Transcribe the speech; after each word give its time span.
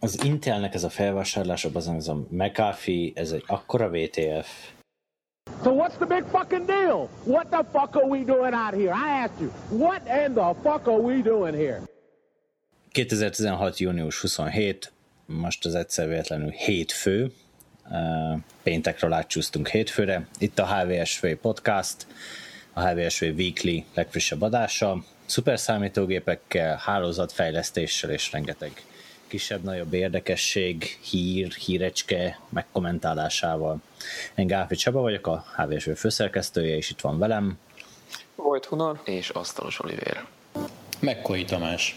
az 0.00 0.24
Intelnek 0.24 0.74
ez 0.74 0.84
a 0.84 0.90
felvásárlása, 0.90 1.68
az 1.72 1.88
ez 1.88 2.08
a 2.08 2.26
McAfee, 2.28 3.10
ez 3.14 3.32
egy 3.32 3.44
akkora 3.46 3.88
VTF. 3.88 4.48
So 5.62 5.74
what's 5.74 5.96
the 5.96 6.06
big 6.06 6.24
fucking 6.30 6.66
deal? 6.66 7.08
What 7.24 7.46
the 7.46 7.64
fuck 7.72 7.96
are 7.96 8.06
we 8.06 8.24
doing 8.24 8.54
out 8.54 8.74
here? 8.74 8.92
I 8.94 9.24
asked 9.24 9.40
you, 9.40 9.50
what 9.70 10.02
in 10.26 10.34
the 10.34 10.54
fuck 10.62 10.86
are 10.86 11.00
we 11.00 11.22
doing 11.22 11.54
here? 11.54 11.82
2016. 12.92 13.78
június 13.78 14.20
27, 14.20 14.92
most 15.26 15.64
az 15.64 15.74
egyszer 15.74 16.08
véletlenül 16.08 16.50
hétfő, 16.50 17.32
péntekről 18.62 19.12
átcsúsztunk 19.12 19.68
hétfőre. 19.68 20.26
Itt 20.38 20.58
a 20.58 20.76
HVSV 20.76 21.26
podcast, 21.26 22.06
a 22.72 22.88
HVSV 22.88 23.24
Weekly 23.24 23.84
legfrissebb 23.94 24.42
adása, 24.42 25.04
szuperszámítógépekkel, 25.26 26.76
hálózatfejlesztéssel 26.84 28.10
és 28.10 28.32
rengeteg 28.32 28.82
kisebb-nagyobb 29.30 29.92
érdekesség, 29.92 30.98
hír, 31.10 31.52
hírecske 31.52 32.40
megkommentálásával. 32.48 33.76
Én 34.34 34.46
Gáfi 34.46 34.74
Csaba 34.74 35.00
vagyok, 35.00 35.26
a 35.26 35.44
HVSV 35.56 35.90
főszerkesztője, 35.90 36.76
és 36.76 36.90
itt 36.90 37.00
van 37.00 37.18
velem. 37.18 37.58
Volt 38.34 38.64
Hunor. 38.64 39.00
És 39.04 39.28
Asztalos 39.28 39.80
Olivér. 39.80 40.24
Megkoi 41.00 41.44
Tamás. 41.44 41.96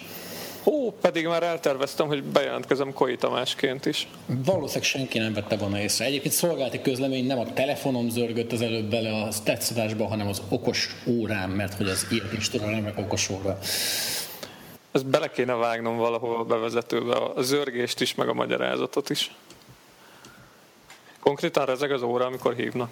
Hú, 0.63 0.91
pedig 1.01 1.27
már 1.27 1.43
elterveztem, 1.43 2.07
hogy 2.07 2.23
bejelentkezem 2.23 2.93
Koi 2.93 3.15
Tamásként 3.15 3.85
is. 3.85 4.07
Valószínűleg 4.25 4.83
senki 4.83 5.17
nem 5.17 5.33
vette 5.33 5.55
volna 5.57 5.79
észre. 5.79 6.05
Egyébként 6.05 6.33
szolgálati 6.33 6.81
közlemény 6.81 7.25
nem 7.25 7.39
a 7.39 7.53
telefonom 7.53 8.09
zörgött 8.09 8.51
az 8.51 8.61
előbb 8.61 8.89
bele 8.89 9.13
a 9.13 9.27
tetszadásba, 9.43 10.07
hanem 10.07 10.27
az 10.27 10.41
okos 10.49 10.95
órám, 11.07 11.51
mert 11.51 11.73
hogy 11.73 11.87
az 11.87 12.07
ilyet 12.09 12.33
is 12.33 12.49
tudom, 12.49 12.69
nem 12.69 12.93
okos 12.95 13.29
óra. 13.29 13.59
Ezt 14.93 15.05
bele 15.05 15.31
kéne 15.31 15.53
vágnom 15.53 15.97
valahol 15.97 16.35
a 16.35 16.43
bevezetőbe, 16.43 17.15
a 17.15 17.41
zörgést 17.41 18.01
is, 18.01 18.15
meg 18.15 18.27
a 18.27 18.33
magyarázatot 18.33 19.09
is. 19.09 19.31
Konkrétan 21.19 21.65
rezeg 21.65 21.91
az 21.91 22.01
óra, 22.01 22.25
amikor 22.25 22.53
hívnak. 22.55 22.89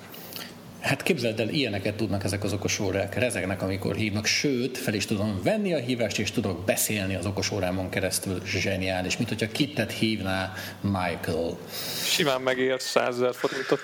Hát 0.80 1.04
képzeld 1.04 1.40
el, 1.40 1.50
ilyeneket 1.50 1.96
tudnak 1.96 2.24
ezek 2.24 2.44
az 2.44 2.54
okos 2.54 2.80
órák, 2.80 3.16
rezegnek, 3.16 3.62
amikor 3.62 3.96
hívnak, 3.96 4.26
sőt, 4.26 4.78
fel 4.78 4.94
is 4.94 5.06
tudom 5.06 5.42
venni 5.44 5.74
a 5.74 5.78
hívást, 5.78 6.20
és 6.20 6.32
tudok 6.32 6.66
beszélni 6.66 7.16
az 7.16 7.26
okos 7.26 7.52
órámon 7.52 7.90
keresztül, 7.90 8.46
zseniális, 8.46 9.18
mint 9.18 9.30
hogyha 9.30 9.52
kittet 9.52 9.92
hívná 9.92 10.54
Michael. 10.82 11.58
Simán 12.04 12.42
megért 12.42 12.82
100 12.82 13.16
ezer 13.16 13.36
forintot. 13.36 13.80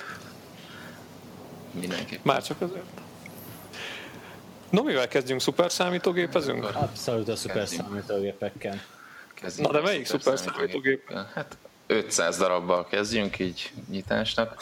Mindenképp. 1.80 2.24
Már 2.24 2.44
csak 2.44 2.62
azért. 2.62 3.07
No, 4.70 4.84
mivel 4.84 5.08
kezdjünk? 5.08 5.42
Szuper 5.42 5.72
számítógépezünk? 5.72 6.76
Abszolút 6.76 7.28
a 7.28 7.36
szuper 7.36 7.68
számítógépekkel. 7.68 8.82
Kezdjünk 9.34 9.72
Na 9.72 9.80
de 9.80 9.86
melyik 9.86 10.06
szuper 10.06 10.40
számítógép? 10.40 11.14
Hát 11.34 11.58
500 11.88 12.38
darabbal 12.38 12.88
kezdjünk 12.88 13.40
így 13.40 13.72
nyitásnak. 13.90 14.56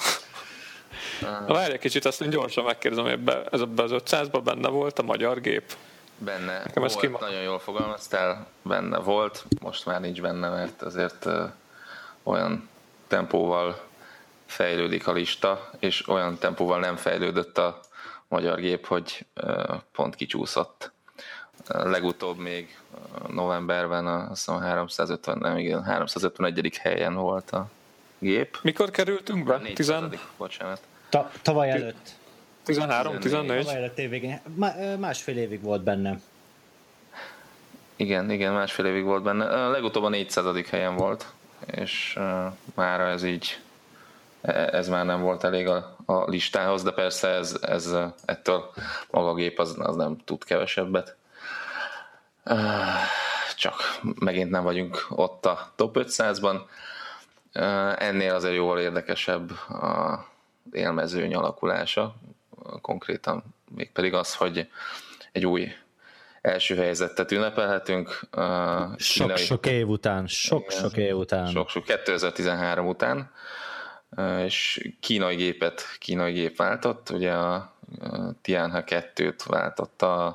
Na 1.22 1.54
várj 1.54 1.74
egy 1.74 1.80
kicsit, 1.80 2.06
azt 2.06 2.22
én 2.22 2.30
gyorsan 2.30 2.64
megkérdezem, 2.64 3.06
hogy 3.06 3.36
ez 3.52 3.62
ebbe 3.62 3.84
az 3.84 3.92
500-ban 3.94 4.42
benne 4.44 4.70
volt 4.70 5.00
a 5.00 5.04
magyar 5.04 5.42
gép? 5.42 5.76
Benne 6.18 6.58
Nekem 6.58 6.84
volt, 6.84 6.96
kima- 7.00 7.20
nagyon 7.20 7.42
jól 7.42 7.60
fogalmaztál, 7.60 8.48
benne 8.62 8.98
volt, 8.98 9.46
most 9.62 9.86
már 9.86 10.02
nincs 10.02 10.22
benne, 10.22 10.50
mert 10.50 10.82
azért 10.82 11.26
uh, 11.26 11.50
olyan 12.24 12.70
tempóval 13.08 13.82
fejlődik 14.46 15.08
a 15.08 15.12
lista, 15.12 15.70
és 15.80 16.08
olyan 16.08 16.38
tempóval 16.38 16.80
nem 16.80 16.96
fejlődött 16.96 17.58
a 17.58 17.80
magyar 18.28 18.60
gép, 18.60 18.86
hogy 18.86 19.26
pont 19.92 20.16
kicsúszott. 20.16 20.92
Legutóbb 21.68 22.38
még 22.38 22.78
novemberben 23.28 24.08
a, 24.08 24.30
azt 24.30 24.46
hiszem, 24.46 24.62
350, 24.62 25.38
nem 25.38 25.58
igen, 25.58 25.84
351. 25.84 26.78
helyen 26.78 27.14
volt 27.14 27.52
a 27.52 27.70
gép. 28.20 28.58
Mikor 28.62 28.90
kerültünk 28.90 29.46
be? 29.46 29.58
400. 29.58 30.10
10, 30.10 30.20
bocsánat. 30.38 30.82
Ta- 31.10 31.32
tavaly 31.42 31.70
előtt. 31.70 32.10
13, 32.64 33.20
14? 33.20 33.62
Tavaly 33.66 33.78
előtt 33.78 33.98
évvégén. 33.98 34.42
Másfél 35.00 35.38
évig 35.38 35.62
volt 35.62 35.84
benne. 35.84 36.20
Igen, 37.96 38.32
igen, 38.32 38.54
másfél 38.54 38.86
évig 38.86 39.04
volt 39.04 39.24
benne. 39.24 39.46
A 39.46 39.70
legutóbb 39.70 40.04
a 40.04 40.10
400. 40.10 40.70
helyen 40.70 40.96
volt, 40.96 41.26
és 41.66 42.16
uh, 42.18 42.52
már 42.76 43.00
ez 43.00 43.24
így, 43.24 43.60
e- 44.42 44.70
ez 44.72 44.88
már 44.88 45.06
nem 45.06 45.22
volt 45.22 45.44
elég 45.44 45.68
a, 45.68 45.95
a 46.06 46.30
listához, 46.30 46.84
de 46.84 46.92
persze 46.92 47.28
ez, 47.28 47.58
ez 47.62 47.96
ettől 48.26 48.74
maga 49.12 49.30
a 49.30 49.34
gép 49.34 49.60
az, 49.60 49.76
az 49.80 49.96
nem 49.96 50.18
tud 50.26 50.44
kevesebbet. 50.44 51.16
Csak 53.58 54.00
megint 54.02 54.50
nem 54.50 54.64
vagyunk 54.64 55.06
ott 55.10 55.46
a 55.46 55.72
top 55.76 55.98
500-ban. 56.00 56.62
Uh, 57.54 58.04
ennél 58.04 58.34
azért 58.34 58.56
jóval 58.56 58.80
érdekesebb 58.80 59.52
a 59.70 60.26
élmezőny 60.72 61.36
alakulása, 61.36 62.16
konkrétan 62.82 63.44
mégpedig 63.76 64.14
az, 64.14 64.36
hogy 64.36 64.70
egy 65.32 65.46
új 65.46 65.72
első 66.42 66.76
helyzetet 66.76 67.32
ünnepelhetünk. 67.32 68.20
Sok-sok 68.98 69.66
év 69.66 69.88
után, 69.88 70.28
sok-sok 70.28 70.98
év 70.98 71.16
után. 71.18 71.48
Sok-sok, 71.48 71.84
2013 71.84 72.88
után, 72.88 73.32
és 74.44 74.90
kínai 75.00 75.36
gépet, 75.36 75.82
kínai 76.00 76.34
gép 76.34 76.56
váltott, 76.56 77.10
ugye 77.10 77.34
a 77.34 77.74
Tianhe 78.42 78.84
2-t 78.88 79.44
váltotta 79.46 80.26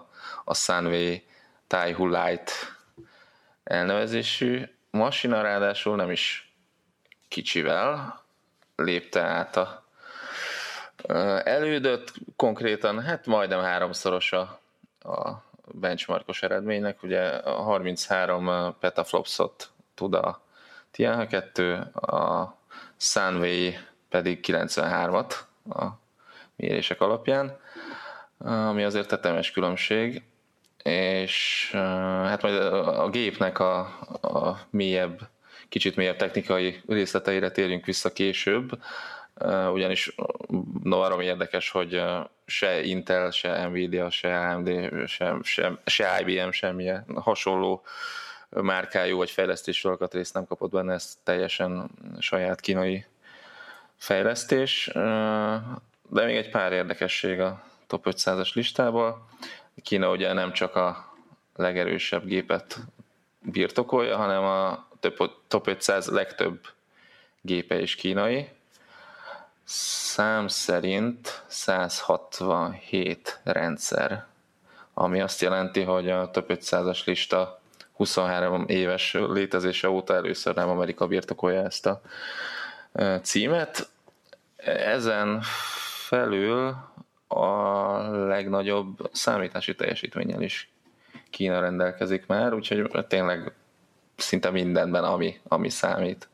a, 0.45 0.55
Sunway 0.55 1.23
Taihu 1.67 2.07
Light 2.07 2.51
elnevezésű 3.65 4.63
masina, 4.91 5.43
ráadásul 5.43 5.97
nem 5.97 6.11
is 6.11 6.53
kicsivel 7.29 8.21
lépte 8.77 9.21
át 9.21 9.57
a 9.57 9.85
uh, 11.09 11.41
elődöt, 11.45 12.13
konkrétan 12.37 13.03
hát 13.03 13.27
majdnem 13.27 13.63
háromszoros 13.63 14.33
a, 14.33 14.61
a 15.03 15.43
benchmarkos 15.73 16.43
eredménynek, 16.43 17.03
ugye 17.03 17.23
a 17.29 17.63
33 17.63 18.77
petaflopsot 18.81 19.71
tud 19.95 20.15
a 20.15 20.41
Tianhe 20.91 21.27
2, 21.27 21.75
a 21.95 22.55
Sunway 23.01 23.79
pedig 24.09 24.39
93-at 24.47 25.35
a 25.71 25.87
mérések 26.57 27.01
alapján, 27.01 27.59
ami 28.39 28.85
azért 28.85 29.09
tetemes 29.09 29.51
különbség, 29.51 30.23
és 30.83 31.69
hát 32.25 32.43
majd 32.43 32.55
a 32.87 33.09
gépnek 33.09 33.59
a, 33.59 33.79
a 34.21 34.61
mélyebb, 34.71 35.21
kicsit 35.69 35.97
mélyebb 35.97 36.17
technikai 36.17 36.81
részleteire 36.89 37.51
térjünk 37.51 37.85
vissza 37.85 38.13
később, 38.13 38.79
ugyanis 39.73 40.15
no, 40.83 41.01
arra 41.01 41.23
érdekes, 41.23 41.71
hogy 41.71 42.03
se 42.47 42.83
Intel, 42.83 43.31
se 43.31 43.67
Nvidia, 43.67 44.11
se 44.11 44.39
AMD, 44.39 44.71
se, 45.07 45.37
se, 45.43 45.79
se 45.87 46.21
IBM 46.21 46.51
semmilyen 46.51 47.05
hasonló 47.15 47.83
márkájú 48.51 49.17
vagy 49.17 49.31
fejlesztési 49.31 49.89
alkatrészt 49.89 50.35
nem 50.35 50.47
kapott 50.47 50.71
benne, 50.71 50.93
ez 50.93 51.19
teljesen 51.23 51.91
saját 52.19 52.61
kínai 52.61 53.05
fejlesztés. 53.97 54.91
De 56.09 56.25
még 56.25 56.37
egy 56.37 56.51
pár 56.51 56.73
érdekesség 56.73 57.41
a 57.41 57.63
top 57.87 58.07
500-as 58.11 58.55
listából. 58.55 59.29
Kína 59.83 60.11
ugye 60.11 60.33
nem 60.33 60.53
csak 60.53 60.77
a 60.77 61.13
legerősebb 61.57 62.25
gépet 62.25 62.79
birtokolja, 63.39 64.17
hanem 64.17 64.43
a 64.43 64.89
top 65.49 65.67
500 65.67 66.07
legtöbb 66.07 66.67
gépe 67.41 67.81
is 67.81 67.95
kínai, 67.95 68.49
szám 69.65 70.49
szerint 70.49 71.43
167 71.47 73.41
rendszer, 73.43 74.27
ami 74.95 75.21
azt 75.21 75.41
jelenti, 75.41 75.83
hogy 75.83 76.11
a 76.11 76.31
több 76.31 76.47
500-as 76.49 77.05
lista 77.05 77.60
23 78.01 78.65
éves 78.67 79.17
létezése 79.29 79.91
óta 79.91 80.15
először 80.15 80.55
nem 80.55 80.69
Amerika 80.69 81.07
birtokolja 81.07 81.63
ezt 81.63 81.87
a 81.87 82.01
címet. 83.23 83.89
Ezen 84.87 85.41
felül 86.09 86.77
a 87.29 87.47
legnagyobb 88.27 89.09
számítási 89.13 89.75
teljesítménnyel 89.75 90.43
is 90.43 90.73
Kína 91.31 91.61
rendelkezik 91.61 92.27
már, 92.27 92.55
úgyhogy 92.55 93.07
tényleg 93.09 93.53
szinte 94.17 94.51
mindenben, 94.51 95.05
ami, 95.05 95.41
ami 95.49 95.69
számít. 95.69 96.29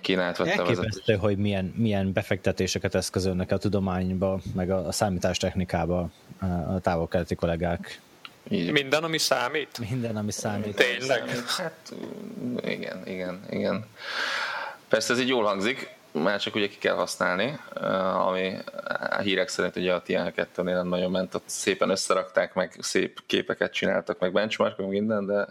Kínát 0.00 0.36
vette 0.36 0.52
Elképesztő, 0.52 1.14
hogy 1.14 1.36
milyen, 1.36 1.74
milyen 1.76 2.12
befektetéseket 2.12 2.94
eszközölnek 2.94 3.52
a 3.52 3.58
tudományba, 3.58 4.40
meg 4.54 4.70
a, 4.70 4.86
a 4.86 4.92
számítástechnikába 4.92 6.10
a 6.68 6.80
távol-keleti 6.80 7.34
kollégák. 7.34 8.00
Így. 8.48 8.72
Minden, 8.72 9.04
ami 9.04 9.18
számít? 9.18 9.78
Minden, 9.90 10.16
ami 10.16 10.32
számít. 10.32 10.76
Tényleg? 10.76 11.28
Hát 11.46 11.94
igen, 12.64 13.06
igen, 13.06 13.44
igen. 13.50 13.86
Persze 14.88 15.12
ez 15.12 15.20
így 15.20 15.28
jól 15.28 15.44
hangzik, 15.44 15.96
már 16.12 16.40
csak 16.40 16.54
ugye 16.54 16.68
ki 16.68 16.78
kell 16.78 16.94
használni, 16.94 17.58
ami 18.26 18.56
a 19.10 19.20
hírek 19.20 19.48
szerint 19.48 19.76
ugye 19.76 19.94
a 19.94 20.02
Tian 20.02 20.32
2-nél 20.36 20.82
nagyon 20.82 21.10
ment, 21.10 21.34
ott 21.34 21.42
szépen 21.46 21.90
összerakták, 21.90 22.54
meg 22.54 22.76
szép 22.80 23.20
képeket 23.26 23.72
csináltak, 23.72 24.18
meg 24.18 24.32
benchmark, 24.32 24.78
meg 24.78 24.88
minden, 24.88 25.26
de 25.26 25.46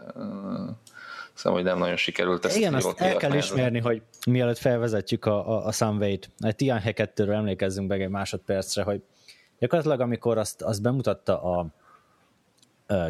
Hiszem, 1.33 1.51
hogy 1.51 1.63
nem 1.63 1.77
nagyon 1.77 1.95
sikerült 1.95 2.45
ezt 2.45 2.57
Igen, 2.57 2.73
azt 2.73 3.01
el 3.01 3.15
kell 3.15 3.33
ismerni, 3.33 3.79
hogy 3.79 4.01
mielőtt 4.27 4.57
felvezetjük 4.57 5.25
a, 5.25 5.49
a, 5.49 5.65
a 5.65 5.71
Sunway-t, 5.71 6.29
a 6.39 6.51
Tian 6.51 6.81
2-ről 6.83 7.33
emlékezzünk 7.33 7.89
meg 7.89 8.01
egy 8.01 8.09
másodpercre, 8.09 8.83
hogy 8.83 9.01
gyakorlatilag 9.59 9.99
amikor 9.99 10.37
azt, 10.37 10.61
azt 10.61 10.81
bemutatta 10.81 11.43
a 11.43 11.67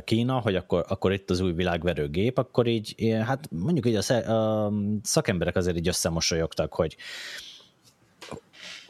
Kína, 0.04 0.40
hogy 0.40 0.56
akkor, 0.56 0.86
akkor 0.88 1.14
itt 1.14 1.30
az 1.30 1.40
új 1.40 1.54
világverő 1.54 2.10
gép, 2.10 2.38
akkor 2.38 2.68
így, 2.68 2.96
hát 3.26 3.48
mondjuk 3.52 3.86
így 3.86 3.96
a, 3.96 4.72
szakemberek 5.04 5.56
azért 5.56 5.78
így 5.78 5.88
összemosolyogtak, 5.88 6.74
hogy 6.74 6.96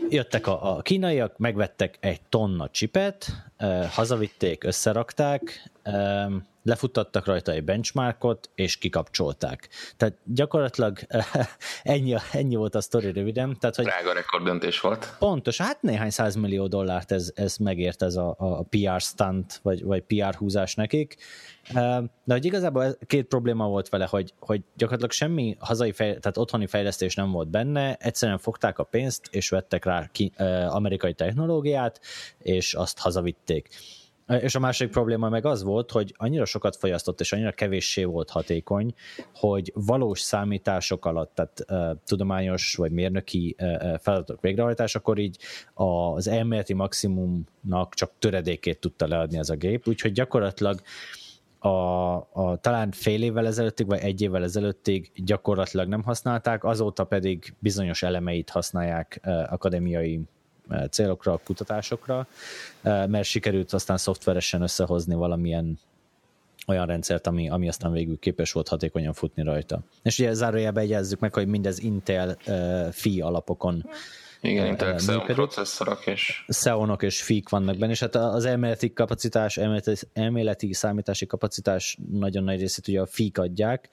jöttek 0.10 0.48
a, 0.48 0.78
a 0.78 0.82
kínaiak, 0.82 1.38
megvettek 1.38 1.98
egy 2.00 2.22
tonna 2.30 2.70
csipet, 2.70 3.32
hazavitték, 3.90 4.64
összerakták, 4.64 5.72
lefuttattak 6.66 7.26
rajta 7.26 7.52
egy 7.52 7.64
benchmarkot, 7.64 8.50
és 8.56 8.78
kikapcsolták. 8.78 9.70
Tehát 9.98 10.18
gyakorlatilag 10.24 11.00
ennyi, 11.84 12.16
ennyi 12.32 12.56
volt 12.56 12.76
a 12.76 12.82
sztori 12.82 13.12
röviden. 13.12 13.58
Tehát, 13.60 13.76
hogy 13.76 13.86
Drága 13.86 14.14
rekorddöntés 14.14 14.80
volt. 14.80 15.16
Pontos, 15.20 15.58
hát 15.58 15.82
néhány 15.82 16.10
százmillió 16.10 16.68
dollárt 16.68 17.12
ez, 17.12 17.32
ez 17.36 17.58
megért 17.58 18.02
ez 18.02 18.16
a, 18.16 18.36
a 18.38 18.64
PR 18.64 19.00
stunt, 19.00 19.60
vagy, 19.62 19.84
vagy 19.84 20.02
PR 20.02 20.36
húzás 20.36 20.76
nekik. 20.76 21.16
De 22.24 22.34
hogy 22.34 22.46
igazából 22.46 22.98
két 23.08 23.26
probléma 23.26 23.68
volt 23.68 23.90
vele, 23.90 24.06
hogy, 24.06 24.34
hogy 24.40 24.62
gyakorlatilag 24.76 25.12
semmi 25.12 25.58
hazai, 25.60 25.92
fej, 25.92 26.08
tehát 26.08 26.38
otthoni 26.38 26.68
fejlesztés 26.68 27.16
nem 27.16 27.32
volt 27.32 27.48
benne, 27.50 27.96
egyszerűen 27.96 28.38
fogták 28.38 28.80
a 28.80 28.84
pénzt, 28.84 29.28
és 29.32 29.50
vettek 29.50 29.86
rá 29.86 30.10
ki, 30.12 30.32
eh, 30.36 30.76
amerikai 30.76 31.14
technológiát, 31.14 32.00
és 32.38 32.74
azt 32.74 33.00
hazavitték. 33.00 33.70
És 34.28 34.56
a 34.56 34.60
másik 34.60 34.90
probléma 34.90 35.30
meg 35.30 35.46
az 35.46 35.64
volt, 35.64 35.92
hogy 35.92 36.14
annyira 36.18 36.46
sokat 36.46 36.76
fogyasztott, 36.76 37.20
és 37.20 37.34
annyira 37.34 37.52
kevéssé 37.52 38.04
volt 38.04 38.30
hatékony, 38.30 38.94
hogy 39.34 39.72
valós 39.76 40.20
számítások 40.20 41.06
alatt, 41.06 41.36
tehát 41.36 41.66
uh, 41.70 42.02
tudományos 42.06 42.76
vagy 42.76 42.92
mérnöki 42.92 43.56
uh, 43.60 43.98
feladatok 44.00 44.42
végrehajtásakor 44.42 45.18
így 45.18 45.38
az 45.74 46.28
elméleti 46.28 46.74
maximumnak 46.74 47.94
csak 47.94 48.12
töredékét 48.20 48.80
tudta 48.80 49.08
leadni 49.08 49.38
ez 49.38 49.50
a 49.50 49.56
gép, 49.56 49.88
úgyhogy 49.88 50.12
gyakorlatilag 50.12 50.82
a, 51.60 52.16
a, 52.32 52.58
talán 52.62 52.92
fél 52.92 53.24
évvel 53.24 53.46
ezelőttig, 53.46 53.86
vagy 53.86 54.00
egy 54.00 54.22
évvel 54.22 54.44
ezelőttig 54.44 55.12
gyakorlatilag 55.16 55.88
nem 55.88 56.04
használták, 56.04 56.64
azóta 56.64 57.04
pedig 57.04 57.54
bizonyos 57.60 58.04
elemeit 58.04 58.50
használják 58.50 59.20
akadémiai 59.50 60.22
célokra, 60.90 61.40
kutatásokra, 61.44 62.28
uh, 62.84 63.08
mert 63.08 63.26
sikerült 63.26 63.74
aztán 63.74 63.98
szoftveresen 63.98 64.62
összehozni 64.62 65.16
valamilyen 65.16 65.80
olyan 66.68 66.86
rendszert, 66.86 67.28
ami, 67.28 67.50
ami 67.50 67.68
aztán 67.68 67.92
végül 67.92 68.20
képes 68.20 68.52
volt 68.52 68.68
hatékonyan 68.68 69.14
futni 69.14 69.44
rajta. 69.44 69.80
És 70.04 70.20
ugye 70.20 70.34
zárójelbe 70.34 70.82
egyezzük 70.82 71.20
meg, 71.20 71.34
hogy 71.34 71.48
mindez 71.48 71.80
Intel 71.80 72.38
uh, 72.48 72.92
FI 72.92 73.22
alapokon 73.22 73.86
Igen, 74.46 74.66
Intel 74.66 74.90
eh, 74.90 74.96
Xeon 74.96 75.26
processzorok, 75.26 76.08
és 76.08 76.44
Xeonok 76.48 77.04
és 77.04 77.22
FIK 77.22 77.50
vannak 77.50 77.78
benne, 77.78 77.92
és 77.92 78.00
hát 78.00 78.16
az 78.16 78.46
elméleti 78.46 78.94
kapacitás, 78.94 79.58
elméleti, 79.58 79.94
elméleti 80.14 80.74
számítási 80.74 81.26
kapacitás 81.26 81.98
nagyon 82.12 82.44
nagy 82.44 82.60
részét 82.60 82.88
ugye 82.88 83.02
a 83.02 83.06
FIK 83.06 83.38
adják, 83.38 83.90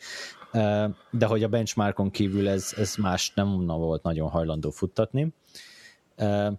eh, 0.53 0.91
de 1.11 1.27
hogy 1.27 1.43
a 1.43 1.49
benchmarkon 1.49 2.11
kívül 2.11 2.49
ez, 2.49 2.73
ez 2.77 2.97
más 2.97 3.33
nem 3.35 3.67
volt 3.67 4.03
nagyon 4.03 4.29
hajlandó 4.29 4.71
futtatni. 4.71 5.33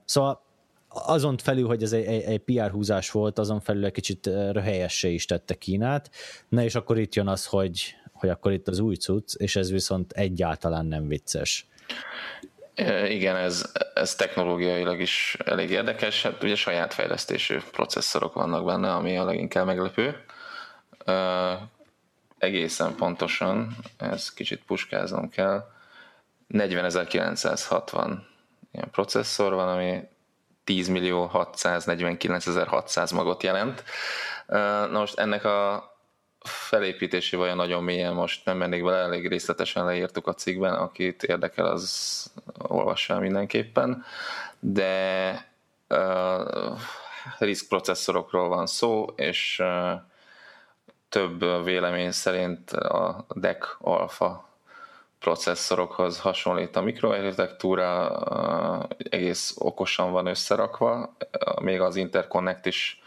Szóval 0.05 0.41
azon 0.87 1.37
felül, 1.37 1.67
hogy 1.67 1.83
ez 1.83 1.93
egy, 1.93 2.05
egy, 2.05 2.21
egy 2.21 2.39
PR 2.39 2.71
húzás 2.71 3.11
volt, 3.11 3.39
azon 3.39 3.59
felül 3.59 3.85
egy 3.85 3.91
kicsit 3.91 4.25
röhelyessé 4.25 5.13
is 5.13 5.25
tette 5.25 5.53
Kínát. 5.53 6.09
Na 6.49 6.63
és 6.63 6.75
akkor 6.75 6.97
itt 6.97 7.15
jön 7.15 7.27
az, 7.27 7.45
hogy, 7.45 7.95
hogy 8.11 8.29
akkor 8.29 8.51
itt 8.51 8.67
az 8.67 8.79
új 8.79 8.95
cucc, 8.95 9.35
és 9.35 9.55
ez 9.55 9.71
viszont 9.71 10.11
egyáltalán 10.11 10.85
nem 10.85 11.07
vicces. 11.07 11.67
Igen, 13.07 13.35
ez, 13.35 13.71
ez 13.93 14.15
technológiailag 14.15 14.99
is 14.99 15.37
elég 15.45 15.69
érdekes. 15.69 16.23
Hát 16.23 16.43
ugye 16.43 16.55
saját 16.55 16.93
fejlesztésű 16.93 17.57
processzorok 17.71 18.33
vannak 18.33 18.65
benne, 18.65 18.93
ami 18.93 19.17
a 19.17 19.25
leginkább 19.25 19.65
meglepő. 19.65 20.15
Egészen 22.37 22.95
pontosan, 22.95 23.75
ez 23.97 24.33
kicsit 24.33 24.63
puskáznom 24.65 25.29
kell, 25.29 25.63
40.960 26.49 28.17
ilyen 28.73 28.89
processzor 28.91 29.53
van, 29.53 29.67
ami 29.67 30.07
10 30.63 30.87
millió 30.87 31.29
649.600 31.33 33.13
magot 33.13 33.43
jelent. 33.43 33.83
Na 34.91 34.99
most 34.99 35.19
ennek 35.19 35.45
a 35.45 35.91
felépítésével 36.43 37.45
olyan 37.45 37.57
nagyon 37.57 37.83
mélyen 37.83 38.13
most 38.13 38.45
nem 38.45 38.57
mennék 38.57 38.83
bele, 38.83 38.97
elég 38.97 39.27
részletesen 39.27 39.85
leírtuk 39.85 40.27
a 40.27 40.33
cikkben, 40.33 40.73
akit 40.73 41.23
érdekel, 41.23 41.65
az 41.65 42.31
olvassa 42.57 43.19
mindenképpen, 43.19 44.03
de 44.59 45.31
uh, 45.89 46.79
RISC 47.37 47.67
processzorokról 47.67 48.47
van 48.47 48.65
szó, 48.65 49.05
és 49.15 49.59
uh, 49.59 49.91
több 51.09 51.63
vélemény 51.63 52.11
szerint 52.11 52.71
a 52.71 53.25
DEC 53.35 53.65
alfa 53.79 54.52
processzorokhoz 55.23 56.19
hasonlít 56.19 56.75
a 56.75 56.81
mikroarchitektúra, 56.81 58.09
uh, 58.09 58.89
egész 59.09 59.55
okosan 59.57 60.11
van 60.11 60.25
összerakva, 60.25 61.15
uh, 61.45 61.61
még 61.61 61.79
az 61.79 61.95
Interconnect 61.95 62.65
is 62.65 63.01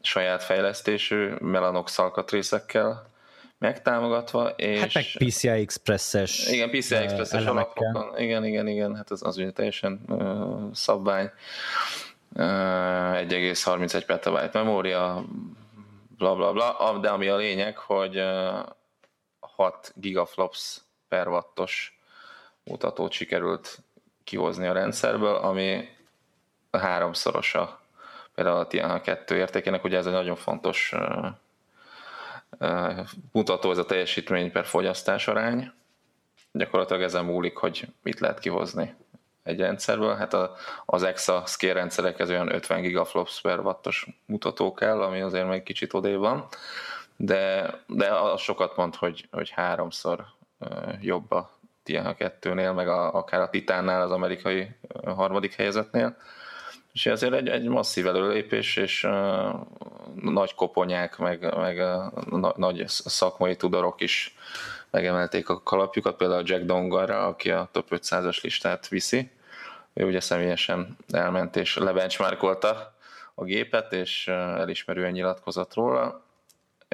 saját 0.00 0.42
fejlesztésű 0.42 1.30
Mellanox 1.40 1.98
alkatrészekkel 1.98 3.10
megtámogatva, 3.58 4.48
és... 4.48 4.80
Hát 4.80 4.94
meg 4.94 5.04
PCI 5.04 5.48
Express-es 5.48 6.46
igen, 6.48 6.70
PCI 6.70 6.94
eh, 6.94 7.02
Express-es 7.02 7.44
alapokon. 7.44 8.18
Igen, 8.18 8.44
igen, 8.44 8.68
igen, 8.68 8.96
hát 8.96 9.10
az, 9.10 9.22
az 9.26 9.36
ugye 9.36 9.50
teljesen 9.50 10.00
uh, 10.08 10.72
szabvány. 10.72 11.30
Uh, 12.34 12.42
1,31 12.42 14.02
petabyte 14.06 14.58
memória, 14.58 15.24
bla 16.16 16.34
bla 16.34 16.52
bla, 16.52 16.98
de 17.00 17.08
ami 17.08 17.28
a 17.28 17.36
lényeg, 17.36 17.76
hogy 17.76 18.18
uh, 18.18 18.66
6 19.40 19.92
gigaflops 19.96 20.80
per 21.12 21.28
wattos 21.28 21.98
mutatót 22.64 23.12
sikerült 23.12 23.78
kihozni 24.24 24.66
a 24.66 24.72
rendszerből, 24.72 25.34
ami 25.34 25.88
a 26.70 26.78
háromszorosa 26.78 27.80
például 28.34 28.56
a 28.56 28.66
Tiana 28.66 29.00
2 29.00 29.36
értékének, 29.36 29.84
ugye 29.84 29.98
ez 29.98 30.06
egy 30.06 30.12
nagyon 30.12 30.36
fontos 30.36 30.94
mutató, 33.32 33.70
ez 33.70 33.78
a 33.78 33.84
teljesítmény 33.84 34.52
per 34.52 34.64
fogyasztás 34.64 35.28
arány. 35.28 35.72
Gyakorlatilag 36.52 37.02
ezen 37.02 37.24
múlik, 37.24 37.56
hogy 37.56 37.86
mit 38.02 38.20
lehet 38.20 38.38
kihozni 38.38 38.94
egy 39.42 39.60
rendszerből. 39.60 40.14
Hát 40.14 40.34
a, 40.34 40.54
az 40.86 41.02
EXA 41.02 41.42
scale 41.46 41.72
rendszerekhez 41.72 42.30
olyan 42.30 42.54
50 42.54 42.80
gigaflops 42.80 43.40
per 43.40 43.58
wattos 43.58 44.06
mutató 44.26 44.74
kell, 44.74 45.02
ami 45.02 45.20
azért 45.20 45.48
még 45.48 45.62
kicsit 45.62 45.94
odébb 45.94 46.18
van, 46.18 46.48
de, 47.16 47.70
de 47.86 48.14
az 48.14 48.40
sokat 48.40 48.76
mond, 48.76 48.94
hogy, 48.94 49.28
hogy 49.30 49.50
háromszor 49.50 50.24
jobb 51.00 51.30
a 51.30 51.50
Tiana 51.82 52.14
2-nél, 52.18 52.74
meg 52.74 52.88
a, 52.88 53.14
akár 53.14 53.40
a 53.40 53.50
Titánnál, 53.50 54.02
az 54.02 54.10
amerikai 54.10 54.76
harmadik 55.04 55.54
helyezetnél. 55.54 56.16
És 56.92 57.06
ezért 57.06 57.32
egy, 57.32 57.48
egy 57.48 57.68
masszív 57.68 58.06
előlépés, 58.06 58.76
és 58.76 59.04
uh, 59.04 59.60
nagy 60.22 60.54
koponyák, 60.54 61.18
meg, 61.18 61.56
meg 61.56 61.78
uh, 61.78 62.24
na, 62.38 62.52
nagy 62.56 62.84
szakmai 62.86 63.56
tudorok 63.56 64.00
is 64.00 64.36
megemelték 64.90 65.48
a 65.48 65.62
kalapjukat, 65.62 66.16
például 66.16 66.42
Jack 66.46 66.64
Dongarra, 66.64 67.26
aki 67.26 67.50
a 67.50 67.68
top 67.72 67.86
500-as 67.90 68.42
listát 68.42 68.88
viszi. 68.88 69.30
Ő 69.94 70.04
ugye 70.04 70.20
személyesen 70.20 70.96
elment 71.10 71.56
és 71.56 71.76
lebenchmarkolta 71.76 72.94
a 73.34 73.44
gépet, 73.44 73.92
és 73.92 74.26
uh, 74.28 74.34
elismerően 74.34 75.12
nyilatkozott 75.12 75.74
róla, 75.74 76.22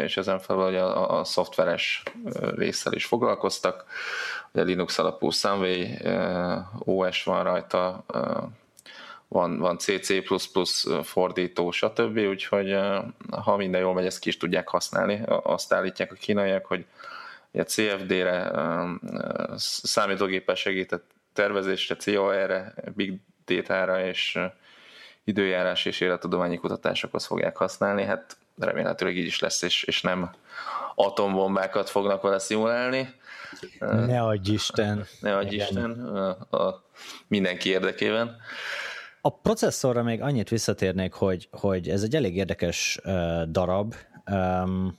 és 0.03 0.17
ezen 0.17 0.39
felül 0.39 0.77
a, 0.77 1.11
a, 1.11 1.19
a 1.19 1.25
szoftveres 1.25 2.03
résszel 2.57 2.93
is 2.93 3.05
foglalkoztak. 3.05 3.85
Ugye 4.53 4.63
Linux 4.63 4.99
alapú 4.99 5.31
Sunway 5.31 5.99
OS 6.79 7.25
van 7.25 7.43
rajta, 7.43 8.05
van, 9.29 9.59
van 9.59 9.79
CC++ 9.79 10.23
fordító, 11.03 11.71
stb. 11.71 12.19
Úgyhogy 12.19 12.77
ha 13.31 13.57
minden 13.57 13.81
jól 13.81 13.95
megy, 13.95 14.07
ezt 14.07 14.19
ki 14.19 14.29
is 14.29 14.37
tudják 14.37 14.69
használni. 14.69 15.23
Azt 15.27 15.73
állítják 15.73 16.13
a 16.13 16.15
kínaiak, 16.15 16.67
hogy 16.67 16.85
a 17.53 17.63
CFD-re, 17.63 18.51
számítógépes 19.57 20.61
segített 20.61 21.05
tervezésre, 21.33 21.97
COR-re, 22.05 22.75
Big 22.95 23.19
Data-ra 23.47 24.05
és 24.05 24.39
időjárás 25.25 25.85
és 25.85 26.01
élettudományi 26.01 26.57
kutatásokhoz 26.57 27.27
fogják 27.27 27.57
használni. 27.57 28.05
Hát 28.05 28.37
remélhetőleg 28.59 29.17
így 29.17 29.27
is 29.27 29.41
lesz, 29.41 29.63
és, 29.63 29.83
és 29.83 30.03
nem 30.03 30.31
atombombákat 30.95 31.91
fognak 31.91 32.23
vele 32.23 32.39
szimulálni. 32.39 33.15
Ne 33.79 34.23
adj 34.23 34.53
Isten! 34.53 35.07
Ne 35.21 35.37
adj 35.37 35.55
Igen. 35.55 35.67
Isten! 35.67 35.91
A, 35.91 36.57
a 36.57 36.85
mindenki 37.27 37.69
érdekében. 37.69 38.37
A 39.21 39.31
processzorra 39.31 40.03
még 40.03 40.23
annyit 40.23 40.49
visszatérnék, 40.49 41.13
hogy, 41.13 41.49
hogy 41.51 41.89
ez 41.89 42.03
egy 42.03 42.15
elég 42.15 42.37
érdekes 42.37 42.99
uh, 43.05 43.43
darab. 43.43 43.95
Um, 44.31 44.99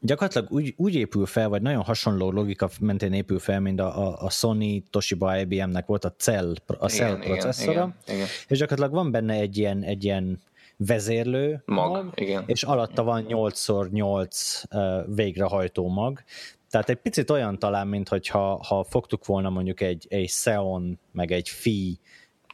gyakorlatilag 0.00 0.52
úgy, 0.52 0.74
úgy 0.76 0.94
épül 0.94 1.26
fel, 1.26 1.48
vagy 1.48 1.62
nagyon 1.62 1.82
hasonló 1.82 2.30
logika 2.30 2.68
mentén 2.80 3.12
épül 3.12 3.38
fel, 3.38 3.60
mint 3.60 3.80
a, 3.80 4.22
a, 4.24 4.30
Sony, 4.30 4.84
Toshiba, 4.90 5.38
IBM-nek 5.38 5.86
volt 5.86 6.04
a 6.04 6.14
Cell, 6.18 6.54
a 6.66 6.88
Cell 6.88 7.16
Igen, 7.16 7.20
processzora, 7.20 7.70
igen, 7.70 7.94
igen. 8.06 8.26
és 8.48 8.58
gyakorlatilag 8.58 9.02
van 9.02 9.10
benne 9.10 9.34
egy 9.34 9.56
ilyen, 9.58 9.82
egy 9.82 10.04
ilyen 10.04 10.42
vezérlő 10.76 11.62
Mag, 11.64 12.12
igen. 12.14 12.42
és 12.46 12.62
alatta 12.62 13.02
van 13.02 13.26
8x8 13.28 14.64
uh, 14.70 15.14
végrehajtó 15.14 15.88
mag, 15.88 16.22
tehát 16.70 16.88
egy 16.88 16.96
picit 16.96 17.30
olyan 17.30 17.58
talán, 17.58 17.86
mint 17.86 18.08
hogyha 18.08 18.64
ha 18.64 18.84
fogtuk 18.84 19.26
volna 19.26 19.50
mondjuk 19.50 19.80
egy, 19.80 20.06
egy 20.08 20.26
Xeon 20.26 20.98
meg 21.12 21.32
egy 21.32 21.48
Fi 21.48 22.00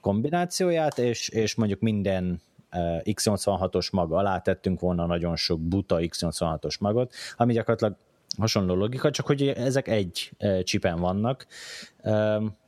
kombinációját, 0.00 0.98
és, 0.98 1.28
és 1.28 1.54
mondjuk 1.54 1.80
minden 1.80 2.40
uh, 2.72 3.00
X86-os 3.04 3.92
mag 3.92 4.12
alá 4.12 4.38
tettünk 4.38 4.80
volna 4.80 5.06
nagyon 5.06 5.36
sok 5.36 5.60
buta 5.60 5.96
X86-os 6.00 6.80
magot, 6.80 7.12
ami 7.36 7.52
gyakorlatilag 7.52 7.96
hasonló 8.38 8.74
logika, 8.74 9.10
csak 9.10 9.26
hogy 9.26 9.48
ezek 9.48 9.88
egy 9.88 10.30
csipen 10.62 11.00
vannak, 11.00 11.46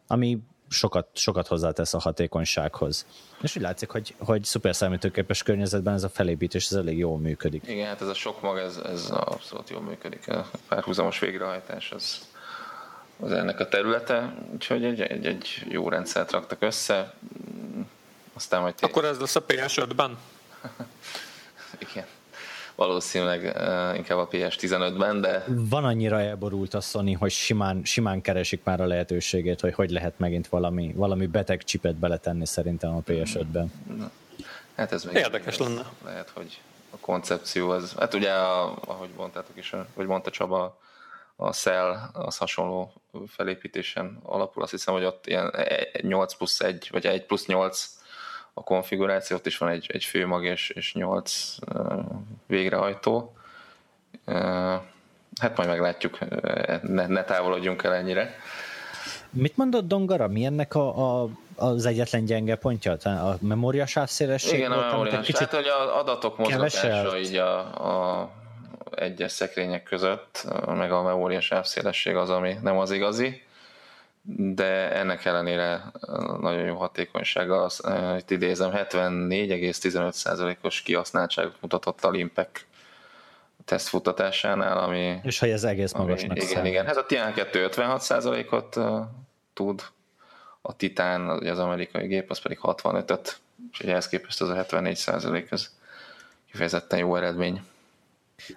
ami 0.07 0.39
sokat, 0.75 1.09
sokat 1.13 1.47
hozzátesz 1.47 1.95
a 1.95 1.99
hatékonysághoz. 1.99 3.07
És 3.43 3.57
úgy 3.57 3.63
látszik, 3.63 3.91
hogy, 3.91 4.15
hogy 4.19 4.45
szuper 4.45 4.75
számítógépes 4.75 5.43
környezetben 5.43 5.95
ez 5.95 6.03
a 6.03 6.09
felépítés 6.09 6.67
ez 6.67 6.77
elég 6.77 6.99
jól 6.99 7.19
működik. 7.19 7.63
Igen, 7.67 7.87
hát 7.87 8.01
ez 8.01 8.09
a 8.09 8.15
sok 8.15 8.43
mag, 8.43 8.59
ez, 8.59 8.77
ez 8.77 9.11
abszolút 9.11 9.71
jól 9.71 9.81
működik. 9.81 10.29
A 10.29 10.51
párhuzamos 10.69 11.19
végrehajtás 11.19 11.91
az, 11.91 12.29
az 13.21 13.33
ennek 13.33 13.61
a 13.61 13.69
területe, 13.69 14.35
úgyhogy 14.53 14.85
egy, 14.85 15.01
egy, 15.01 15.27
egy 15.27 15.65
jó 15.69 15.89
rendszert 15.89 16.31
raktak 16.31 16.63
össze. 16.63 17.15
Aztán 18.33 18.61
majd... 18.61 18.75
Akkor 18.81 19.05
ez 19.05 19.19
lesz 19.19 19.37
a 19.37 19.45
PS5-ben? 19.45 20.19
Igen 21.91 22.07
valószínűleg 22.75 23.41
uh, 23.41 23.97
inkább 23.97 24.19
a 24.19 24.29
PS15-ben, 24.29 25.21
de... 25.21 25.45
Van 25.49 25.85
annyira 25.85 26.21
elborult 26.21 26.75
a 26.75 26.81
Sony, 26.81 27.17
hogy 27.17 27.31
simán, 27.31 27.85
simán 27.85 28.21
keresik 28.21 28.61
már 28.65 28.81
a 28.81 28.87
lehetőségét, 28.87 29.61
hogy 29.61 29.75
hogy 29.75 29.91
lehet 29.91 30.19
megint 30.19 30.49
valami, 30.49 30.93
valami 30.97 31.27
beteg 31.27 31.65
csipet 31.65 31.95
beletenni 31.95 32.47
szerintem 32.47 32.95
a 32.95 33.01
PS5-ben. 33.07 33.73
Hát 34.75 34.93
ez 34.93 35.05
még 35.05 35.15
Érdekes 35.15 35.59
lenne. 35.59 35.87
Lehet, 36.05 36.31
hogy 36.35 36.61
a 36.91 36.97
koncepció 37.01 37.71
az... 37.71 37.95
Hát 37.99 38.15
ugye, 38.15 38.31
a, 38.33 38.77
ahogy 38.87 39.09
mondtátok 39.17 39.57
is, 39.57 39.75
vagy 39.95 40.07
mondta 40.07 40.31
Csaba, 40.31 40.79
a 41.37 41.53
Cell 41.53 42.11
az 42.13 42.37
hasonló 42.37 42.93
felépítésen 43.27 44.19
alapul. 44.23 44.63
Azt 44.63 44.71
hiszem, 44.71 44.95
hogy 44.95 45.05
ott 45.05 45.27
ilyen 45.27 45.55
8 46.01 46.35
plusz 46.35 46.61
1, 46.61 46.89
vagy 46.93 47.07
1 47.07 47.27
plusz 47.27 47.47
8 47.47 47.94
a 48.55 48.63
konfiguráció, 48.63 49.37
ott 49.37 49.47
is 49.47 49.59
van 49.59 49.69
egy, 49.69 49.91
egy 49.93 50.05
főmag 50.05 50.45
és, 50.45 50.71
és 50.71 50.95
8 50.95 51.57
uh, 51.75 52.05
végrehajtó. 52.47 53.37
Hát 55.41 55.57
majd 55.57 55.69
meglátjuk, 55.69 56.19
ne, 56.83 57.07
ne 57.07 57.25
távolodjunk 57.25 57.83
el 57.83 57.95
ennyire. 57.95 58.35
Mit 59.31 59.57
mondott 59.57 59.89
Dongara? 59.89 60.29
Mi 60.29 60.45
ennek 60.45 60.75
a, 60.75 61.23
a, 61.23 61.29
az 61.57 61.87
egyetlen 61.87 62.25
gyenge 62.25 62.57
pontja? 62.57 62.93
A 62.93 63.37
memória 63.41 63.87
sávszélesség? 63.87 64.59
Igen, 64.59 64.73
a 64.73 64.91
memória. 64.91 65.21
Kicsit 65.21 65.37
hát, 65.37 65.55
hogy 65.55 65.67
az 65.67 65.89
adatok 65.89 66.39
mozgatása 66.39 66.81
keveselt. 66.81 67.27
így 67.27 67.37
a, 67.37 67.59
a 68.21 68.31
egyes 68.95 69.33
szekrények 69.33 69.83
között, 69.83 70.47
meg 70.67 70.93
a 70.93 71.03
memória 71.03 71.41
sávszélesség 71.41 72.17
az, 72.17 72.31
ami 72.31 72.57
nem 72.63 72.79
az 72.79 72.91
igazi 72.91 73.43
de 74.27 74.93
ennek 74.93 75.25
ellenére 75.25 75.93
nagyon 76.41 76.65
jó 76.65 76.75
hatékonysága, 76.75 77.71
itt 78.19 78.31
idézem, 78.31 78.71
74,15%-os 78.75 80.83
kihasználtságot 80.83 81.57
mutatott 81.61 82.05
a 82.05 82.11
Limpek 82.11 82.67
tesztfutatásánál, 83.65 84.79
ami... 84.79 85.19
És 85.23 85.39
hogy 85.39 85.51
ez 85.51 85.65
egész 85.65 85.95
ami, 85.95 86.05
magasnak 86.05 86.37
Igen, 86.37 86.49
számít. 86.49 86.71
igen, 86.71 86.87
hát 86.87 86.97
a 86.97 87.07
Tian 87.07 87.33
2 87.33 87.69
56%-ot 87.73 88.77
uh, 88.77 89.01
tud, 89.53 89.83
a 90.63 90.77
Titan, 90.77 91.29
az 91.29 91.59
amerikai 91.59 92.07
gép, 92.07 92.31
az 92.31 92.41
pedig 92.41 92.59
65-öt, 92.63 93.39
és 93.73 93.79
ehhez 93.79 94.09
képest 94.09 94.41
az 94.41 94.49
a 94.49 94.65
74% 94.65 95.53
ez 95.53 95.71
kifejezetten 96.51 96.99
jó 96.99 97.17
eredmény. 97.17 97.63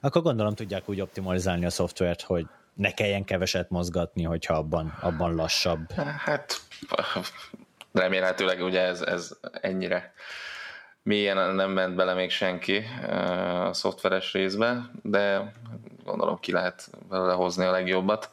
Akkor 0.02 0.22
gondolom 0.22 0.56
tudják 0.56 0.90
úgy 0.90 1.02
optimalizálni 1.02 1.66
a 1.66 1.70
szoftvert, 1.70 2.22
hogy 2.22 2.46
ne 2.78 2.92
kelljen 2.92 3.26
keveset 3.26 3.70
mozgatni, 3.70 4.24
hogyha 4.24 4.54
abban, 4.54 4.98
abban 5.02 5.36
lassabb. 5.36 5.92
Hát 6.18 6.62
remélhetőleg 7.92 8.62
ugye 8.62 8.82
ez, 8.82 9.02
ez 9.02 9.32
ennyire 9.62 10.14
mélyen 11.04 11.56
nem 11.56 11.72
ment 11.72 11.96
bele 11.96 12.14
még 12.14 12.32
senki 12.32 12.84
a 13.70 13.74
szoftveres 13.74 14.34
részbe, 14.34 14.90
de 15.02 15.54
gondolom 16.06 16.40
ki 16.40 16.52
lehet 16.52 16.90
belőle 17.10 17.34
hozni 17.34 17.66
a 17.66 17.72
legjobbat, 17.72 18.30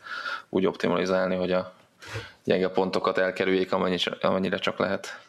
úgy 0.48 0.66
optimalizálni, 0.66 1.36
hogy 1.36 1.52
a 1.52 1.72
gyenge 2.44 2.68
pontokat 2.68 3.18
elkerüljék, 3.18 3.72
amennyire 4.20 4.58
csak 4.58 4.78
lehet. 4.78 5.20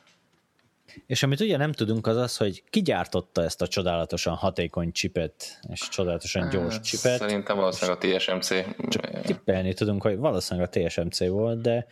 És 1.05 1.23
amit 1.23 1.39
ugye 1.39 1.57
nem 1.57 1.71
tudunk 1.71 2.07
az 2.07 2.17
az, 2.17 2.37
hogy 2.37 2.63
ki 2.69 2.81
gyártotta 2.81 3.43
ezt 3.43 3.61
a 3.61 3.67
csodálatosan 3.67 4.35
hatékony 4.35 4.91
csipet, 4.91 5.59
és 5.71 5.89
csodálatosan 5.89 6.49
gyors 6.49 6.79
csipet. 6.79 7.17
Szerintem 7.17 7.57
valószínűleg 7.57 7.99
a 8.03 8.07
TSMC. 8.07 8.47
Csak 8.89 9.21
tippelni 9.21 9.73
tudunk, 9.73 10.01
hogy 10.01 10.17
valószínűleg 10.17 10.69
a 10.73 10.79
TSMC 10.79 11.27
volt, 11.27 11.61
de 11.61 11.87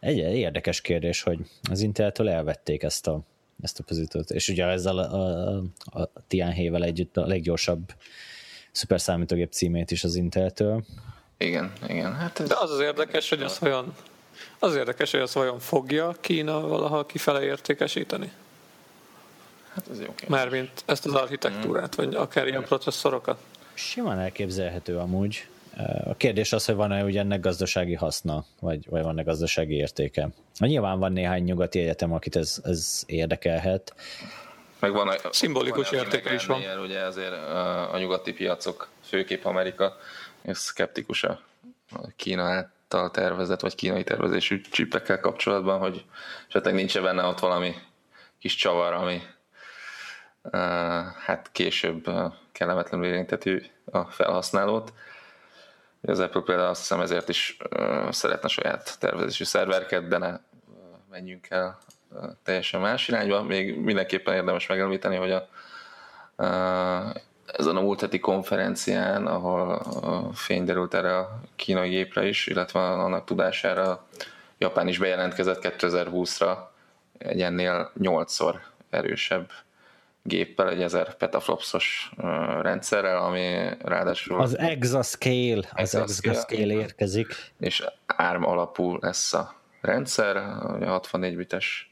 egy 0.00 0.16
érdekes 0.16 0.80
kérdés, 0.80 1.22
hogy 1.22 1.38
az 1.70 1.80
Inteltől 1.80 2.28
elvették 2.28 2.82
ezt 2.82 3.06
a, 3.06 3.20
ezt 3.62 3.78
a 3.78 3.82
pozíciót, 3.82 4.30
és 4.30 4.48
ugye 4.48 4.66
ezzel 4.66 4.98
a, 4.98 5.56
a, 5.84 6.00
a 6.00 6.10
Tianhe-vel 6.26 6.84
együtt 6.84 7.16
a 7.16 7.26
leggyorsabb 7.26 7.92
szuperszámítógép 8.72 9.52
címét 9.52 9.90
is 9.90 10.04
az 10.04 10.14
Inteltől. 10.14 10.84
Igen, 11.38 11.72
igen. 11.88 12.14
Hát 12.14 12.40
ez 12.40 12.48
De 12.48 12.56
az 12.58 12.70
az 12.70 12.80
érdekes, 12.80 13.28
hogy 13.28 13.42
az 13.42 13.58
olyan 13.62 13.94
az 14.58 14.74
érdekes, 14.74 15.10
hogy 15.10 15.20
az 15.20 15.34
vajon 15.34 15.58
fogja 15.58 16.14
Kína 16.20 16.60
valaha 16.60 17.06
kifele 17.06 17.42
értékesíteni? 17.42 18.32
Hát 19.76 19.88
ez 19.90 19.98
jó 19.98 20.06
kérdés. 20.06 20.28
Mármint 20.28 20.70
ezt 20.86 21.06
az 21.06 21.14
architektúrát, 21.14 21.94
vagy 21.94 22.14
akár 22.14 22.46
ilyen 22.46 22.64
processzorokat. 22.64 23.38
Simán 23.74 24.18
elképzelhető 24.18 24.96
amúgy. 24.96 25.48
A 26.04 26.14
kérdés 26.14 26.52
az, 26.52 26.64
hogy 26.64 26.74
van-e 26.74 27.04
ugye 27.04 27.20
ennek 27.20 27.40
gazdasági 27.40 27.94
haszna, 27.94 28.44
vagy, 28.60 28.86
vagy 28.90 29.02
van-e 29.02 29.22
gazdasági 29.22 29.74
értéke. 29.74 30.28
Nyilván 30.58 30.98
van 30.98 31.12
néhány 31.12 31.42
nyugati 31.42 31.80
egyetem, 31.80 32.12
akit 32.12 32.36
ez, 32.36 32.60
ez 32.64 33.02
érdekelhet. 33.06 33.94
Meg 34.78 34.92
van 34.92 35.08
a, 35.08 35.32
Szimbolikus 35.32 35.90
van, 35.90 35.98
értéke 35.98 36.34
is 36.34 36.46
van. 36.46 36.60
Ilyen, 36.60 36.78
ugye 36.78 37.00
azért 37.00 37.32
a, 37.32 37.98
nyugati 37.98 38.32
piacok, 38.32 38.88
főképp 39.04 39.44
Amerika, 39.44 39.96
és 40.42 40.58
szkeptikus 40.58 41.22
a 41.22 41.40
Kína 42.16 42.42
által 42.42 43.10
tervezett, 43.10 43.60
vagy 43.60 43.74
kínai 43.74 44.04
tervezésű 44.04 44.60
csipekkel 44.60 45.20
kapcsolatban, 45.20 45.78
hogy 45.78 46.04
esetleg 46.48 46.74
nincs 46.74 47.00
benne 47.00 47.24
ott 47.24 47.38
valami 47.38 47.74
kis 48.38 48.54
csavar, 48.54 48.92
ami 48.92 49.22
hát 51.18 51.48
később 51.52 52.04
kellemetlenül 52.52 53.06
érinteti 53.06 53.70
a 53.84 54.04
felhasználót. 54.04 54.92
Az 56.02 56.18
Apple 56.18 56.40
például 56.40 56.68
azt 56.68 56.80
hiszem 56.80 57.00
ezért 57.00 57.28
is 57.28 57.56
szeretne 58.10 58.48
saját 58.48 58.96
tervezésű 58.98 59.44
szerverket, 59.44 60.08
de 60.08 60.18
ne 60.18 60.38
menjünk 61.10 61.50
el 61.50 61.78
teljesen 62.42 62.80
más 62.80 63.08
irányba. 63.08 63.42
Még 63.42 63.78
mindenképpen 63.78 64.34
érdemes 64.34 64.66
megemlíteni, 64.66 65.16
hogy 65.16 65.30
a, 65.30 65.48
ezen 67.46 67.76
a 67.76 67.80
múlt 67.80 68.00
heti 68.00 68.18
konferencián, 68.18 69.26
ahol 69.26 69.82
fény 70.34 70.64
derült 70.64 70.94
erre 70.94 71.18
a 71.18 71.40
kínai 71.56 71.88
gépre 71.88 72.26
is, 72.26 72.46
illetve 72.46 72.80
annak 72.80 73.24
tudására 73.24 74.06
Japán 74.58 74.88
is 74.88 74.98
bejelentkezett 74.98 75.58
2020-ra 75.62 76.56
egy 77.18 77.42
ennél 77.42 77.92
8-szor 77.98 78.54
erősebb 78.90 79.50
géppel, 80.26 80.70
egy 80.70 80.82
1000 80.82 81.14
petaflopsos 81.14 82.10
rendszerrel, 82.60 83.16
ami 83.16 83.68
ráadásul... 83.78 84.40
Az 84.40 84.58
Exascale, 84.58 85.68
az 85.72 85.94
Exascale, 85.94 86.72
érkezik. 86.72 87.52
És 87.58 87.84
ARM 88.06 88.44
alapú 88.44 88.96
lesz 89.00 89.32
a 89.32 89.54
rendszer, 89.80 90.36
a 90.36 90.86
64 90.86 91.36
bites 91.36 91.90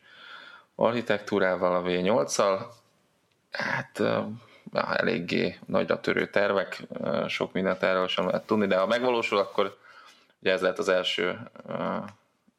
architektúrával, 0.75 1.75
a 1.75 1.83
V8-al. 1.83 2.61
Hát 3.51 4.03
eléggé 4.73 5.59
nagyra 5.67 6.01
törő 6.01 6.31
tervek, 6.31 6.83
sok 7.29 7.53
mindent 7.53 7.83
erről 7.83 8.09
sem 8.09 8.27
lehet 8.27 8.47
tudni, 8.47 8.67
de 8.67 8.77
ha 8.77 8.87
megvalósul, 8.87 9.39
akkor 9.39 9.79
ugye 10.41 10.53
ez 10.53 10.61
lehet 10.61 10.79
az 10.79 10.89
első 10.89 11.51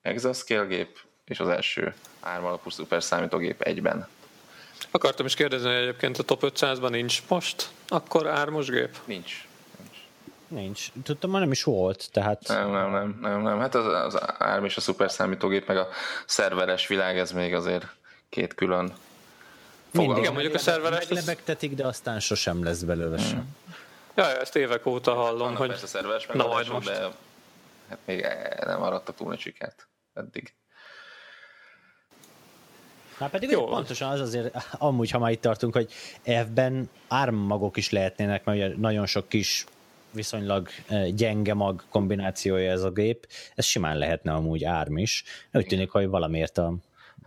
Exascale 0.01 0.65
gép, 0.65 0.99
és 1.25 1.39
az 1.39 1.47
első 1.47 1.93
ARM 2.19 2.45
alapú 2.45 2.69
szuper 2.69 3.03
számítógép 3.03 3.61
egyben. 3.61 4.07
Akartam 4.91 5.25
is 5.25 5.33
kérdezni, 5.33 5.67
hogy 5.67 5.81
egyébként 5.81 6.17
a 6.17 6.23
top 6.23 6.43
500-ban 6.45 6.89
nincs 6.89 7.21
most 7.27 7.69
akkor 7.87 8.27
ármos 8.27 8.67
gép? 8.67 8.97
Nincs. 9.05 9.47
Nincs. 10.47 10.87
Tudtam, 11.03 11.29
már 11.29 11.41
nem 11.41 11.51
is 11.51 11.63
volt, 11.63 12.09
tehát... 12.11 12.47
Nem, 12.47 12.71
nem, 12.71 12.91
nem, 12.91 13.17
nem, 13.21 13.41
nem. 13.41 13.59
Hát 13.59 13.75
az, 13.75 13.85
az 13.85 14.15
ARM 14.39 14.65
és 14.65 14.77
a 14.77 14.81
szuper 14.81 15.11
számítógép, 15.11 15.67
meg 15.67 15.77
a 15.77 15.87
szerveres 16.25 16.87
világ, 16.87 17.17
ez 17.17 17.31
még 17.31 17.53
azért 17.53 17.85
két 18.29 18.53
külön 18.53 18.93
Mindig. 19.95 20.17
Igen, 20.17 20.33
mondjuk 20.33 20.53
a 20.53 20.57
szerveres... 20.57 21.07
Meglebegtetik, 21.07 21.73
de 21.73 21.85
aztán 21.85 22.19
sosem 22.19 22.63
lesz 22.63 22.81
belőle 22.81 23.17
sem. 23.17 23.55
Ja, 24.15 24.39
ezt 24.39 24.55
évek 24.55 24.85
óta 24.85 25.13
hallom, 25.13 25.37
Vannak 25.37 25.57
hogy 25.57 25.67
persze 25.67 25.87
szerveres 25.87 26.25
na 26.33 26.47
majd 26.47 26.67
most. 26.67 26.87
de 26.87 27.09
hát 27.89 27.99
még 28.05 28.27
nem 28.65 28.81
arattak 28.81 29.15
túl 29.15 29.27
nagy 29.27 29.39
sikert 29.39 29.87
eddig. 30.13 30.53
Már 33.17 33.29
pedig 33.29 33.49
Jó. 33.49 33.65
pontosan 33.65 34.11
az 34.11 34.19
azért, 34.19 34.55
amúgy, 34.71 35.11
ha 35.11 35.19
már 35.19 35.31
itt 35.31 35.41
tartunk, 35.41 35.73
hogy 35.73 35.91
F-ben 36.23 36.89
ármagok 37.07 37.77
is 37.77 37.91
lehetnének, 37.91 38.43
mert 38.43 38.57
ugye 38.57 38.77
nagyon 38.77 39.05
sok 39.05 39.29
kis 39.29 39.65
viszonylag 40.11 40.67
eh, 40.87 41.07
gyenge 41.07 41.53
mag 41.53 41.83
kombinációja 41.89 42.71
ez 42.71 42.83
a 42.83 42.89
gép, 42.89 43.27
ez 43.55 43.65
simán 43.65 43.97
lehetne 43.97 44.33
amúgy 44.33 44.63
árm 44.63 44.97
is. 44.97 45.23
Úgy 45.51 45.65
tűnik, 45.65 45.91
hogy 45.91 46.07
valamiért 46.07 46.57
a, 46.57 46.73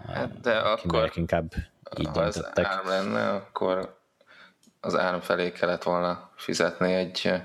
Hát, 0.07 0.41
de 0.41 0.53
a 0.59 0.73
akkor, 0.73 1.13
inkább 1.15 1.53
így 1.99 2.07
ha 2.07 2.25
ez 2.25 2.45
árm 2.55 2.89
lenne, 2.89 3.31
akkor 3.31 3.97
az 4.81 4.97
árm 4.97 5.21
felé 5.21 5.53
kellett 5.53 5.83
volna 5.83 6.31
fizetni 6.37 6.93
egy 6.93 7.21
eh, 7.25 7.43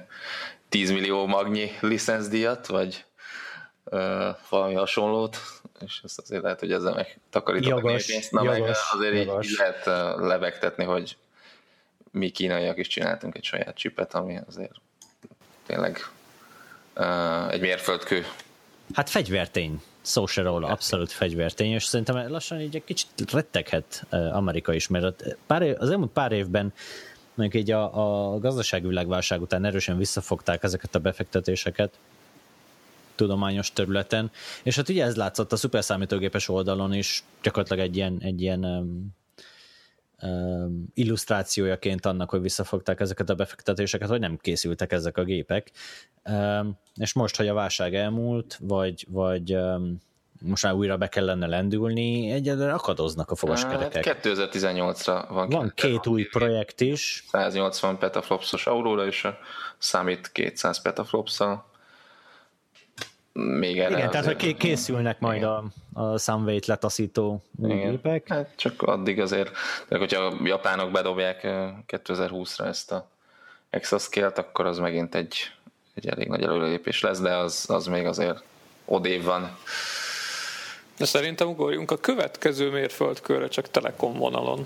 10 0.74 0.92
millió 0.92 1.26
magnyi 1.26 1.72
licenszdíjat, 1.82 2.68
vagy 2.68 3.06
ö, 3.84 4.30
valami 4.50 4.74
hasonlót, 4.74 5.38
és 5.86 6.02
ezt 6.04 6.20
azért 6.20 6.42
lehet, 6.42 6.60
hogy 6.60 6.72
ezzel 6.72 6.94
meg 6.94 7.20
takarítanak 7.30 7.82
pénzt, 7.82 8.32
na 8.32 8.44
meg 8.44 8.64
azért 8.94 9.16
így, 9.16 9.26
jogos. 9.26 9.50
így 9.50 9.56
lehet 9.58 9.86
lebegtetni, 10.20 10.84
hogy 10.84 11.18
mi 12.12 12.30
kínaiak 12.30 12.78
is 12.78 12.88
csináltunk 12.88 13.36
egy 13.36 13.44
saját 13.44 13.76
csipet, 13.76 14.14
ami 14.14 14.40
azért 14.48 14.76
tényleg 15.66 15.98
ö, 16.94 17.48
egy 17.50 17.62
mérföldkő. 17.62 18.26
Hát 18.94 19.10
fegyvertény, 19.10 19.82
szó 20.02 20.26
se 20.26 20.42
róla, 20.42 20.68
abszolút 20.68 21.12
fegyvertény, 21.12 21.72
és 21.72 21.84
szerintem 21.84 22.32
lassan 22.32 22.60
így 22.60 22.76
egy 22.76 22.84
kicsit 22.84 23.32
retteghet 23.32 24.06
Amerika 24.10 24.74
is, 24.74 24.88
mert 24.88 25.38
pár 25.48 25.62
év, 25.62 25.76
az 25.78 25.90
elmúlt 25.90 26.12
pár 26.12 26.32
évben 26.32 26.74
mondjuk 27.34 27.64
így 27.64 27.72
a, 27.72 28.34
a 28.34 28.40
gazdasági 28.40 28.88
világválság 28.88 29.42
után 29.42 29.66
erősen 29.66 29.98
visszafogták 29.98 30.64
ezeket 30.64 30.96
a 30.96 31.00
befektetéseket 31.00 31.98
tudományos 33.16 33.74
területen, 33.74 34.32
és 34.64 34.76
hát 34.76 34.90
ugye 34.90 35.04
ez 35.04 35.16
látszott 35.16 35.52
a 35.52 35.56
szuperszámítógépes 35.56 36.50
oldalon 36.50 36.94
is, 36.94 37.24
gyakorlatilag 37.42 37.86
egy 37.86 37.96
ilyen, 37.96 38.18
egy 38.22 38.42
ilyen 38.42 38.66
um, 38.66 39.16
um, 40.22 40.86
illusztrációjaként 40.94 42.06
annak, 42.06 42.30
hogy 42.30 42.42
visszafogták 42.42 43.00
ezeket 43.00 43.30
a 43.30 43.36
befektetéseket, 43.36 44.10
hogy 44.10 44.20
nem 44.20 44.38
készültek 44.38 44.92
ezek 44.92 45.18
a 45.18 45.24
gépek. 45.24 45.72
Um, 46.30 46.78
és 46.96 47.14
most, 47.14 47.36
hogy 47.36 47.48
a 47.48 47.54
válság 47.54 47.96
elmúlt, 47.96 48.58
vagy, 48.62 49.06
vagy 49.10 49.56
um, 49.56 50.00
most 50.42 50.64
már 50.64 50.74
újra 50.74 50.98
be 50.98 51.08
kellene 51.08 51.48
lendülni, 51.48 52.32
egyelőre 52.32 52.74
akadoznak 52.74 53.26
a 53.26 53.30
Hát 53.30 53.40
fogaskerekek. 53.40 54.20
2018-ra 54.24 55.26
van, 55.30 55.50
Van 55.50 55.72
két 55.76 56.08
új 56.08 56.24
projekt 56.24 56.82
is, 56.82 57.24
180 57.28 57.98
petaflopsos 57.98 58.68
Aurora, 58.68 59.06
és 59.06 59.28
Summit 59.78 60.32
200 60.32 60.82
petaflopszal. 60.82 61.72
Még 63.34 63.80
erre 63.80 63.98
igen, 63.98 64.10
tehát 64.10 64.26
hogy 64.26 64.58
készülnek 64.58 65.20
majd 65.20 65.44
a, 65.44 65.64
a 65.94 66.18
Sunway-t 66.18 66.66
letaszító 66.66 67.44
Igen. 67.64 67.90
gépek. 67.90 68.28
Hát 68.28 68.50
csak 68.56 68.82
addig 68.82 69.20
azért, 69.20 69.52
de 69.88 69.98
hogyha 69.98 70.22
a 70.22 70.34
japánok 70.44 70.92
bedobják 70.92 71.44
eh, 71.44 71.74
2020-ra 71.88 72.66
ezt 72.66 72.92
a 72.92 73.08
exascale-t, 73.70 74.38
akkor 74.38 74.66
az 74.66 74.78
megint 74.78 75.16
egy, 75.16 75.52
egy 75.94 76.08
elég 76.08 76.28
nagy 76.28 76.44
előrelépés 76.44 77.02
lesz, 77.02 77.20
de 77.20 77.36
az, 77.36 77.66
az 77.68 77.88
még 77.88 78.06
azért 78.06 78.44
odév 78.86 79.24
van. 79.24 79.58
De 80.98 81.06
szerintem 81.06 81.48
ugorjunk 81.48 81.92
a 81.92 81.98
következő 81.98 82.70
mérföldkörre, 82.70 83.48
csak 83.48 83.70
Telekom 83.70 84.18
vonalon. 84.18 84.66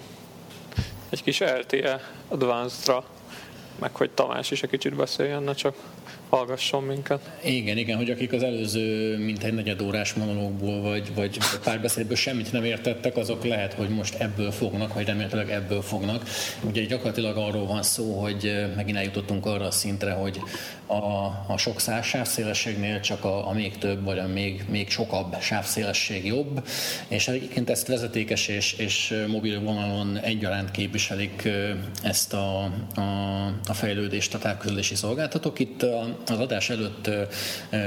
Egy 1.10 1.24
kis 1.24 1.40
LTE 1.40 2.02
Advanced-ra, 2.28 3.04
meg 3.80 3.96
hogy 3.96 4.10
Tamás 4.12 4.52
is 4.52 4.64
egy 4.64 4.70
kicsit 4.70 4.96
beszéljen, 4.96 5.44
ne 5.44 5.54
csak 5.54 5.76
hallgasson 6.30 6.84
minket. 6.84 7.38
Igen, 7.44 7.78
igen, 7.78 7.98
hogy 7.98 8.10
akik 8.10 8.34
az 8.34 8.44
előző 8.44 9.18
mintegy 9.18 9.54
negyed 9.54 9.82
órás 9.82 10.14
monológból 10.14 10.82
vagy, 10.82 11.14
vagy 11.16 11.38
párbeszédből 11.64 12.16
semmit 12.16 12.52
nem 12.52 12.64
értettek, 12.64 13.18
azok 13.18 13.44
lehet, 13.44 13.74
hogy 13.74 13.90
most 13.90 14.16
ebből 14.16 14.52
fognak, 14.52 14.94
vagy 14.94 15.06
remélhetőleg 15.06 15.52
ebből 15.52 15.82
fognak. 15.82 16.24
Ugye 16.64 16.86
gyakorlatilag 16.86 17.38
arról 17.38 17.66
van 17.66 17.84
szó, 17.84 18.22
hogy 18.22 18.68
megint 18.76 18.98
eljutottunk 18.98 19.46
arra 19.46 19.66
a 19.66 19.72
szintre, 19.72 20.12
hogy 20.12 20.40
a, 20.88 21.26
a 21.48 21.58
sok 21.58 21.80
száz 21.80 22.06
sávszélességnél 22.06 23.00
csak 23.00 23.24
a, 23.24 23.48
a 23.48 23.54
még 23.54 23.78
több, 23.78 24.04
vagy 24.04 24.20
a 24.20 24.28
még, 24.28 24.66
még 24.70 24.90
sokabb 24.90 25.36
sávszélesség 25.42 26.26
jobb, 26.26 26.68
és 27.08 27.28
egyébként 27.28 27.70
ezt 27.70 27.88
vezetékes 27.88 28.48
és, 28.48 28.74
és 28.74 29.24
mobil 29.28 29.60
vonalon 29.60 30.18
egyaránt 30.18 30.72
képviselik 30.72 31.50
ezt 32.04 32.34
a, 32.34 32.64
a, 32.96 33.46
a 33.68 33.74
fejlődést 33.74 34.34
a 34.34 34.38
távközlési 34.38 34.96
szolgáltatók. 34.96 35.60
Itt 35.60 35.84
az 36.28 36.40
adás 36.40 36.70
előtt 36.70 37.10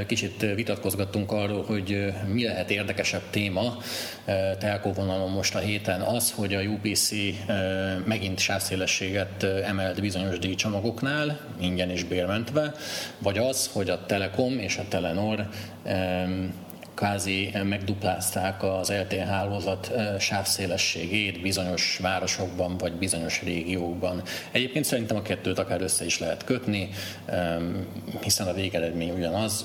kicsit 0.06 0.46
vitatkozgattunk 0.54 1.32
arról, 1.32 1.64
hogy 1.64 2.12
mi 2.28 2.44
lehet 2.44 2.70
érdekesebb 2.70 3.22
téma 3.30 3.78
telkó 4.58 4.92
vonalon 4.92 5.30
most 5.30 5.54
a 5.54 5.58
héten 5.58 6.00
az, 6.00 6.32
hogy 6.32 6.54
a 6.54 6.60
UPC 6.60 7.10
megint 8.04 8.38
sávszélességet 8.38 9.42
emelt 9.42 10.00
bizonyos 10.00 10.38
díjcsomagoknál, 10.38 11.40
ingyen 11.60 11.90
és 11.90 12.04
bérmentve, 12.04 12.74
vagy 13.18 13.38
az, 13.38 13.70
hogy 13.72 13.90
a 13.90 14.06
Telekom 14.06 14.58
és 14.58 14.76
a 14.76 14.88
Telenor 14.88 15.48
kvázi 17.00 17.50
megduplázták 17.62 18.62
az 18.62 18.92
LTE 18.92 19.24
hálózat 19.24 19.88
eh, 19.88 20.18
sávszélességét 20.18 21.40
bizonyos 21.40 21.98
városokban 22.02 22.76
vagy 22.76 22.92
bizonyos 22.92 23.42
régiókban. 23.42 24.22
Egyébként 24.50 24.84
szerintem 24.84 25.16
a 25.16 25.22
kettőt 25.22 25.58
akár 25.58 25.80
össze 25.82 26.04
is 26.04 26.18
lehet 26.18 26.44
kötni, 26.44 26.88
hiszen 28.22 28.46
a 28.46 28.52
végeredmény 28.52 29.10
ugyanaz, 29.10 29.64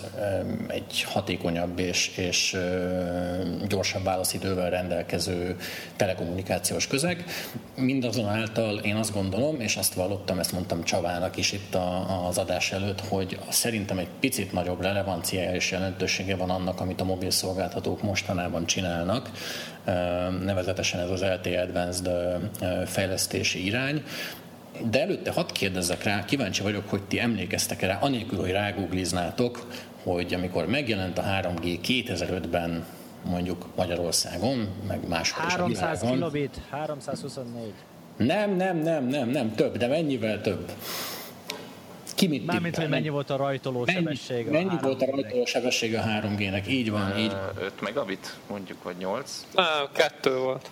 egy 0.67 1.03
hatékonyabb 1.03 1.79
és, 1.79 2.17
és 2.17 2.53
eh, 2.53 2.61
gyorsabb 3.67 4.03
válaszidővel 4.03 4.69
rendelkező 4.69 5.55
telekommunikációs 5.95 6.87
közeg. 6.87 7.25
Mindazonáltal 7.75 8.77
én 8.77 8.95
azt 8.95 9.13
gondolom, 9.13 9.59
és 9.59 9.75
azt 9.75 9.93
vallottam, 9.93 10.39
ezt 10.39 10.51
mondtam 10.51 10.83
Csavának 10.83 11.37
is 11.37 11.51
itt 11.51 11.77
az 12.27 12.37
adás 12.37 12.71
előtt, 12.71 13.01
hogy 13.01 13.39
szerintem 13.49 13.97
egy 13.97 14.09
picit 14.19 14.51
nagyobb 14.51 14.81
relevanciája 14.81 15.55
és 15.55 15.71
jelentősége 15.71 16.35
van 16.35 16.49
annak, 16.49 16.79
amit 16.79 17.01
a 17.01 17.03
mobil 17.03 17.23
szolgáltatók 17.29 18.01
mostanában 18.01 18.65
csinálnak, 18.65 19.29
nevezetesen 20.43 20.99
ez 20.99 21.09
az 21.09 21.21
LTE 21.21 21.61
Advanced 21.61 22.09
fejlesztési 22.85 23.65
irány. 23.65 24.03
De 24.89 25.01
előtte 25.01 25.31
hadd 25.31 25.51
kérdezzek 25.53 26.03
rá, 26.03 26.25
kíváncsi 26.25 26.61
vagyok, 26.61 26.89
hogy 26.89 27.01
ti 27.01 27.19
emlékeztek 27.19 27.81
rá, 27.81 27.97
anélkül, 28.01 28.39
hogy 28.39 28.51
rágoogliznátok, 28.51 29.67
hogy 30.03 30.33
amikor 30.33 30.67
megjelent 30.67 31.17
a 31.17 31.23
3G 31.23 31.79
2005-ben 31.83 32.85
mondjuk 33.25 33.65
Magyarországon, 33.75 34.67
meg 34.87 35.07
máshol 35.07 35.45
is 35.47 35.53
a 35.53 35.57
300 35.57 35.99
világon. 35.99 36.17
kilobit, 36.17 36.61
324. 36.69 37.73
Nem, 38.17 38.55
nem, 38.55 38.77
nem, 38.77 39.07
nem, 39.07 39.29
nem, 39.29 39.55
több, 39.55 39.77
de 39.77 39.87
mennyivel 39.87 40.41
több? 40.41 40.71
Ki 42.15 42.27
mit 42.27 42.45
Mármint, 42.45 42.65
tippel? 42.65 42.81
hogy 42.81 42.89
mennyi 42.97 43.09
volt 43.09 43.29
a 43.29 43.35
rajtoló 43.35 43.83
mennyi, 43.85 43.97
sebesség. 43.97 44.47
mennyi 44.49 44.77
volt 44.81 45.01
a 45.01 45.05
rajtoló 45.11 45.45
sebesség 45.45 45.95
a 45.95 46.01
3G-nek? 46.01 46.67
Így 46.67 46.91
van, 46.91 47.17
így. 47.17 47.31
Ö, 47.59 47.65
5 47.65 47.81
megabit, 47.81 48.35
mondjuk, 48.47 48.83
vagy 48.83 48.95
8. 48.97 49.45
Á, 49.55 49.63
kettő 49.93 50.37
volt. 50.37 50.69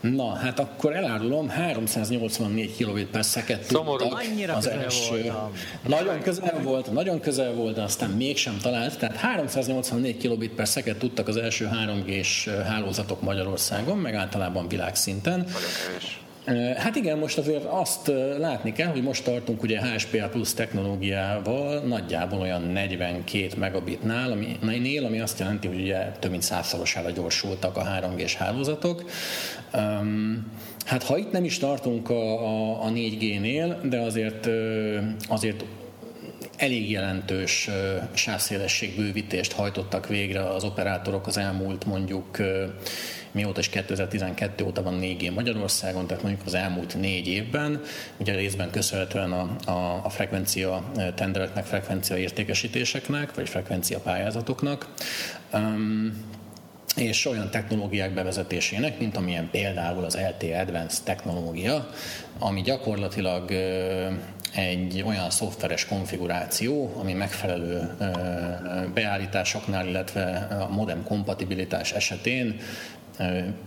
Na, 0.00 0.34
hát 0.34 0.58
akkor 0.58 0.96
elárulom, 0.96 1.48
384 1.48 2.76
kilobit 2.76 3.06
per 3.06 3.24
szeket 3.24 3.66
tudtak 3.66 4.12
Annyira 4.14 4.54
az 4.54 4.66
első. 4.66 5.10
voltam. 5.22 5.52
Nagyon 5.88 6.20
közel 6.20 6.60
volt, 6.62 6.92
nagyon 6.92 7.20
közel 7.20 7.52
volt, 7.52 7.74
de 7.74 7.82
aztán 7.82 8.10
mégsem 8.10 8.58
talált. 8.62 8.98
Tehát 8.98 9.16
384 9.16 10.16
kilobit 10.16 10.52
per 10.52 10.68
szeket 10.68 10.96
tudtak 10.98 11.28
az 11.28 11.36
első 11.36 11.68
3G-s 11.72 12.48
hálózatok 12.48 13.22
Magyarországon, 13.22 13.98
meg 13.98 14.14
általában 14.14 14.68
világszinten. 14.68 15.38
Nagyon 15.38 15.52
kevés. 15.86 16.20
Hát 16.76 16.96
igen, 16.96 17.18
most 17.18 17.38
azért 17.38 17.64
azt 17.64 18.12
látni 18.38 18.72
kell, 18.72 18.88
hogy 18.88 19.02
most 19.02 19.24
tartunk 19.24 19.62
ugye 19.62 19.80
HSPA 19.80 20.28
plusz 20.28 20.54
technológiával 20.54 21.80
nagyjából 21.80 22.40
olyan 22.40 22.62
42 22.62 23.48
megabitnál, 23.58 24.32
ami, 24.32 24.78
nél, 24.78 25.04
ami 25.04 25.20
azt 25.20 25.38
jelenti, 25.38 25.66
hogy 25.66 25.80
ugye 25.80 26.12
több 26.18 26.30
mint 26.30 26.42
százszorosára 26.42 27.10
gyorsultak 27.10 27.76
a 27.76 27.84
3G-s 27.84 28.34
hálózatok. 28.34 29.04
Um, 29.74 30.52
hát 30.84 31.02
ha 31.02 31.18
itt 31.18 31.32
nem 31.32 31.44
is 31.44 31.58
tartunk 31.58 32.10
a, 32.10 32.46
a, 32.46 32.82
a 32.84 32.90
4G-nél, 32.90 33.76
de 33.82 33.98
azért, 33.98 34.48
azért 35.28 35.64
elég 36.56 36.90
jelentős 36.90 37.70
sávszélességbővítést 38.14 39.52
hajtottak 39.52 40.08
végre 40.08 40.48
az 40.48 40.64
operátorok 40.64 41.26
az 41.26 41.36
elmúlt 41.36 41.84
mondjuk 41.84 42.38
mióta 43.32 43.60
is 43.60 43.68
2012 43.68 44.64
óta 44.64 44.82
van 44.82 44.98
4G 45.00 45.34
Magyarországon, 45.34 46.06
tehát 46.06 46.22
mondjuk 46.22 46.46
az 46.46 46.54
elmúlt 46.54 46.94
négy 47.00 47.28
évben, 47.28 47.80
ugye 48.16 48.34
részben 48.34 48.70
köszönhetően 48.70 49.32
a, 49.32 49.70
a, 49.70 50.04
a 50.04 50.08
frekvencia 50.08 50.92
tendereknek, 51.14 51.64
frekvencia 51.64 52.16
értékesítéseknek, 52.16 53.34
vagy 53.34 53.48
frekvencia 53.48 53.98
pályázatoknak. 53.98 54.94
Um, 55.52 56.38
és 56.96 57.26
olyan 57.26 57.50
technológiák 57.50 58.14
bevezetésének, 58.14 58.98
mint 58.98 59.16
amilyen 59.16 59.50
például 59.50 60.04
az 60.04 60.16
LTE 60.16 60.60
Advanced 60.60 61.04
technológia, 61.04 61.90
ami 62.38 62.62
gyakorlatilag 62.62 63.50
egy 64.54 65.02
olyan 65.06 65.30
szoftveres 65.30 65.86
konfiguráció, 65.86 66.94
ami 66.98 67.12
megfelelő 67.12 67.96
beállításoknál, 68.94 69.86
illetve 69.86 70.46
a 70.68 70.72
modem 70.72 71.04
kompatibilitás 71.04 71.92
esetén 71.92 72.60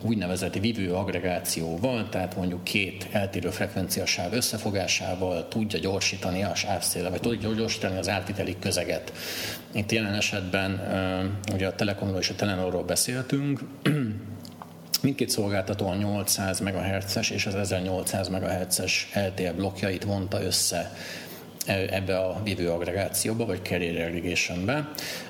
úgynevezett 0.01 0.53
vívő 0.53 0.93
agregációval, 0.93 2.09
tehát 2.09 2.35
mondjuk 2.35 2.63
két 2.63 3.07
eltérő 3.11 3.49
frekvenciasáv 3.49 4.33
összefogásával 4.33 5.47
tudja 5.47 5.79
gyorsítani 5.79 6.43
a 6.43 6.55
sávszéle, 6.55 7.09
vagy 7.09 7.21
tudja 7.21 7.53
gyorsítani 7.53 7.97
az 7.97 8.09
átviteli 8.09 8.55
közeget. 8.59 9.13
Itt 9.71 9.91
jelen 9.91 10.13
esetben 10.13 10.81
ugye 11.53 11.67
a 11.67 11.75
Telekomról 11.75 12.19
és 12.19 12.29
a 12.29 12.35
Telenorról 12.35 12.83
beszéltünk, 12.83 13.59
Mindkét 15.03 15.29
szolgáltató 15.29 15.87
a 15.87 15.95
800 15.95 16.59
MHz-es 16.59 17.29
és 17.29 17.45
az 17.45 17.55
1800 17.55 18.27
MHz-es 18.27 19.11
LTE 19.15 19.53
blokkjait 19.53 20.03
vonta 20.03 20.43
össze 20.43 20.95
ebbe 21.65 22.17
a 22.17 22.41
vívő 22.43 22.69
agregációba, 22.69 23.45
vagy 23.45 23.59
carrier 23.63 24.07
aggregation 24.07 24.65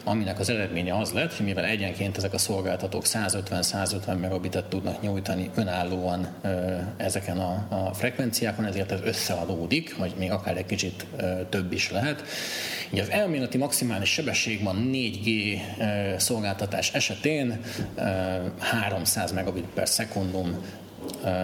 aminek 0.04 0.40
az 0.40 0.50
eredménye 0.50 0.98
az 0.98 1.12
lett, 1.12 1.36
hogy 1.36 1.46
mivel 1.46 1.66
egyenként 1.66 2.18
ezek 2.18 2.34
a 2.34 2.38
szolgáltatók 2.38 3.04
150-150 3.06 4.20
megabitet 4.20 4.66
tudnak 4.66 5.02
nyújtani 5.02 5.50
önállóan 5.56 6.28
ezeken 6.98 7.38
a, 7.38 7.68
a 7.70 7.94
frekvenciákon, 7.94 8.66
ezért 8.66 8.92
ez 8.92 9.00
összeadódik, 9.04 9.98
vagy 9.98 10.14
még 10.18 10.32
akár 10.32 10.58
egy 10.58 10.66
kicsit 10.66 11.06
több 11.50 11.74
is 11.74 11.92
lehet. 11.92 12.24
Ugye 12.92 13.02
az 13.02 13.10
elméleti 13.10 13.58
maximális 13.58 14.10
sebesség 14.10 14.64
van 14.64 14.90
4G 14.94 15.60
szolgáltatás 16.18 16.94
esetén 16.94 17.62
300 18.60 19.32
megabit 19.32 19.68
per 19.74 19.88
szekundum 19.88 20.58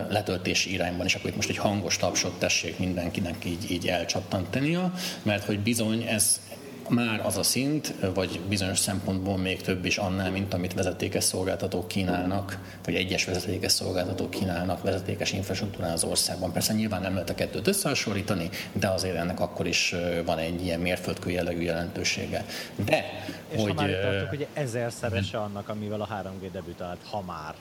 letöltési 0.10 0.74
irányban, 0.74 1.06
és 1.06 1.15
akkor 1.15 1.30
itt 1.30 1.36
most 1.36 1.50
egy 1.50 1.58
hangos 1.58 1.98
tapsot 1.98 2.39
tessék 2.39 2.80
mindenkinek 2.80 3.45
így, 3.45 3.72
így 3.72 3.88
elcsattantania, 3.88 4.93
mert 5.24 5.45
hogy 5.45 5.60
bizony 5.60 6.02
ez 6.02 6.41
már 6.89 7.25
az 7.25 7.38
a 7.38 7.43
szint, 7.43 7.93
vagy 8.13 8.39
bizonyos 8.49 8.80
szempontból 8.80 9.38
még 9.38 9.62
több 9.62 9.86
is 9.86 9.97
annál, 9.97 10.32
mint 10.32 10.54
amit 10.54 10.73
vezetékes 10.73 11.23
szolgáltatók 11.23 11.88
kínálnak, 11.88 12.58
vagy 12.86 12.95
egyes 12.95 13.25
vezetékes 13.25 13.71
szolgáltatók 13.71 14.30
kínálnak 14.30 14.84
vezetékes 14.84 15.32
infrastruktúrán 15.32 15.91
az 15.91 16.04
országban. 16.04 16.52
Persze 16.52 16.73
nyilván 16.73 17.02
nem 17.02 17.13
lehet 17.13 17.30
a 17.30 17.36
kettőt 17.36 17.67
összehasonlítani, 17.67 18.49
de 18.73 18.88
azért 18.88 19.15
ennek 19.15 19.39
akkor 19.39 19.67
is 19.67 19.95
van 20.25 20.38
egy 20.38 20.63
ilyen 20.63 20.80
mérföldkő 20.80 21.30
jellegű 21.30 21.62
jelentősége. 21.62 22.45
De, 22.86 23.06
és 23.49 23.62
hogy... 23.62 23.73
Ha 23.75 23.82
már 23.82 23.89
tartok, 24.02 24.30
hogy 24.30 24.47
ezerszerese 24.54 25.38
annak, 25.38 25.69
amivel 25.69 26.02
a 26.02 26.08
3G 26.08 26.49
debütált, 26.52 26.97
ha 27.10 27.21
már. 27.21 27.54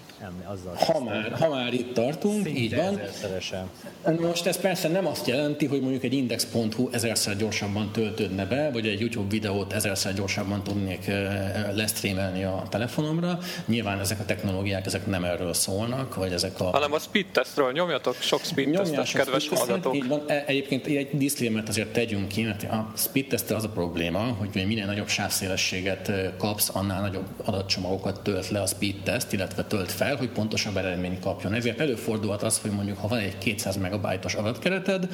Azzal 0.44 0.74
ha, 0.74 1.04
már, 1.04 1.32
ha 1.32 1.48
már 1.48 1.72
itt 1.72 1.94
tartunk, 1.94 2.44
Szinte 2.44 2.60
így 2.60 2.76
van. 2.76 3.00
Most 4.20 4.46
ez 4.46 4.60
persze 4.60 4.88
nem 4.88 5.06
azt 5.06 5.26
jelenti, 5.26 5.66
hogy 5.66 5.80
mondjuk 5.80 6.02
egy 6.02 6.12
index.hu 6.12 6.88
ezerszer 6.92 7.36
gyorsabban 7.36 7.92
töltődne 7.92 8.46
be, 8.46 8.70
vagy 8.70 8.86
egy 8.86 9.00
YouTube 9.00 9.17
YouTube 9.18 9.30
videót 9.30 9.72
ezerszer 9.72 10.14
gyorsabban 10.14 10.62
tudnék 10.62 11.10
lesztrémelni 11.74 12.44
a 12.44 12.62
telefonomra. 12.70 13.38
Nyilván 13.66 13.98
ezek 13.98 14.20
a 14.20 14.24
technológiák 14.24 14.86
ezek 14.86 15.06
nem 15.06 15.24
erről 15.24 15.54
szólnak, 15.54 16.14
vagy 16.14 16.32
ezek 16.32 16.60
a... 16.60 16.64
Hanem 16.64 16.92
a 16.92 16.98
speed 16.98 17.26
testről 17.32 17.72
nyomjatok 17.72 18.16
sok 18.20 18.40
speed 18.44 18.70
testet, 18.70 19.12
kedves 19.12 19.48
hallgatók. 19.48 19.96
Így 19.96 20.08
van. 20.08 20.22
E, 20.26 20.44
egyébként 20.46 20.86
egy 20.86 21.08
disclaimer 21.12 21.62
azért 21.68 21.92
tegyünk 21.92 22.28
ki, 22.28 22.42
mert 22.42 22.62
a 22.62 22.92
speed 22.96 23.26
testtel 23.26 23.56
az 23.56 23.64
a 23.64 23.68
probléma, 23.68 24.18
hogy 24.18 24.48
minél 24.52 24.86
nagyobb 24.86 25.08
sávszélességet 25.08 26.12
kapsz, 26.38 26.70
annál 26.72 27.00
nagyobb 27.00 27.26
adatcsomagokat 27.44 28.20
tölt 28.20 28.48
le 28.48 28.60
a 28.60 28.66
speed 28.66 28.96
test, 29.04 29.32
illetve 29.32 29.64
tölt 29.64 29.92
fel, 29.92 30.16
hogy 30.16 30.28
pontosabb 30.28 30.76
eredményt 30.76 31.20
kapjon. 31.20 31.54
Ezért 31.54 31.80
előfordulhat 31.80 32.42
az, 32.42 32.58
hogy 32.58 32.70
mondjuk 32.70 32.98
ha 32.98 33.08
van 33.08 33.18
egy 33.18 33.38
200 33.38 33.76
megabajtos 33.76 34.34
adatkereted, 34.34 35.08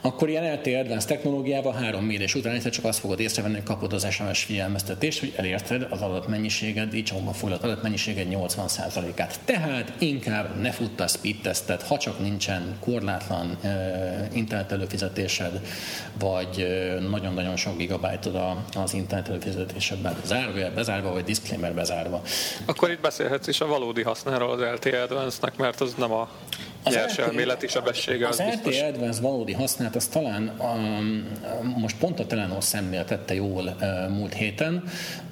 akkor 0.00 0.28
ilyen 0.28 0.54
LTE 0.54 0.78
Advanced 0.78 1.08
technológiával 1.08 1.72
három 1.72 2.04
mérés 2.04 2.34
után 2.34 2.54
egyszer 2.54 2.70
csak 2.70 2.84
azt 2.84 2.98
fogod 2.98 3.20
észrevenni, 3.20 3.54
hogy 3.54 3.62
kapod 3.62 3.92
az 3.92 4.10
SMS 4.10 4.42
figyelmeztetést, 4.44 5.20
hogy 5.20 5.32
elérted 5.36 5.86
az 5.90 6.00
adatmennyiséged, 6.00 6.94
így 6.94 7.04
csomagban 7.04 7.32
foglalt 7.32 7.62
adatmennyiséged 7.62 8.26
80%-át. 8.30 9.40
Tehát 9.44 9.92
inkább 9.98 10.60
ne 10.60 10.70
futta 10.70 11.04
a 11.04 11.08
speed 11.08 11.36
testet, 11.42 11.82
ha 11.82 11.98
csak 11.98 12.18
nincsen 12.18 12.76
korlátlan 12.80 13.58
uh, 13.62 14.36
internet 14.36 14.72
előfizetésed, 14.72 15.60
vagy 16.18 16.56
uh, 16.58 17.10
nagyon-nagyon 17.10 17.56
sok 17.56 17.76
gigabájtod 17.76 18.40
az 18.76 18.94
internet 18.94 19.28
előfizetésedben 19.28 20.16
zárva, 20.24 20.70
bezárva, 20.74 21.12
vagy 21.12 21.24
disclaimer 21.24 21.74
bezárva. 21.74 22.22
Akkor 22.64 22.90
itt 22.90 23.00
beszélhetsz 23.00 23.46
is 23.46 23.60
a 23.60 23.66
valódi 23.66 24.02
hasznáról 24.02 24.50
az 24.50 24.60
LTE 24.60 25.02
Advanced-nek, 25.02 25.56
mert 25.56 25.80
az 25.80 25.94
nem 25.98 26.12
a 26.12 26.28
az 26.82 26.94
nyers 26.94 27.18
elméleti 27.18 27.66
sebessége. 27.66 28.28
Az, 28.28 28.40
az 28.40 28.54
LTE 28.54 28.86
Advanced 28.86 29.22
valódi 29.22 29.52
használat, 29.52 29.96
az 29.96 30.06
talán 30.06 30.56
um, 30.58 31.28
most 31.76 31.96
pont 31.96 32.20
a 32.20 32.26
Telenor 32.26 32.64
szemlél 32.64 33.04
tette 33.04 33.34
jól 33.34 33.76
uh, 33.80 34.16
múlt 34.16 34.34
héten, 34.34 34.82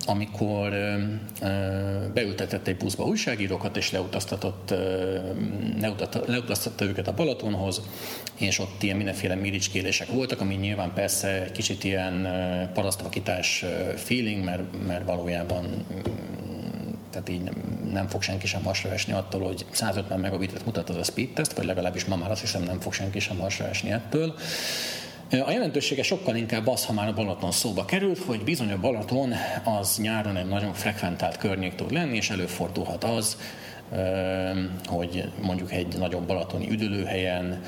amikor 0.06 0.72
uh, 0.72 1.52
beültetett 2.14 2.66
egy 2.66 2.76
buszba 2.76 3.04
újságírókat, 3.04 3.76
és 3.76 3.90
leutaztatott, 3.90 4.70
uh, 4.70 6.24
leutaztatta 6.26 6.84
őket 6.84 7.08
a 7.08 7.14
Balatonhoz, 7.14 7.82
és 8.34 8.58
ott 8.58 8.82
ilyen 8.82 8.96
mindenféle 8.96 9.34
miricskélések 9.34 10.08
voltak, 10.08 10.40
ami 10.40 10.54
nyilván 10.54 10.92
persze 10.94 11.42
egy 11.42 11.52
kicsit 11.52 11.84
ilyen 11.84 12.14
uh, 12.14 12.72
parasztvakítás 12.72 13.64
feeling, 13.96 14.44
mert, 14.44 14.87
mert 14.87 15.04
valójában 15.04 15.87
tehát 17.11 17.29
így 17.29 17.42
nem, 17.42 17.55
nem 17.92 18.09
fog 18.09 18.23
senki 18.23 18.47
sem 18.47 18.62
hasra 18.62 18.90
esni 18.90 19.12
attól, 19.12 19.40
hogy 19.40 19.66
150 19.71 20.21
megabitet 20.21 20.64
mutat 20.64 20.90
az 20.90 20.97
a 20.97 21.03
speed 21.03 21.29
test, 21.29 21.53
vagy 21.53 21.64
legalábbis 21.64 22.05
ma 22.05 22.16
már 22.16 22.31
azt 22.31 22.40
hiszem 22.40 22.62
nem 22.62 22.81
fog 22.81 22.92
senki 22.92 23.18
sem 23.18 23.38
hasra 23.38 23.68
esni 23.68 23.90
ettől. 23.90 24.35
A 25.31 25.51
jelentősége 25.51 26.03
sokkal 26.03 26.37
inkább 26.37 26.66
az, 26.66 26.85
ha 26.85 26.92
már 26.92 27.09
a 27.09 27.12
Balaton 27.12 27.53
szóba 27.53 27.85
került, 27.85 28.18
hogy 28.18 28.44
bizony 28.44 28.73
a 28.73 28.81
Balaton 28.81 29.35
az 29.64 29.99
nyáron 29.99 30.37
egy 30.37 30.49
nagyon 30.49 30.73
frekventált 30.73 31.37
környék 31.37 31.75
tud 31.75 31.92
lenni, 31.92 32.16
és 32.16 32.31
előfordulhat 32.31 33.05
az, 33.05 33.37
hogy 34.87 35.31
mondjuk 35.42 35.72
egy 35.72 35.98
nagyobb 35.98 36.27
balatoni 36.27 36.70
üdülőhelyen, 36.70 37.62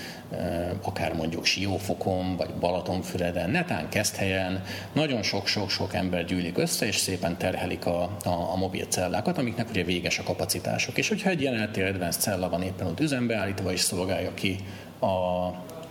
akár 0.83 1.14
mondjuk 1.14 1.44
Siófokon, 1.44 2.37
vagy 2.37 2.50
Balatonfüreden, 2.61 3.50
netán 3.50 3.88
helyen 4.16 4.62
nagyon 4.92 5.22
sok-sok-sok 5.22 5.94
ember 5.94 6.24
gyűlik 6.24 6.59
össze, 6.59 6.87
és 6.87 6.96
szépen 6.96 7.37
terhelik 7.37 7.87
a, 7.87 8.02
a, 8.24 8.52
a 8.52 8.56
mobil 8.56 8.85
cellákat, 8.85 9.38
amiknek 9.38 9.68
ugye 9.68 9.85
véges 9.85 10.18
a 10.18 10.22
kapacitások. 10.22 10.98
És 10.98 11.09
hogyha 11.09 11.30
egy 11.30 11.40
ilyen 11.40 11.64
LTE 11.64 11.87
Advanced 11.87 12.22
cella 12.22 12.48
van 12.48 12.62
éppen 12.62 12.87
ott 12.87 13.00
üzembe 13.00 13.37
állítva, 13.37 13.72
és 13.72 13.80
szolgálja 13.80 14.35
ki 14.35 14.56
a, 14.98 15.06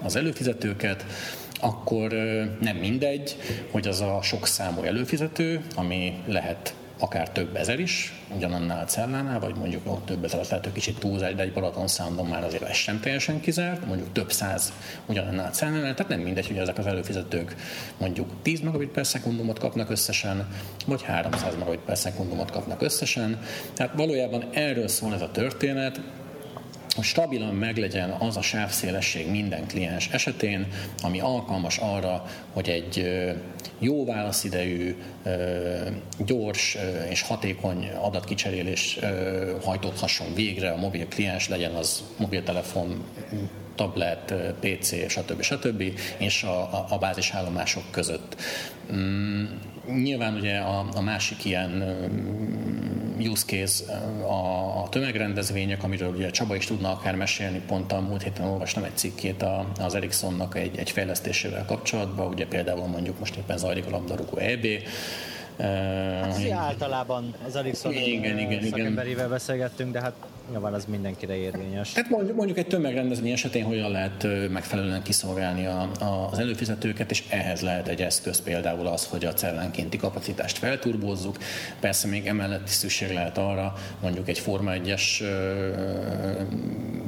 az 0.03 0.15
előfizetőket, 0.15 1.05
akkor 1.59 2.11
nem 2.59 2.75
mindegy, 2.75 3.37
hogy 3.71 3.87
az 3.87 4.01
a 4.01 4.19
sok 4.21 4.47
számú 4.47 4.83
előfizető, 4.83 5.61
ami 5.75 6.13
lehet 6.25 6.73
akár 6.99 7.29
több 7.29 7.55
ezer 7.55 7.79
is, 7.79 8.13
ugyanannál 8.35 8.83
a 8.83 8.85
cellánál, 8.85 9.39
vagy 9.39 9.55
mondjuk 9.55 9.81
ott 9.85 10.05
több 10.05 10.23
ezer, 10.23 10.39
lehet, 10.49 10.63
hogy 10.63 10.73
kicsit 10.73 10.99
túlzás, 10.99 11.35
de 11.35 11.41
egy 11.41 11.53
Balaton 11.53 11.87
számban 11.87 12.25
már 12.25 12.43
azért 12.43 12.63
ez 12.63 12.75
sem 12.75 12.99
teljesen 12.99 13.39
kizárt, 13.39 13.85
mondjuk 13.85 14.11
több 14.11 14.31
száz 14.31 14.73
ugyanannál 15.05 15.45
a 15.45 15.49
cellánál, 15.49 15.93
tehát 15.93 16.07
nem 16.07 16.19
mindegy, 16.19 16.47
hogy 16.47 16.57
ezek 16.57 16.77
az 16.77 16.85
előfizetők 16.85 17.55
mondjuk 17.97 18.29
10 18.41 18.59
megabit 18.59 18.89
per 18.89 19.07
szekundumot 19.07 19.59
kapnak 19.59 19.89
összesen, 19.89 20.47
vagy 20.85 21.03
300 21.03 21.55
megabit 21.57 21.79
per 21.79 21.97
szekundumot 21.97 22.51
kapnak 22.51 22.81
összesen. 22.81 23.39
Tehát 23.73 23.95
valójában 23.95 24.49
erről 24.53 24.87
szól 24.87 25.13
ez 25.13 25.21
a 25.21 25.31
történet, 25.31 26.01
hogy 26.99 27.07
stabilan 27.07 27.55
meglegyen 27.55 28.09
az 28.09 28.37
a 28.37 28.41
sávszélesség 28.41 29.29
minden 29.29 29.67
kliens 29.67 30.09
esetén, 30.11 30.67
ami 31.01 31.19
alkalmas 31.19 31.77
arra, 31.77 32.25
hogy 32.53 32.69
egy 32.69 33.05
jó 33.79 34.05
válaszidejű, 34.05 34.95
gyors 36.25 36.77
és 37.09 37.21
hatékony 37.21 37.89
adatkicserélés 38.01 38.99
hajtódhasson 39.63 40.33
végre 40.33 40.71
a 40.71 40.77
mobil 40.77 41.07
kliens, 41.07 41.49
legyen 41.49 41.73
az 41.73 42.03
mobiltelefon, 42.17 43.03
tablet, 43.75 44.33
PC, 44.59 45.09
stb. 45.09 45.41
stb. 45.41 45.83
és 46.17 46.43
a, 46.43 46.61
a, 46.61 46.85
a 46.89 46.97
bázisállomások 46.97 47.83
között. 47.91 48.35
Mm, 48.93 49.45
nyilván 49.87 50.33
ugye 50.35 50.57
a, 50.57 50.85
a 50.95 51.01
másik 51.01 51.45
ilyen 51.45 51.71
use 53.19 53.45
case 53.45 53.93
a, 54.21 54.81
a 54.83 54.89
tömegrendezvények, 54.89 55.83
amiről 55.83 56.09
ugye 56.09 56.29
Csaba 56.29 56.55
is 56.55 56.65
tudna 56.65 56.91
akár 56.91 57.15
mesélni, 57.15 57.61
pont 57.67 57.91
a 57.91 57.99
múlt 57.99 58.23
héten 58.23 58.45
olvastam 58.45 58.83
egy 58.83 58.97
cikkét 58.97 59.45
az 59.79 59.95
Ericssonnak 59.95 60.55
egy, 60.55 60.77
egy 60.77 60.89
fejlesztésével 60.89 61.65
kapcsolatban, 61.65 62.27
ugye 62.27 62.47
például 62.47 62.87
mondjuk 62.87 63.19
most 63.19 63.35
éppen 63.35 63.57
zajlik 63.57 63.85
a 63.85 63.89
labdarúgó 63.89 64.37
EB, 64.37 64.65
Hát 65.59 66.37
uh, 66.37 66.55
általában 66.55 67.33
az 67.47 67.55
Ericsson 67.55 67.93
igen, 67.93 68.39
igen, 68.39 68.63
szakemberével 68.69 69.29
beszélgettünk, 69.29 69.91
de 69.91 70.01
hát 70.01 70.13
Nyilván 70.49 70.73
az 70.73 70.85
mindenkire 70.85 71.35
érvényes. 71.35 71.91
Tehát 71.91 72.09
mondjuk, 72.09 72.35
mondjuk 72.35 72.57
egy 72.57 72.67
tömegrendezvény 72.67 73.31
esetén 73.31 73.63
hogyan 73.63 73.91
lehet 73.91 74.27
megfelelően 74.49 75.01
kiszolgálni 75.01 75.65
a, 75.65 75.91
a, 75.99 76.29
az 76.31 76.39
előfizetőket, 76.39 77.11
és 77.11 77.23
ehhez 77.29 77.61
lehet 77.61 77.87
egy 77.87 78.01
eszköz 78.01 78.41
például 78.41 78.87
az, 78.87 79.05
hogy 79.05 79.25
a 79.25 79.33
cellenkénti 79.33 79.97
kapacitást 79.97 80.57
felturbózzuk. 80.57 81.37
Persze 81.79 82.07
még 82.07 82.25
emellett 82.25 82.67
is 82.67 82.73
szükség 82.73 83.13
lehet 83.13 83.37
arra, 83.37 83.73
mondjuk 84.01 84.27
egy 84.27 84.39
Forma 84.39 84.71
1-es 84.75 85.23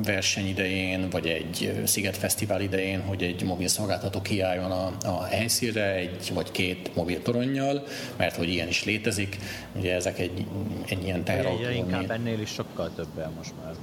verseny 0.03 0.47
idején, 0.47 1.09
vagy 1.09 1.27
egy 1.27 1.71
Fesztivál 2.11 2.61
idején, 2.61 3.01
hogy 3.01 3.23
egy 3.23 3.43
mobil 3.43 3.67
szolgáltató 3.67 4.21
kiálljon 4.21 4.71
a, 4.71 4.91
a 5.03 5.23
helyszínre 5.23 5.93
egy 5.95 6.31
vagy 6.33 6.51
két 6.51 6.95
mobil 6.95 7.21
toronnyal, 7.21 7.83
mert 8.17 8.35
hogy 8.35 8.49
ilyen 8.49 8.67
is 8.67 8.83
létezik. 8.83 9.37
Ugye 9.75 9.95
ezek 9.95 10.19
egy, 10.19 10.45
egy 10.89 11.03
ilyen 11.03 11.23
teherautó. 11.23 11.69
Inkább 11.69 12.11
ennél 12.11 12.39
is 12.39 12.49
sokkal 12.49 12.89
többel 13.31 13.37
most 13.37 13.53
már. 13.63 13.73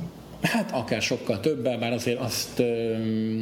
Hát 0.43 0.73
akár 0.73 1.03
sokkal 1.03 1.41
többel, 1.41 1.79
bár 1.79 1.93
azért 1.93 2.21
azt 2.21 2.63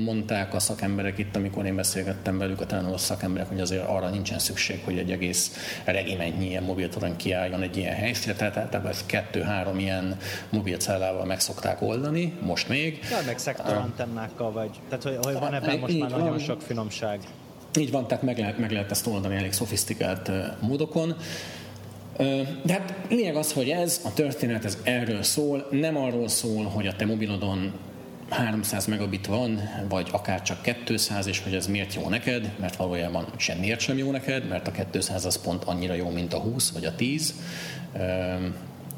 mondták 0.05 0.55
a 0.55 0.59
szakemberek 0.59 1.19
itt, 1.19 1.37
amikor 1.37 1.67
én 1.67 1.77
beszélgettem 1.77 2.39
velük, 2.39 2.61
a 2.61 2.67
talán 2.67 2.99
szakemberek, 2.99 3.49
hogy 3.49 3.61
azért 3.61 3.89
arra 3.89 4.09
nincsen 4.09 4.39
szükség, 4.39 4.81
hogy 4.85 4.99
egy 4.99 5.11
egész 5.11 5.53
regimentnyi 5.85 6.47
ilyen 6.47 6.63
mobiltorony 6.63 7.17
kiálljon 7.17 7.63
egy 7.63 7.77
ilyen 7.77 7.95
helyszínre, 7.95 8.35
tehát 8.35 8.57
általában 8.57 8.91
ezt 8.91 9.07
kettő-három 9.07 9.79
ilyen 9.79 10.17
mobilcellával 10.51 11.25
meg 11.25 11.41
szokták 11.41 11.83
oldani, 11.83 12.33
most 12.41 12.69
még. 12.69 12.99
Ja, 13.11 13.19
meg 13.27 13.39
szektorantennákkal 13.39 14.53
vagy, 14.53 14.71
tehát 14.89 15.03
hogy, 15.05 15.19
hogy 15.21 15.35
van 15.35 15.55
ebben 15.55 15.79
most 15.79 15.99
már 15.99 16.11
nagyon 16.11 16.39
sok 16.39 16.61
finomság. 16.61 17.21
Így 17.79 17.91
van, 17.91 18.07
tehát 18.07 18.25
meg 18.25 18.39
lehet, 18.39 18.59
meg 18.59 18.71
lehet 18.71 18.91
ezt 18.91 19.07
oldani 19.07 19.37
elég 19.37 19.53
szofisztikált 19.53 20.31
módokon. 20.61 21.17
De 22.63 22.73
hát 22.73 22.95
lényeg 23.09 23.37
az, 23.37 23.53
hogy 23.53 23.69
ez 23.69 24.01
a 24.05 24.13
történet, 24.13 24.65
ez 24.65 24.79
erről 24.83 25.23
szól, 25.23 25.67
nem 25.71 25.97
arról 25.97 26.29
szól, 26.29 26.65
hogy 26.65 26.87
a 26.87 26.97
te 26.97 27.07
mobilodon 27.07 27.73
300 28.29 28.87
megabit 28.87 29.27
van, 29.27 29.61
vagy 29.89 30.09
akár 30.13 30.43
csak 30.43 30.85
200, 30.85 31.27
és 31.27 31.41
hogy 31.41 31.55
ez 31.55 31.67
miért 31.67 31.95
jó 31.95 32.09
neked, 32.09 32.51
mert 32.61 32.77
valójában 32.77 33.27
semmiért 33.37 33.81
sem 33.81 33.99
jó 33.99 34.11
neked, 34.11 34.49
mert 34.49 34.69
a 34.69 34.87
200 34.91 35.25
az 35.25 35.43
pont 35.43 35.65
annyira 35.65 35.95
jó, 35.95 36.11
mint 36.11 36.35
a 36.35 36.39
20 36.39 36.71
vagy 36.71 36.85
a 36.85 36.95
10. 36.95 37.35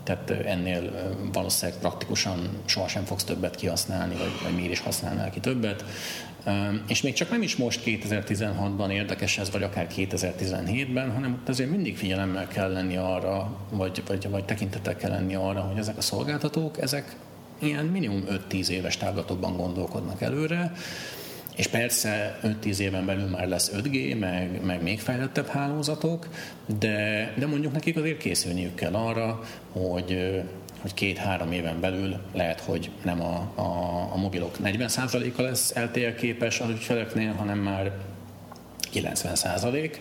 Tehát 0.05 0.31
ennél 0.31 0.91
valószínűleg 1.33 1.81
praktikusan 1.81 2.49
sohasem 2.65 3.05
fogsz 3.05 3.25
többet 3.25 3.55
kihasználni, 3.55 4.15
vagy, 4.15 4.33
vagy 4.43 4.55
miért 4.55 4.73
is 4.73 4.81
használnál 4.81 5.31
ki 5.31 5.41
többet. 5.41 5.85
És 6.89 7.03
még 7.03 7.13
csak 7.13 7.31
nem 7.31 7.43
is 7.43 7.57
most 7.57 7.83
2016-ban 7.85 8.91
érdekes 8.91 9.39
ez, 9.39 9.51
vagy 9.51 9.63
akár 9.63 9.87
2017-ben, 9.97 11.13
hanem 11.13 11.33
ott 11.33 11.49
azért 11.49 11.71
mindig 11.71 11.97
figyelemmel 11.97 12.49
kell 12.49 12.73
lenni 12.73 12.97
arra, 12.97 13.57
vagy, 13.71 14.03
vagy, 14.07 14.31
vagy 14.31 14.45
tekintettel 14.45 14.97
kell 14.97 15.11
lenni 15.11 15.35
arra, 15.35 15.61
hogy 15.61 15.79
ezek 15.79 15.97
a 15.97 16.01
szolgáltatók, 16.01 16.81
ezek 16.81 17.17
ilyen 17.59 17.85
minimum 17.85 18.25
5-10 18.51 18.69
éves 18.69 18.97
távlatokban 18.97 19.57
gondolkodnak 19.57 20.21
előre, 20.21 20.73
és 21.57 21.67
persze 21.67 22.39
5-10 22.63 22.79
éven 22.79 23.07
belül 23.07 23.29
már 23.29 23.49
lesz 23.49 23.73
5G, 23.75 24.19
meg, 24.19 24.65
meg 24.65 24.83
még 24.83 25.01
fejlettebb 25.01 25.47
hálózatok, 25.47 26.29
de, 26.79 27.33
de 27.39 27.47
mondjuk 27.47 27.73
nekik 27.73 27.97
azért 27.97 28.19
készülniük 28.19 28.75
kell 28.75 28.95
arra, 28.95 29.41
hogy 29.73 30.43
hogy 30.81 30.95
két-három 30.95 31.53
éven 31.53 31.81
belül 31.81 32.17
lehet, 32.33 32.61
hogy 32.61 32.91
nem 33.03 33.23
a, 33.23 33.53
a, 33.55 33.63
a 34.13 34.17
mobilok 34.17 34.57
40%-a 34.63 35.43
lesz 35.43 35.75
LTE 35.75 36.15
képes 36.15 36.61
az 36.61 36.69
ügyfeleknél, 36.69 37.33
hanem 37.33 37.59
már 37.59 37.93
90%, 38.95 39.97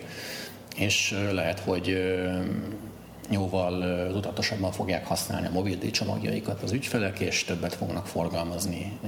és 0.76 1.14
lehet, 1.32 1.60
hogy 1.60 1.98
jóval 3.30 4.08
tudatosabban 4.12 4.72
fogják 4.72 5.06
használni 5.06 5.46
a 5.46 5.50
mobil 5.50 5.90
csomagjaikat 5.90 6.62
az 6.62 6.72
ügyfelek, 6.72 7.18
és 7.18 7.44
többet 7.44 7.74
fognak 7.74 8.06
forgalmazni 8.06 8.98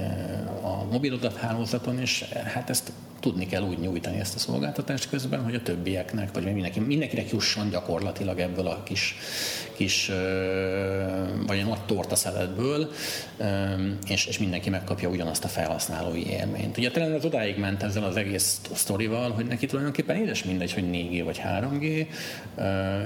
a 0.61 0.83
mobil 0.91 1.13
adathálózaton, 1.13 1.99
és 1.99 2.23
hát 2.23 2.69
ezt 2.69 2.91
tudni 3.21 3.45
kell 3.45 3.61
úgy 3.61 3.79
nyújtani 3.79 4.19
ezt 4.19 4.35
a 4.35 4.39
szolgáltatást 4.39 5.09
közben, 5.09 5.43
hogy 5.43 5.55
a 5.55 5.61
többieknek, 5.61 6.33
vagy 6.33 6.43
mindenki, 6.43 6.79
mindenkinek 6.79 7.29
jusson 7.29 7.69
gyakorlatilag 7.69 8.39
ebből 8.39 8.67
a 8.67 8.83
kis, 8.83 9.15
kis 9.75 10.11
vagy 11.47 11.59
a 11.59 11.63
nagy 11.63 11.85
torta 11.85 12.15
szeletből, 12.15 12.91
és, 14.07 14.25
és 14.25 14.39
mindenki 14.39 14.69
megkapja 14.69 15.09
ugyanazt 15.09 15.43
a 15.43 15.47
felhasználói 15.47 16.27
élményt. 16.27 16.77
Ugye 16.77 16.91
talán 16.91 17.11
az 17.11 17.25
odáig 17.25 17.57
ment 17.57 17.83
ezzel 17.83 18.03
az 18.03 18.15
egész 18.15 18.61
sztorival, 18.73 19.31
hogy 19.31 19.45
neki 19.45 19.65
tulajdonképpen 19.65 20.15
édes 20.15 20.43
mindegy, 20.43 20.73
hogy 20.73 20.83
4G 20.83 21.21
vagy 21.23 21.41
3G, 21.45 22.07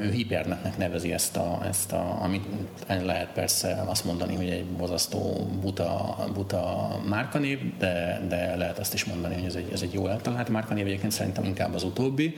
ő 0.02 0.12
hipernetnek 0.12 0.78
nevezi 0.78 1.14
ezt 1.14 1.38
a, 1.38 1.62
ezt 1.68 1.92
a 1.92 2.18
amit 2.22 2.46
lehet 2.88 3.30
persze 3.34 3.84
azt 3.88 4.06
mondani, 4.06 4.36
hogy 4.36 4.50
egy 4.50 4.66
bozasztó 4.66 5.50
buta, 5.62 6.16
buta 6.34 6.90
márkanév, 7.08 7.60
de, 7.78 8.22
de 8.28 8.56
lehet 8.56 8.80
azt 8.80 8.94
is 8.94 9.06
mondani, 9.06 9.34
hogy 9.34 9.46
ez 9.46 9.56
egy, 9.56 9.70
ez 9.74 9.82
egy 9.82 9.94
jó 9.94 10.05
jól 10.06 10.14
eltalált 10.14 10.50
márkanév, 10.50 10.86
egyébként 10.86 11.12
szerintem 11.12 11.44
inkább 11.44 11.74
az 11.74 11.84
utóbbi. 11.84 12.36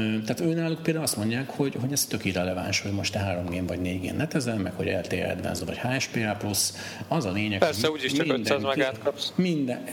Tehát 0.00 0.40
őnáluk 0.40 0.82
például 0.82 1.04
azt 1.04 1.16
mondják, 1.16 1.50
hogy, 1.50 1.76
hogy 1.80 1.92
ez 1.92 2.04
tök 2.04 2.24
irreleváns, 2.24 2.80
hogy 2.80 2.92
most 2.92 3.12
te 3.12 3.18
3 3.18 3.44
g 3.44 3.66
vagy 3.66 3.80
4 3.80 4.00
g 4.00 4.16
netezel, 4.16 4.56
meg 4.56 4.72
hogy 4.72 4.86
LTE 4.86 5.30
Advanced 5.30 5.66
vagy 5.66 5.78
HSPA+, 5.78 6.48
az 7.08 7.24
a 7.24 7.30
lényeg, 7.30 7.58
Persze, 7.58 7.88
hogy 7.88 7.98
úgyis 7.98 8.12
csak 8.12 8.26
500 8.26 8.62
megát 8.62 8.98
kapsz. 8.98 9.32
Minden, 9.34 9.84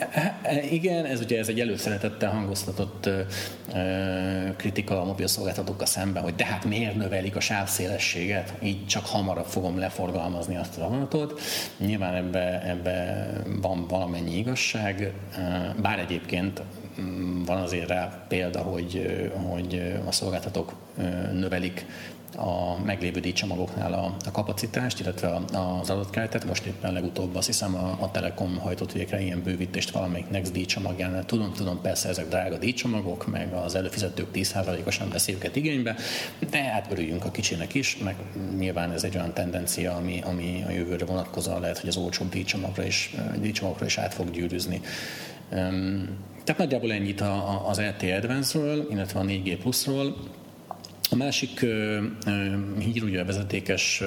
igen, 0.72 1.06
ez 1.06 1.20
ugye 1.20 1.40
ez 1.40 1.48
egy 1.48 1.60
előszeretettel 1.60 2.32
hangoztatott 2.32 3.10
kritika 4.58 5.02
a 5.02 5.06
mobil 5.06 5.28
szolgáltatókkal 5.28 5.88
szemben, 5.88 6.24
hogy 6.24 6.36
de 6.36 6.46
hát 6.46 6.66
miért 6.66 6.96
növelik 6.96 7.36
a 7.36 7.40
sávszélességet, 7.40 8.54
így 8.64 8.86
csak 8.86 9.06
hamarabb 9.06 9.46
fogom 9.46 9.78
leforgalmazni 9.78 10.56
azt 10.56 10.78
a 10.78 10.90
vonatot. 10.90 11.42
Nyilván 11.78 12.16
ebbe, 12.16 12.62
ebbe 12.70 13.28
van 13.62 13.88
valamennyi 13.88 14.38
igazság, 14.38 15.14
bár 15.82 16.00
egyébként 16.00 16.62
van 17.46 17.62
azért 17.62 17.88
rá 17.88 18.26
példa, 18.28 18.62
hogy, 18.62 19.20
hogy 19.50 19.94
a 20.08 20.12
szolgáltatók 20.12 20.74
növelik 21.34 21.86
a 22.36 22.84
meglévő 22.84 23.20
díjcsomagoknál 23.20 23.94
a, 23.94 24.16
a 24.26 24.32
kapacitást, 24.32 25.00
illetve 25.00 25.42
az 25.54 25.90
adatkeretet. 25.90 26.46
Most 26.46 26.66
éppen 26.66 26.94
legutóbb 26.94 27.36
azt 27.36 27.48
hiszem 27.48 27.76
a, 27.76 27.98
a 28.00 28.12
Telekom 28.12 28.58
hajtott 28.58 28.92
végre 28.92 29.22
ilyen 29.22 29.42
bővítést 29.44 29.92
valamelyik 29.92 30.30
Next 30.30 30.52
díjcsomagjánál. 30.52 31.26
Tudom, 31.26 31.54
tudom, 31.54 31.82
persze 31.82 32.10
ezek 32.10 32.28
drága 32.28 32.58
díjcsomagok, 32.58 33.28
meg 33.28 33.54
az 33.54 33.76
előfizetők 33.76 34.28
10%-osan 34.34 35.10
veszi 35.10 35.34
őket 35.34 35.56
igénybe, 35.56 35.96
de 36.50 36.64
hát 36.64 36.92
örüljünk 36.92 37.26
a 37.26 37.32
kicsinek 37.32 37.74
is, 37.74 37.98
meg 38.04 38.16
nyilván 38.58 38.92
ez 38.92 39.04
egy 39.04 39.16
olyan 39.16 39.34
tendencia, 39.34 39.96
ami, 39.96 40.22
ami 40.26 40.64
a 40.68 40.72
jövőre 40.72 41.06
vonatkozóan 41.06 41.62
lehet, 41.62 41.78
hogy 41.78 41.90
az 41.90 41.98
olcsóbb 41.98 42.30
díjcsomagra 42.30 42.84
is, 42.84 43.16
díjcsomagra 43.40 43.86
is 43.86 43.98
át 43.98 44.14
fog 44.14 44.32
gyűrűzni. 44.32 44.82
Tehát 46.50 46.64
nagyjából 46.64 46.92
ennyit 46.92 47.24
az 47.66 47.80
LTE 47.80 48.16
Advance-ről, 48.16 48.88
illetve 48.92 49.20
a 49.20 49.24
4G 49.24 49.58
Plus-ról. 49.62 50.16
A 51.12 51.16
másik 51.16 51.60
uh, 51.64 51.98
hír, 52.80 53.04
ugye 53.04 53.22
a 53.22 53.26
vezetékes 53.26 54.04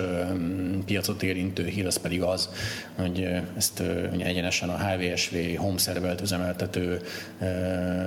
piacot 0.84 1.22
érintő 1.22 1.66
hír, 1.66 1.86
az 1.86 1.96
pedig 1.96 2.22
az, 2.22 2.48
hogy 2.96 3.28
ezt 3.56 3.82
ugye 4.12 4.24
egyenesen 4.24 4.68
a 4.68 4.78
HVSV 4.78 5.34
home 5.56 5.78
servert 5.78 6.20
üzemeltető 6.20 7.00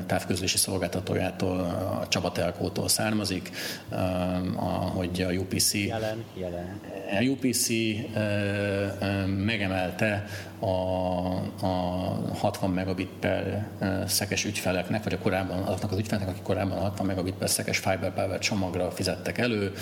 távközlési 0.06 0.58
szolgáltatójától, 0.58 1.60
a 2.02 2.08
Csaba 2.08 2.32
Telkótól 2.32 2.88
származik, 2.88 3.50
uh, 3.91 3.98
hogy 4.93 5.21
a 5.21 5.32
UPC, 5.32 5.74
jelen, 5.74 6.24
jelen. 6.39 6.80
A 7.19 7.24
UPC 7.24 7.69
uh, 7.69 9.28
megemelte 9.28 10.26
a, 10.60 10.65
a 11.65 11.68
60 12.34 12.70
megabit 12.70 13.10
per 13.20 13.68
szekes 14.08 14.46
ügyfeleknek, 14.46 15.04
vagy 15.04 15.13
a 15.13 15.18
korábban 15.18 15.63
azoknak 15.63 15.91
az 15.91 15.98
ügyfeleknek, 15.98 16.34
akik 16.34 16.44
korábban 16.44 16.80
60 16.80 17.06
megabit 17.06 17.34
per 17.34 17.50
szekes 17.50 17.78
fiber 17.78 18.13
power 18.13 18.39
csomagra 18.39 18.91
fizettek 18.91 19.38
elő, 19.38 19.74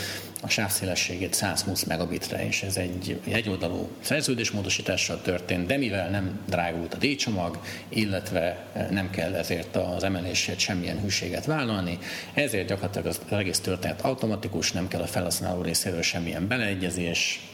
a 0.42 0.50
sávszélességét 0.50 1.34
120 1.34 1.84
megabitre, 1.84 2.46
és 2.48 2.64
ez 2.64 2.78
egy 2.78 3.22
egyoldalú 3.32 3.90
szerződésmódosítással 4.00 5.22
történt, 5.22 5.66
de 5.66 5.78
mivel 5.78 6.10
nem 6.10 6.40
drágult 6.46 6.94
a 6.94 6.98
D-csomag, 6.98 7.60
illetve 7.90 8.66
nem 8.90 9.10
kell 9.10 9.34
ezért 9.34 9.76
az 9.76 10.04
emelésért 10.04 10.60
semmilyen 10.60 11.00
hűséget 11.00 11.46
vállalni, 11.46 12.00
ezért 12.34 12.68
gyakorlatilag 12.68 13.08
az 13.08 13.20
egész 13.30 13.60
történet 13.60 14.02
automatikus, 14.02 14.72
nem 14.72 14.88
kell 14.88 15.02
a 15.02 15.08
felhasználó 15.08 15.62
részéről 15.62 16.02
semmilyen 16.02 16.48
beleegyezés, 16.48 17.48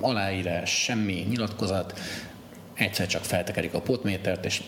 aláírás, 0.00 0.70
semmi 0.70 1.26
nyilatkozat, 1.28 2.00
egyszer 2.74 3.06
csak 3.06 3.24
feltekerik 3.24 3.74
a 3.74 3.80
potmétert, 3.80 4.44
és 4.44 4.62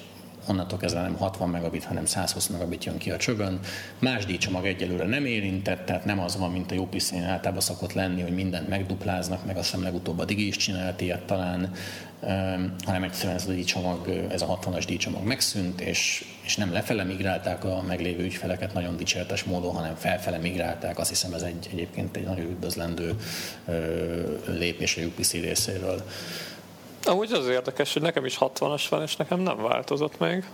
onnantól 0.49 0.79
kezdve 0.79 1.01
nem 1.01 1.17
60 1.17 1.49
megabit, 1.49 1.85
hanem 1.85 2.05
120 2.05 2.47
megabit 2.47 2.85
jön 2.85 2.99
ki 2.99 3.11
a 3.11 3.17
csövön. 3.17 3.61
Más 3.99 4.25
díjcsomag 4.25 4.67
egyelőre 4.67 5.05
nem 5.05 5.25
érintett, 5.25 5.87
tehát 5.87 6.05
nem 6.05 6.21
az 6.21 6.37
van, 6.37 6.53
mint 6.53 6.73
a 6.73 6.75
UPC-n 6.75 7.23
általában 7.23 7.61
szokott 7.61 7.93
lenni, 7.93 8.23
hogy 8.23 8.35
mindent 8.35 8.69
megdupláznak, 8.69 9.47
meg 9.47 9.57
azt 9.57 9.71
hiszem 9.71 9.85
legutóbb 9.85 10.19
a 10.19 10.25
Digi 10.25 10.47
is 10.47 10.57
csinált 10.57 11.01
ilyet 11.01 11.23
talán, 11.23 11.73
hanem 12.85 13.03
egyszerűen 13.03 13.37
ez 13.37 13.47
a 13.47 13.53
díjcsomag, 13.53 14.09
ez 14.31 14.43
a 14.43 14.59
60-as 14.59 14.85
díjcsomag 14.87 15.25
megszűnt, 15.25 15.81
és, 15.81 16.25
és 16.45 16.57
nem 16.57 16.73
lefele 16.73 17.05
migrálták 17.05 17.65
a 17.65 17.83
meglévő 17.87 18.25
ügyfeleket 18.25 18.73
nagyon 18.73 18.97
dicséretes 18.97 19.45
módon, 19.45 19.75
hanem 19.75 19.95
felfele 19.95 20.39
migrálták. 20.39 20.99
Azt 20.99 21.09
hiszem 21.09 21.35
ez 21.35 21.43
egy, 21.43 21.69
egyébként 21.73 22.17
egy 22.17 22.25
nagyon 22.25 22.51
üdvözlendő 22.51 23.15
lépés 24.47 24.97
a 24.97 25.01
UPC 25.01 25.33
részéről. 25.33 26.05
Amúgy 27.07 27.33
az 27.33 27.47
érdekes, 27.49 27.93
hogy 27.93 28.03
nekem 28.03 28.25
is 28.25 28.37
60-as 28.41 28.85
van, 28.91 29.03
és 29.03 29.17
nekem 29.17 29.41
nem 29.41 29.63
változott 29.63 30.19
még. 30.19 30.45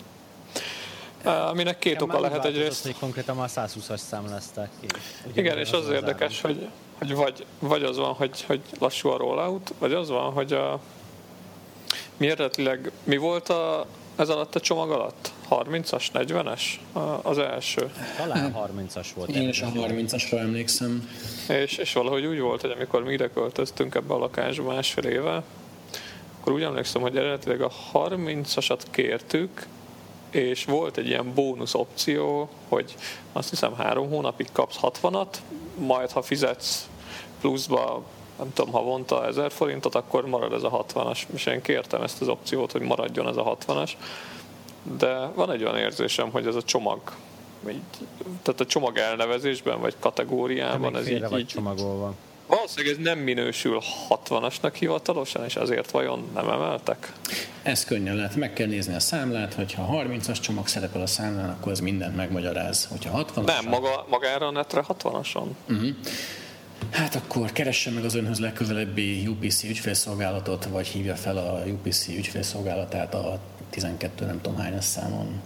Aminek 1.25 1.79
két 1.79 1.93
Nekem 1.93 2.09
oka 2.09 2.21
lehet 2.21 2.45
egyrészt. 2.45 2.83
hogy 2.83 2.95
konkrétan 2.99 3.37
már 3.37 3.49
120-as 3.55 3.97
számlázták 3.97 4.69
ki. 4.81 4.87
Ugye 5.31 5.41
Igen, 5.41 5.59
és 5.59 5.71
az 5.71 5.87
az 5.87 5.91
érdekes, 5.93 6.41
hogy, 6.41 6.69
hogy 6.99 7.15
vagy, 7.15 7.45
vagy 7.59 7.83
az 7.83 7.97
van, 7.97 8.13
hogy, 8.15 8.45
hogy 8.47 8.61
lassú 8.79 9.09
a 9.09 9.17
rollout, 9.17 9.75
vagy 9.79 9.93
az 9.93 10.09
van, 10.09 10.33
hogy 10.33 10.53
a, 10.53 10.81
mi 12.17 12.27
eredetileg, 12.31 12.91
mi 13.05 13.17
volt 13.17 13.49
a, 13.49 13.87
ez 14.17 14.29
alatt 14.29 14.55
a 14.55 14.61
csomag 14.61 14.91
alatt? 14.91 15.33
30-as, 15.51 16.07
40-es 16.15 16.63
a- 16.93 17.29
az 17.29 17.39
első. 17.39 17.91
Talán 18.17 18.57
30-as 18.57 19.07
volt. 19.15 19.29
Én 19.31 19.49
is 19.49 19.63
a 19.63 19.67
eredetileg. 19.67 20.07
30-asra 20.09 20.39
emlékszem. 20.39 21.11
És, 21.49 21.77
és 21.77 21.93
valahogy 21.93 22.25
úgy 22.25 22.41
volt, 22.41 22.61
hogy 22.61 22.71
amikor 22.71 23.03
mi 23.05 23.13
ide 23.13 23.31
költöztünk 23.31 23.95
ebbe 23.95 24.15
a 24.15 24.19
lakásba 24.19 24.73
másfél 24.73 25.05
éve, 25.05 25.43
akkor 26.43 26.55
úgy 26.55 26.63
emlékszem, 26.63 27.03
hogy 27.03 27.17
eredetileg 27.17 27.61
a 27.61 27.71
30-asat 27.93 28.81
kértük, 28.91 29.67
és 30.31 30.65
volt 30.65 30.97
egy 30.97 31.07
ilyen 31.07 31.35
bónusz 31.35 31.75
opció, 31.75 32.49
hogy 32.69 32.95
azt 33.33 33.51
hiszem 33.51 33.75
három 33.75 34.09
hónapig 34.09 34.49
kapsz 34.53 34.79
60-at, 34.83 35.27
majd 35.79 36.11
ha 36.11 36.23
fizetsz 36.23 36.89
pluszba 37.41 38.03
nem 38.39 38.53
tudom, 38.53 38.73
havonta 38.73 39.27
1000 39.27 39.53
forintot, 39.53 39.95
akkor 39.95 40.27
marad 40.27 40.53
ez 40.53 40.63
a 40.63 40.85
60-as. 40.85 41.23
És 41.35 41.47
én 41.47 41.63
kértem 41.63 42.03
ezt 42.03 42.21
az 42.21 42.29
opciót, 42.29 42.73
hogy 42.73 42.81
maradjon 42.81 43.29
ez 43.29 43.37
a 43.37 43.57
60-as. 43.57 43.91
De 44.99 45.27
van 45.35 45.51
egy 45.51 45.63
olyan 45.63 45.77
érzésem, 45.77 46.31
hogy 46.31 46.47
ez 46.47 46.55
a 46.55 46.63
csomag, 46.63 47.01
így, 47.69 47.83
tehát 48.43 48.61
a 48.61 48.67
csomag 48.67 48.97
elnevezésben 48.97 49.81
vagy 49.81 49.95
kategóriában 50.01 50.97
ez 50.97 51.09
így, 51.09 51.29
vagy 51.29 51.41
így 51.41 51.47
csomagolva. 51.47 52.15
Valószínűleg 52.47 52.97
ez 52.97 53.05
nem 53.05 53.19
minősül 53.19 53.83
60-asnak 54.09 54.75
hivatalosan, 54.79 55.45
és 55.45 55.57
azért 55.57 55.91
vajon 55.91 56.31
nem 56.35 56.49
emeltek? 56.49 57.13
Ez 57.63 57.85
könnyen 57.85 58.17
lehet, 58.17 58.37
meg 58.37 58.53
kell 58.53 58.67
nézni 58.67 58.95
a 58.95 59.01
számlát, 59.01 59.55
hogyha 59.55 60.05
30-as 60.05 60.41
csomag 60.41 60.67
szerepel 60.67 61.01
a 61.01 61.07
számlán, 61.07 61.49
akkor 61.49 61.73
ez 61.73 61.81
mindent 61.81 62.17
megmagyaráz. 62.17 62.87
Hogyha 62.91 63.11
60 63.11 63.45
Nem, 63.45 63.69
maga, 63.69 64.07
magára 64.09 64.47
a 64.47 64.51
netre 64.51 64.85
60-ason. 64.89 65.47
Hát 66.91 67.15
akkor 67.15 67.53
keresse 67.53 67.91
meg 67.91 68.05
az 68.05 68.15
önhöz 68.15 68.39
legközelebbi 68.39 69.27
UPC 69.27 69.63
ügyfélszolgálatot, 69.63 70.65
vagy 70.65 70.87
hívja 70.87 71.15
fel 71.15 71.37
a 71.37 71.63
UPC 71.67 72.09
ügyfélszolgálatát 72.09 73.15
a 73.15 73.41
12 73.71 74.25
nem 74.25 74.41
tudom 74.41 74.59
hányas 74.59 74.85
számon, 74.85 75.43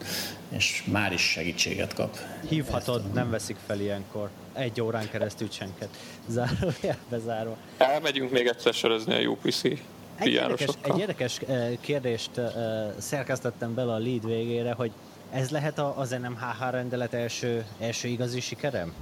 és 0.49 0.83
már 0.87 1.13
is 1.13 1.23
segítséget 1.23 1.95
kap. 1.95 2.19
Hívhatod, 2.49 3.13
nem 3.13 3.31
veszik 3.31 3.57
fel 3.67 3.81
ilyenkor. 3.81 4.31
Egy 4.57 4.81
órán 4.81 5.11
keresztül 5.11 5.49
csenket. 5.49 5.89
Zárójel 6.29 6.97
bezárva. 7.11 7.57
Elmegyünk 7.79 8.31
még 8.31 8.47
egyszer 8.47 8.75
sörözni 8.75 9.25
a 9.25 9.29
UPC 9.29 9.65
Egy 9.65 10.33
érdekes, 10.33 10.69
egy 10.83 10.99
érdekes 10.99 11.39
eh, 11.39 11.69
kérdést 11.81 12.39
eh, 12.39 12.53
szerkesztettem 12.99 13.75
bele 13.75 13.93
a 13.93 13.99
lead 13.99 14.27
végére, 14.27 14.73
hogy 14.73 14.91
ez 15.31 15.51
lehet 15.51 15.79
a- 15.79 15.99
az 15.99 16.11
NMHH 16.11 16.71
rendelet 16.71 17.15
első, 17.15 17.65
első 17.81 18.09
igazi 18.09 18.41
sikerem? 18.41 18.95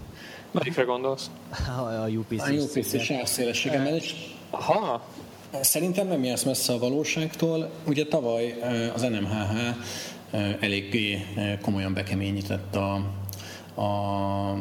Melyikre 0.51 0.83
gondolsz? 0.83 1.31
A, 1.67 1.81
a 1.81 2.07
UPC. 2.09 2.43
A 2.49 2.51
UPC 2.53 3.01
sávszélessége 3.03 3.97
is 3.97 4.15
Aha, 4.51 5.03
Szerintem 5.61 6.07
nem 6.07 6.25
jársz 6.25 6.43
messze 6.43 6.73
a 6.73 6.79
valóságtól. 6.79 7.71
Ugye 7.87 8.07
tavaly 8.07 8.57
eh, 8.63 8.95
az 8.95 9.03
NMHH 9.03 9.57
eléggé 10.61 11.27
komolyan 11.63 11.95
bekeményített 11.95 12.77
a, 12.77 13.01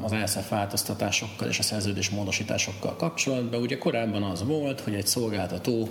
az 0.04 0.12
ELSZF 0.12 0.50
változtatásokkal 0.50 1.48
és 1.48 1.60
a 1.60 1.64
szerződés 1.64 2.10
módosításokkal 2.10 2.96
kapcsolatban. 2.96 3.62
Ugye 3.62 3.78
korábban 3.78 4.24
az 4.24 4.44
volt, 4.46 4.80
hogy 4.80 4.94
egy 4.94 5.08
szolgáltató 5.08 5.90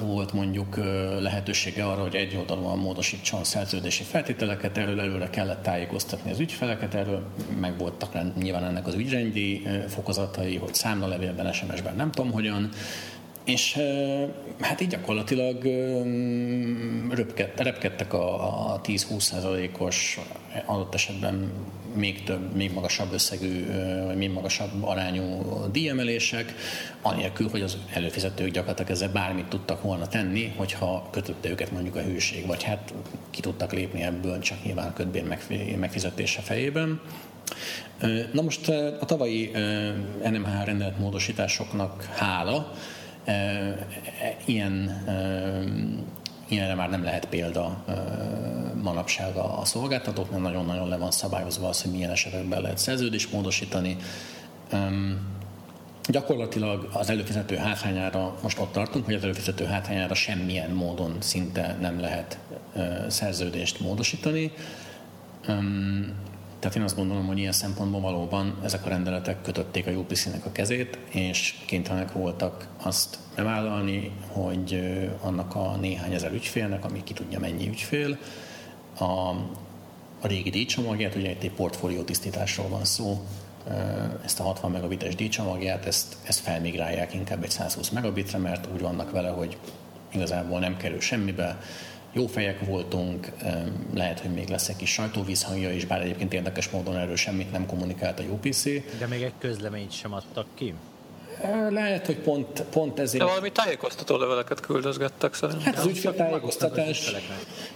volt 0.00 0.32
mondjuk 0.32 0.76
lehetősége 1.20 1.84
arra, 1.84 2.02
hogy 2.02 2.14
egy 2.14 2.36
oldalon 2.36 2.78
módosítson 2.78 3.40
a 3.40 3.44
szerződési 3.44 4.02
feltételeket, 4.02 4.78
erről 4.78 5.00
előre 5.00 5.30
kellett 5.30 5.62
tájékoztatni 5.62 6.30
az 6.30 6.38
ügyfeleket, 6.38 6.94
erről 6.94 7.22
meg 7.60 7.78
voltak 7.78 8.36
nyilván 8.38 8.64
ennek 8.64 8.86
az 8.86 8.94
ügyrendi 8.94 9.66
fokozatai, 9.88 10.56
hogy 10.56 10.74
számlalevélben, 10.74 11.52
SMS-ben, 11.52 11.96
nem 11.96 12.10
tudom 12.10 12.32
hogyan, 12.32 12.68
és 13.44 13.78
hát 14.60 14.80
így 14.80 14.88
gyakorlatilag 14.88 15.62
röpked, 17.10 17.52
repkedtek 17.56 18.12
a, 18.12 18.72
a 18.74 18.80
10-20 18.80 19.20
százalékos, 19.20 20.20
adott 20.66 20.94
esetben 20.94 21.52
még 21.94 22.22
több, 22.22 22.54
még 22.54 22.72
magasabb 22.72 23.12
összegű, 23.12 23.66
vagy 24.06 24.16
még 24.16 24.30
magasabb 24.30 24.84
arányú 24.84 25.42
díjemelések, 25.72 26.54
anélkül, 27.02 27.48
hogy 27.48 27.62
az 27.62 27.76
előfizetők 27.92 28.50
gyakorlatilag 28.50 28.90
ezzel 28.90 29.12
bármit 29.12 29.46
tudtak 29.46 29.82
volna 29.82 30.06
tenni, 30.06 30.52
hogyha 30.56 31.08
kötötte 31.10 31.50
őket 31.50 31.70
mondjuk 31.70 31.96
a 31.96 32.02
hűség, 32.02 32.46
vagy 32.46 32.62
hát 32.62 32.94
ki 33.30 33.40
tudtak 33.40 33.72
lépni 33.72 34.02
ebből, 34.02 34.38
csak 34.38 34.64
nyilván 34.64 34.88
a 34.88 34.92
kötbér 34.92 35.24
megfi- 35.24 35.76
megfizetése 35.76 36.40
fejében. 36.40 37.00
Na 38.32 38.42
most 38.42 38.68
a 39.00 39.04
tavalyi 39.04 39.50
NMH 40.30 40.64
rendelet 40.64 40.98
módosításoknak 40.98 42.04
hála, 42.04 42.72
ilyen, 44.44 45.02
ö, 45.06 45.62
ilyenre 46.48 46.74
már 46.74 46.90
nem 46.90 47.04
lehet 47.04 47.24
példa 47.24 47.84
manapság 48.82 49.36
a 49.36 49.60
szolgáltatóknak, 49.64 50.40
nagyon-nagyon 50.40 50.88
le 50.88 50.96
van 50.96 51.10
szabályozva 51.10 51.68
az, 51.68 51.82
hogy 51.82 51.90
milyen 51.90 52.10
esetekben 52.10 52.60
lehet 52.60 52.78
szerződést 52.78 53.32
módosítani. 53.32 53.96
Gyakorlatilag 56.08 56.88
az 56.92 57.10
előfizető 57.10 57.56
hátrányára, 57.56 58.34
most 58.42 58.58
ott 58.58 58.72
tartunk, 58.72 59.04
hogy 59.04 59.14
az 59.14 59.22
előfizető 59.22 59.64
hátrányára 59.64 60.14
semmilyen 60.14 60.70
módon 60.70 61.16
szinte 61.18 61.76
nem 61.80 62.00
lehet 62.00 62.38
szerződést 63.08 63.80
módosítani. 63.80 64.52
Tehát 66.62 66.76
én 66.76 66.82
azt 66.82 66.96
gondolom, 66.96 67.26
hogy 67.26 67.38
ilyen 67.38 67.52
szempontból 67.52 68.00
valóban 68.00 68.58
ezek 68.64 68.86
a 68.86 68.88
rendeletek 68.88 69.42
kötötték 69.42 69.86
a 69.86 69.90
UPC-nek 69.90 70.46
a 70.46 70.52
kezét, 70.52 70.98
és 71.08 71.54
kénytelenek 71.66 72.12
voltak 72.12 72.68
azt 72.82 73.18
bevállalni, 73.36 74.12
hogy 74.28 74.80
annak 75.20 75.54
a 75.54 75.76
néhány 75.80 76.12
ezer 76.12 76.32
ügyfélnek, 76.32 76.84
ami 76.84 77.02
ki 77.04 77.12
tudja 77.12 77.38
mennyi 77.38 77.68
ügyfél, 77.68 78.18
a, 78.98 79.04
a 80.20 80.26
régi 80.26 80.50
díjcsomagját, 80.50 81.14
ugye 81.14 81.30
itt 81.30 81.42
egy 81.42 81.52
portfólió 81.52 82.02
tisztításról 82.02 82.68
van 82.68 82.84
szó, 82.84 83.24
ezt 84.24 84.40
a 84.40 84.42
60 84.42 84.70
megabites 84.70 85.14
díjcsomagját, 85.14 85.86
ezt, 85.86 86.16
ezt 86.26 86.40
felmigrálják 86.40 87.14
inkább 87.14 87.42
egy 87.42 87.50
120 87.50 87.88
megabitre, 87.88 88.38
mert 88.38 88.68
úgy 88.74 88.80
vannak 88.80 89.10
vele, 89.10 89.28
hogy 89.28 89.56
igazából 90.12 90.58
nem 90.60 90.76
kerül 90.76 91.00
semmibe, 91.00 91.58
jó 92.12 92.26
fejek 92.26 92.64
voltunk, 92.66 93.32
lehet, 93.94 94.20
hogy 94.20 94.30
még 94.30 94.48
lesz 94.48 94.68
egy 94.68 94.76
kis 94.76 94.90
sajtóvízhangja 94.90 95.72
is, 95.72 95.84
bár 95.84 96.00
egyébként 96.00 96.32
érdekes 96.32 96.70
módon 96.70 96.96
erről 96.96 97.16
semmit 97.16 97.52
nem 97.52 97.66
kommunikált 97.66 98.20
a 98.20 98.22
UPC. 98.22 98.64
De 98.98 99.06
még 99.06 99.22
egy 99.22 99.32
közleményt 99.38 99.92
sem 99.92 100.12
adtak 100.12 100.46
ki. 100.54 100.74
Lehet, 101.70 102.06
hogy 102.06 102.16
pont, 102.16 102.62
pont 102.62 102.94
de 102.94 103.02
ezért... 103.02 103.24
valami 103.24 103.52
tájékoztató 103.52 104.16
leveleket 104.16 104.60
küldözgettek 104.60 105.34
szerintem. 105.34 105.64
Hát 105.64 105.78
az 105.78 105.86
ügyféltájékoztatás, 105.86 107.12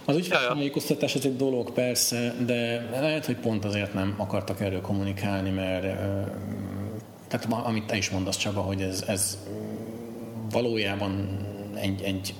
az 0.05 0.15
ügyféltájékoztatás 0.15 1.15
az 1.15 1.25
egy 1.25 1.35
dolog 1.35 1.71
persze, 1.71 2.33
de 2.45 2.89
lehet, 2.91 3.25
hogy 3.25 3.35
pont 3.35 3.65
azért 3.65 3.93
nem 3.93 4.13
akartak 4.17 4.61
erről 4.61 4.81
kommunikálni, 4.81 5.49
mert 5.49 5.81
tehát 7.27 7.65
amit 7.65 7.85
te 7.85 7.97
is 7.97 8.09
mondasz 8.09 8.37
Csaba, 8.37 8.61
hogy 8.61 8.81
ez, 8.81 9.03
ez 9.07 9.37
valójában 10.51 11.37
egy, 11.73 12.01
egy, 12.01 12.33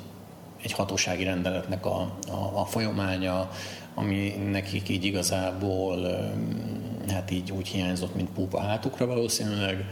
egy 0.64 0.72
hatósági 0.72 1.24
rendeletnek 1.24 1.86
a, 1.86 2.00
a, 2.28 2.52
a 2.54 2.66
folyamánya, 2.66 3.50
ami 3.96 4.30
nekik 4.30 4.90
így 4.90 5.06
igazából 5.06 6.08
hát 7.10 7.32
így 7.32 7.52
úgy 7.52 7.68
hiányzott, 7.68 8.16
mint 8.16 8.30
púpa 8.30 8.60
hátukra 8.60 9.06
valószínűleg, 9.06 9.86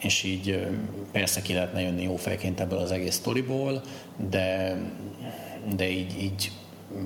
és 0.00 0.22
így 0.22 0.66
persze 1.12 1.42
ki 1.42 1.52
lehetne 1.52 1.80
jönni 1.80 2.02
jó 2.02 2.16
fejként 2.16 2.60
ebből 2.60 2.78
az 2.78 2.90
egész 2.90 3.14
sztoriból, 3.14 3.82
de, 4.30 4.76
de 5.76 5.88
így, 5.88 6.22
így 6.22 6.50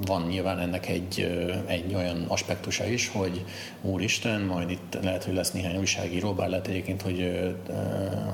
van 0.07 0.23
nyilván 0.23 0.59
ennek 0.59 0.89
egy, 0.89 1.21
egy 1.67 1.95
olyan 1.95 2.25
aspektusa 2.29 2.85
is, 2.85 3.09
hogy 3.09 3.45
úristen, 3.81 4.41
majd 4.41 4.71
itt 4.71 4.99
lehet, 5.03 5.25
hogy 5.25 5.35
lesz 5.35 5.53
néhány 5.53 5.77
újságíró, 5.77 6.33
bár 6.33 6.49
lehet 6.49 6.67
egyébként, 6.67 7.03
hogy 7.03 7.49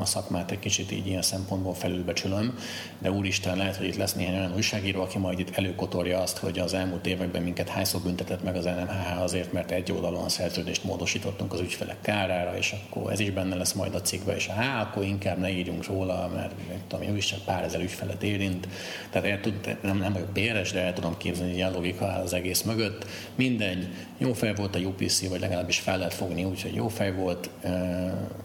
a 0.00 0.04
szakmát 0.04 0.50
egy 0.50 0.58
kicsit 0.58 0.92
így 0.92 1.06
ilyen 1.06 1.22
szempontból 1.22 1.74
felülbecsülöm, 1.74 2.58
de 2.98 3.10
úristen, 3.10 3.56
lehet, 3.56 3.76
hogy 3.76 3.86
itt 3.86 3.96
lesz 3.96 4.14
néhány 4.14 4.34
olyan 4.34 4.54
újságíró, 4.54 5.02
aki 5.02 5.18
majd 5.18 5.38
itt 5.38 5.56
előkotorja 5.56 6.20
azt, 6.20 6.38
hogy 6.38 6.58
az 6.58 6.74
elmúlt 6.74 7.06
években 7.06 7.42
minket 7.42 7.68
hányszor 7.68 8.00
büntetett 8.00 8.42
meg 8.42 8.56
az 8.56 8.64
NMHH 8.64 9.22
azért, 9.22 9.52
mert 9.52 9.70
egy 9.70 9.92
oldalon 9.92 10.24
a 10.24 10.28
szerződést 10.28 10.84
módosítottunk 10.84 11.52
az 11.52 11.60
ügyfelek 11.60 12.00
kárára, 12.00 12.56
és 12.56 12.74
akkor 12.88 13.12
ez 13.12 13.20
is 13.20 13.30
benne 13.30 13.56
lesz 13.56 13.72
majd 13.72 13.94
a 13.94 14.00
cikkben, 14.00 14.36
és 14.36 14.46
hát 14.46 14.86
akkor 14.86 15.04
inkább 15.04 15.38
ne 15.38 15.50
írjunk 15.50 15.86
róla, 15.86 16.30
mert 16.34 16.52
nem 16.68 16.80
tudom, 16.88 17.16
is 17.16 17.26
csak 17.26 17.44
pár 17.44 17.64
ezer 17.64 17.80
ügyfelet 17.80 18.22
érint. 18.22 18.68
Tehát 19.10 19.28
el 19.28 19.40
tud, 19.40 19.76
nem, 19.82 19.98
nem 19.98 20.12
vagyok 20.12 20.28
béres, 20.28 20.72
de 20.72 20.80
el 20.80 20.92
tudom 20.92 21.16
képzelni, 21.16 21.39
egy 21.40 21.54
ilyen 21.54 21.72
logika 21.72 22.06
áll 22.06 22.22
az 22.22 22.32
egész 22.32 22.62
mögött. 22.62 23.06
Mindegy, 23.34 23.88
jó 24.18 24.32
fej 24.32 24.54
volt 24.54 24.74
a 24.74 24.78
UPC, 24.78 25.28
vagy 25.28 25.40
legalábbis 25.40 25.78
fel 25.78 25.98
lehet 25.98 26.14
fogni 26.14 26.44
úgy, 26.44 26.62
hogy 26.62 26.74
jó 26.74 26.88
fej 26.88 27.12
volt. 27.12 27.50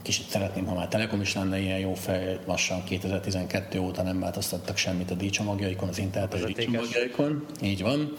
Kicsit 0.01 0.29
szeretném, 0.29 0.65
ha 0.65 0.75
már 0.75 0.87
Telekom 0.87 1.21
is 1.21 1.35
lenne 1.35 1.59
ilyen 1.59 1.79
jó 1.79 1.93
fej, 1.93 2.39
lassan 2.45 2.83
2012 2.83 3.79
óta 3.79 4.03
nem 4.03 4.19
változtattak 4.19 4.77
semmit 4.77 5.11
a 5.11 5.15
díjcsomagjaikon, 5.15 5.89
az 5.89 5.97
internetes 5.97 6.41
díjcsomagjaikon. 6.41 7.45
Így 7.61 7.81
van. 7.81 8.13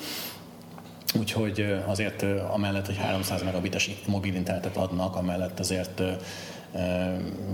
Úgyhogy 1.18 1.76
azért 1.86 2.24
amellett, 2.50 2.86
hogy 2.86 2.96
300 2.96 3.42
megabites 3.42 3.90
mobil 4.06 4.34
internetet 4.34 4.76
adnak, 4.76 5.16
amellett 5.16 5.58
azért 5.58 6.02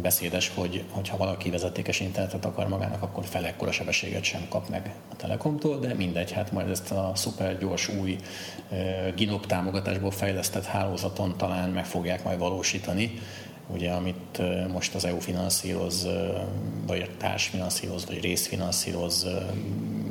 beszédes, 0.03 0.53
hogy 0.55 1.09
ha 1.09 1.17
valaki 1.17 1.51
vezetékes 1.51 2.01
internetet 2.01 2.45
akar 2.45 2.69
magának, 2.69 3.03
akkor 3.03 3.25
felekkora 3.25 3.73
sebességet 3.73 4.23
sem 4.25 4.47
kap 4.49 4.69
meg 4.69 4.95
a 5.11 5.17
Telekomtól, 5.17 5.79
de 5.79 5.95
mindegy, 5.95 6.33
hát 6.33 6.53
majd 6.53 6.69
ezt 6.69 6.91
a 6.91 7.13
szuper 7.15 7.59
gyors 7.59 7.89
új 7.89 8.19
GINOP 9.15 9.47
támogatásból 9.47 10.11
fejlesztett 10.11 10.65
hálózaton 10.65 11.37
talán 11.37 11.71
meg 11.71 11.87
fogják 11.87 12.25
majd 12.25 12.39
valósítani, 12.39 13.21
ugye, 13.67 13.91
amit 13.91 14.43
most 14.69 14.95
az 14.95 15.05
EU 15.05 15.19
finanszíroz, 15.19 16.09
vagy 16.87 17.11
társfinanszíroz, 17.19 18.07
vagy 18.07 18.21
részfinanszíroz 18.21 19.27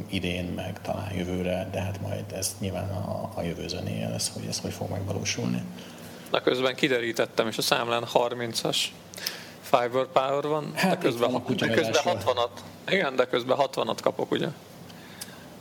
idén, 0.09 0.45
meg 0.45 0.82
talán 0.82 1.14
jövőre, 1.14 1.70
de 1.72 1.82
hát 1.82 2.01
majd 2.01 2.24
ez 2.34 2.55
nyilván 2.59 2.89
a, 2.89 3.32
a 3.36 3.41
jövő 3.41 3.68
zenéje 3.68 4.09
lesz, 4.09 4.32
hogy 4.34 4.45
ez 4.49 4.59
hogy 4.59 4.74
fog 4.74 4.89
megvalósulni. 4.89 5.62
Na 6.32 6.41
közben 6.41 6.76
kiderítettem, 6.76 7.47
és 7.47 7.57
a 7.57 7.62
számlán 7.62 8.05
30-as 8.14 8.78
Fiber 9.72 10.05
Power 10.05 10.43
van, 10.47 10.72
hát 10.76 10.91
de 10.91 10.97
közben, 10.97 11.32
van 11.32 11.43
de 11.57 11.67
közben 11.67 12.03
60-at. 12.05 12.49
Igen, 12.89 13.15
de 13.15 13.26
közben 13.26 13.57
60-at 13.59 13.97
kapok, 14.01 14.32
ugye? 14.32 14.47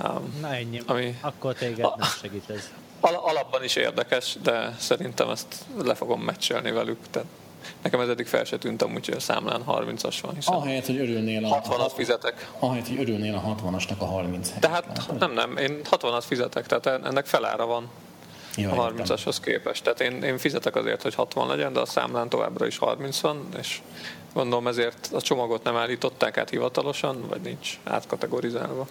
Um, 0.05 0.39
Na 0.41 0.55
ennyi, 0.55 0.81
ami, 0.87 1.19
akkor 1.21 1.55
téged 1.55 1.85
a, 1.85 1.95
nem 1.99 2.09
segít 2.21 2.51
ez. 2.51 2.71
Al- 3.01 3.21
alapban 3.25 3.65
is 3.65 3.77
érdekes, 3.77 4.37
de 4.43 4.77
szerintem 4.79 5.31
ezt 5.31 5.55
le 5.83 5.95
fogom 5.95 6.21
meccselni 6.21 6.71
velük. 6.71 6.99
Tehát 7.11 7.29
nekem 7.83 8.01
ez 8.01 8.09
eddig 8.09 8.27
fel 8.27 8.45
se 8.45 8.59
tűnt 8.59 8.83
amúgy, 8.83 9.07
hogy 9.07 9.17
a 9.17 9.21
számlán 9.21 9.65
30-as 9.67 10.19
van. 10.23 10.35
Hiszen 10.35 10.55
ahelyett, 10.55 10.87
hogy 10.87 10.99
örülnél 10.99 11.45
a 11.45 11.61
60-at 11.61 11.93
fizetek. 11.95 12.51
Ahelyett, 12.59 12.89
hogy 12.89 13.01
örülnél 13.01 13.35
a 13.35 13.55
60-asnak 13.55 13.99
a 13.99 14.05
30 14.05 14.51
Tehát 14.61 15.11
nem, 15.19 15.33
nem, 15.33 15.57
én 15.57 15.81
60-at 15.91 16.25
fizetek, 16.27 16.67
tehát 16.67 17.05
ennek 17.07 17.27
felára 17.27 17.67
van. 17.67 17.89
Jaj, 18.57 18.79
a 18.79 18.93
30-ashoz 18.93 19.37
képest. 19.41 19.83
Tehát 19.83 20.01
én, 20.01 20.23
én 20.23 20.39
fizetek 20.39 20.77
azért, 20.77 21.03
hogy 21.03 21.15
60 21.15 21.49
legyen, 21.49 21.73
de 21.73 21.81
a 21.81 21.87
számlán 21.87 22.29
továbbra 22.29 22.67
is 22.67 22.79
30 22.79 23.21
van, 23.21 23.49
és 23.59 23.81
gondolom 24.35 24.67
ezért 24.67 25.11
a 25.13 25.21
csomagot 25.21 25.63
nem 25.63 25.77
állították 25.77 26.37
át 26.37 26.51
hivatalosan, 26.51 27.25
vagy 27.29 27.41
nincs 27.41 27.79
átkategorizálva. 27.85 28.87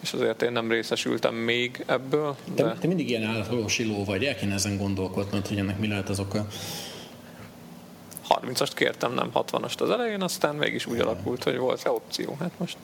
És 0.00 0.12
azért 0.12 0.42
én 0.42 0.52
nem 0.52 0.70
részesültem 0.70 1.34
még 1.34 1.84
ebből. 1.86 2.36
De... 2.54 2.62
Te, 2.62 2.76
te 2.80 2.86
mindig 2.86 3.08
ilyen 3.08 3.24
általósiló 3.24 4.04
vagy, 4.04 4.24
el 4.24 4.34
kéne 4.34 4.54
ezen 4.54 4.76
gondolkodnod, 4.76 5.46
hogy 5.46 5.58
ennek 5.58 5.78
mi 5.78 5.88
lehet 5.88 6.08
az 6.08 6.20
oka. 6.20 6.46
30-ast 8.28 8.70
kértem, 8.74 9.14
nem 9.14 9.30
60-ast 9.34 9.80
az 9.80 9.90
elején, 9.90 10.22
aztán 10.22 10.54
mégis 10.54 10.86
úgy 10.86 10.98
alakult, 10.98 11.42
hogy 11.42 11.56
volt 11.56 11.82
rá 11.82 11.90
opció. 11.90 12.36
Hát 12.40 12.52
most 12.56 12.76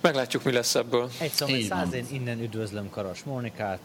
meglátjuk, 0.00 0.44
mi 0.44 0.52
lesz 0.52 0.74
ebből. 0.74 1.10
Egy 1.20 1.30
szó, 1.30 1.46
száz 1.68 1.92
én 1.92 2.06
innen 2.12 2.40
üdvözlöm 2.40 2.90
Karas 2.90 3.22
Mónikát, 3.22 3.80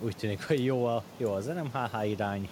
úgy 0.00 0.16
tűnik, 0.16 0.46
hogy 0.46 0.64
jó, 0.64 0.84
a, 0.84 1.02
jó 1.16 1.32
az 1.32 1.46
NMHH 1.46 2.08
irány, 2.08 2.48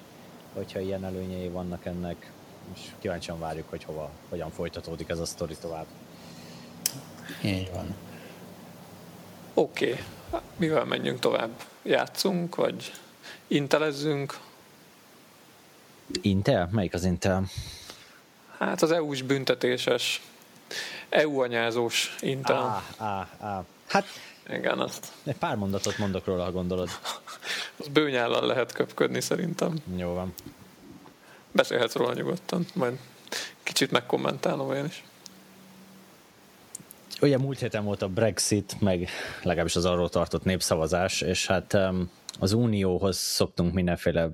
hogyha 0.53 0.81
ilyen 0.81 1.05
előnyei 1.05 1.49
vannak 1.49 1.85
ennek, 1.85 2.31
és 2.75 2.81
kíváncsian 2.99 3.39
várjuk, 3.39 3.71
hogy 3.71 3.85
hova, 3.85 4.11
hogyan 4.29 4.51
folytatódik 4.51 5.09
ez 5.09 5.19
a 5.19 5.25
sztori 5.25 5.57
tovább. 5.61 5.87
Így 7.45 7.71
van. 7.73 7.95
Oké, 9.55 9.91
okay. 9.91 10.41
mivel 10.57 10.85
menjünk 10.85 11.19
tovább? 11.19 11.51
Játszunk, 11.83 12.55
vagy 12.55 12.93
intelezzünk? 13.47 14.39
Intel? 16.23 16.69
Melyik 16.73 16.95
az 16.95 17.05
Intel? 17.05 17.45
Hát 18.59 18.83
az 18.83 18.91
EU-s 18.91 19.23
büntetéses, 19.23 20.23
EU-anyázós 21.09 22.17
Intel. 22.21 22.83
Á, 22.99 23.05
á, 23.07 23.29
á. 23.41 23.65
Hát 23.87 24.05
igen, 24.49 24.79
azt. 24.79 25.13
Egy 25.25 25.37
pár 25.37 25.57
mondatot 25.57 25.99
mondok 25.99 26.25
róla, 26.25 26.45
ha 26.45 26.53
gondolod. 26.53 26.89
Az 27.79 27.89
bőnyállal 27.89 28.47
lehet 28.47 28.73
köpködni 28.73 29.21
szerintem. 29.21 29.79
Jó 29.97 30.13
van. 30.13 30.35
Beszélhetsz 31.53 31.95
róla 31.95 32.15
nyugodtan, 32.15 32.67
majd 32.75 32.99
kicsit 33.63 33.91
megkommentálom 33.91 34.73
én 34.73 34.85
is. 34.85 35.05
Ugye 37.21 37.39
múlt 37.39 37.59
héten 37.59 37.85
volt 37.85 38.03
a 38.03 38.09
Brexit, 38.09 38.81
meg 38.81 39.09
legalábbis 39.43 39.77
az 39.77 39.85
arról 39.85 40.09
tartott 40.09 40.45
népszavazás, 40.45 41.21
és 41.21 41.47
hát 41.47 41.79
az 42.39 42.53
Unióhoz 42.53 43.17
szoktunk 43.17 43.75
mindenféle 43.75 44.31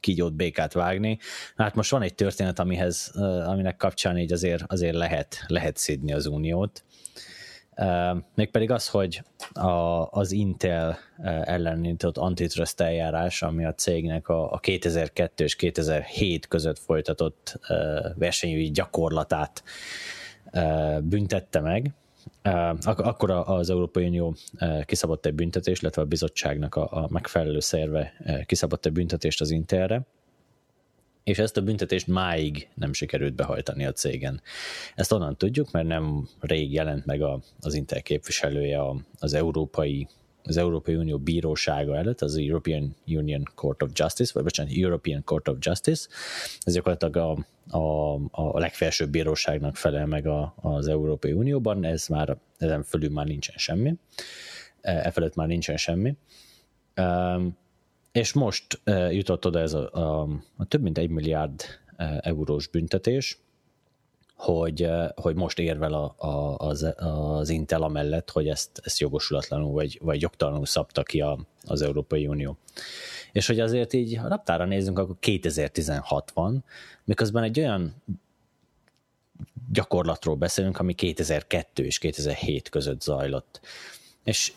kígyót, 0.00 0.32
békát 0.32 0.72
vágni. 0.72 1.18
Hát 1.56 1.74
most 1.74 1.90
van 1.90 2.02
egy 2.02 2.14
történet, 2.14 2.58
amihez, 2.58 3.10
aminek 3.46 3.76
kapcsán 3.76 4.18
így 4.18 4.32
azért, 4.32 4.64
azért 4.66 4.94
lehet, 4.94 5.44
lehet 5.46 5.76
szídni 5.76 6.12
az 6.12 6.26
Uniót. 6.26 6.84
Mégpedig 8.34 8.70
az, 8.70 8.88
hogy 8.88 9.22
a, 9.52 10.06
az 10.10 10.32
Intel 10.32 10.98
ellen 11.44 11.96
antitrust 12.12 12.80
eljárás, 12.80 13.42
ami 13.42 13.64
a 13.64 13.74
cégnek 13.74 14.28
a, 14.28 14.52
a 14.52 14.58
2002 14.58 15.40
és 15.40 15.56
2007 15.56 16.48
között 16.48 16.78
folytatott 16.78 17.58
versenyügyi 18.14 18.70
gyakorlatát 18.70 19.62
büntette 21.00 21.60
meg, 21.60 21.94
akkor 22.82 23.30
az 23.30 23.70
Európai 23.70 24.06
Unió 24.06 24.34
kiszabott 24.84 25.26
egy 25.26 25.34
büntetést, 25.34 25.82
illetve 25.82 26.02
a 26.02 26.06
bizottságnak 26.06 26.74
a, 26.74 26.88
a 26.90 27.06
megfelelő 27.10 27.60
szerve 27.60 28.12
kiszabott 28.46 28.86
egy 28.86 28.92
büntetést 28.92 29.40
az 29.40 29.50
Intelre, 29.50 30.02
és 31.30 31.38
ezt 31.38 31.56
a 31.56 31.62
büntetést 31.62 32.06
máig 32.06 32.68
nem 32.74 32.92
sikerült 32.92 33.34
behajtani 33.34 33.84
a 33.84 33.92
cégen. 33.92 34.40
Ezt 34.94 35.12
onnan 35.12 35.36
tudjuk, 35.36 35.70
mert 35.70 35.86
nem 35.86 36.28
rég 36.40 36.72
jelent 36.72 37.06
meg 37.06 37.22
a, 37.22 37.40
az 37.60 37.74
Intel 37.74 38.02
képviselője 38.02 38.80
az 39.18 39.34
Európai 39.34 40.08
az 40.42 40.56
Európai 40.56 40.94
Unió 40.94 41.18
bírósága 41.18 41.96
előtt, 41.96 42.20
az 42.20 42.36
European 42.36 42.96
Union 43.06 43.42
Court 43.54 43.82
of 43.82 43.90
Justice, 43.94 44.30
vagy 44.34 44.42
bocsánat, 44.42 44.72
European 44.76 45.24
Court 45.24 45.48
of 45.48 45.56
Justice, 45.60 46.08
ez 46.60 46.74
gyakorlatilag 46.74 47.16
a, 47.16 47.30
a, 47.78 48.14
a 48.30 48.58
legfelsőbb 48.58 49.10
bíróságnak 49.10 49.76
felel 49.76 50.06
meg 50.06 50.26
a, 50.26 50.54
az 50.56 50.88
Európai 50.88 51.32
Unióban, 51.32 51.84
ez 51.84 52.06
már, 52.06 52.36
ezen 52.58 52.82
fölül 52.82 53.10
már 53.10 53.26
nincsen 53.26 53.54
semmi, 53.58 53.94
e, 54.80 54.92
e 54.92 55.10
felett 55.10 55.34
már 55.34 55.46
nincsen 55.46 55.76
semmi. 55.76 56.16
És 58.12 58.32
most 58.32 58.80
jutott 59.10 59.46
oda 59.46 59.58
ez 59.58 59.72
a, 59.72 59.92
a, 59.92 60.28
a 60.56 60.64
több 60.64 60.82
mint 60.82 60.98
egy 60.98 61.10
milliárd 61.10 61.62
eurós 62.20 62.66
büntetés, 62.66 63.38
hogy, 64.36 64.88
hogy 65.14 65.34
most 65.34 65.58
érvel 65.58 65.92
a, 65.92 66.14
a, 66.16 66.56
az, 66.56 66.94
az 66.96 67.48
Intel 67.48 67.82
amellett, 67.82 68.30
hogy 68.30 68.48
ezt, 68.48 68.80
ezt 68.84 68.98
jogosulatlanul 68.98 69.72
vagy, 69.72 69.98
vagy 70.02 70.20
jogtalanul 70.20 70.66
szabta 70.66 71.02
ki 71.02 71.20
a, 71.20 71.38
az 71.62 71.82
Európai 71.82 72.26
Unió. 72.26 72.58
És 73.32 73.46
hogy 73.46 73.60
azért 73.60 73.92
így, 73.92 74.16
ha 74.16 74.28
naptára 74.28 74.64
nézzünk, 74.64 74.98
akkor 74.98 75.16
2016 75.18 76.30
van, 76.30 76.64
miközben 77.04 77.42
egy 77.42 77.58
olyan 77.58 78.02
gyakorlatról 79.72 80.34
beszélünk, 80.34 80.78
ami 80.78 80.92
2002 80.92 81.84
és 81.84 81.98
2007 81.98 82.68
között 82.68 83.02
zajlott. 83.02 83.60
És 84.24 84.52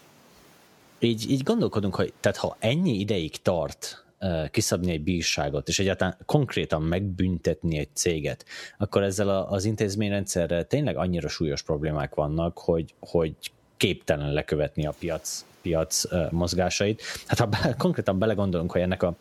így, 1.04 1.32
így 1.32 1.44
gondolkodunk, 1.44 1.96
hogy 1.96 2.14
tehát 2.20 2.38
ha 2.38 2.56
ennyi 2.60 3.00
ideig 3.00 3.42
tart 3.42 4.04
kiszabni 4.52 4.92
egy 4.92 5.04
bírságot, 5.04 5.68
és 5.68 5.80
egyáltalán 5.80 6.18
konkrétan 6.26 6.82
megbüntetni 6.82 7.78
egy 7.78 7.90
céget, 7.94 8.46
akkor 8.78 9.04
ezzel 9.04 9.30
a, 9.30 9.52
az 9.52 9.66
intézményrendszerrel 9.66 10.68
tényleg 10.68 10.98
annyira 10.98 11.28
súlyos 11.28 11.62
problémák 11.62 12.16
vannak, 12.16 12.58
hogy, 12.58 12.94
hogy 13.00 13.36
képtelen 13.78 14.34
lekövetni 14.34 14.86
a 14.86 14.94
piac 15.00 15.46
piac 15.62 16.04
mozgásait. 16.32 17.02
Hát 17.26 17.40
ha 17.40 17.46
be, 17.46 17.76
konkrétan 17.78 18.20
belegondolunk, 18.20 18.72
hogy 18.72 18.82
ennek 18.82 19.04
a, 19.04 19.16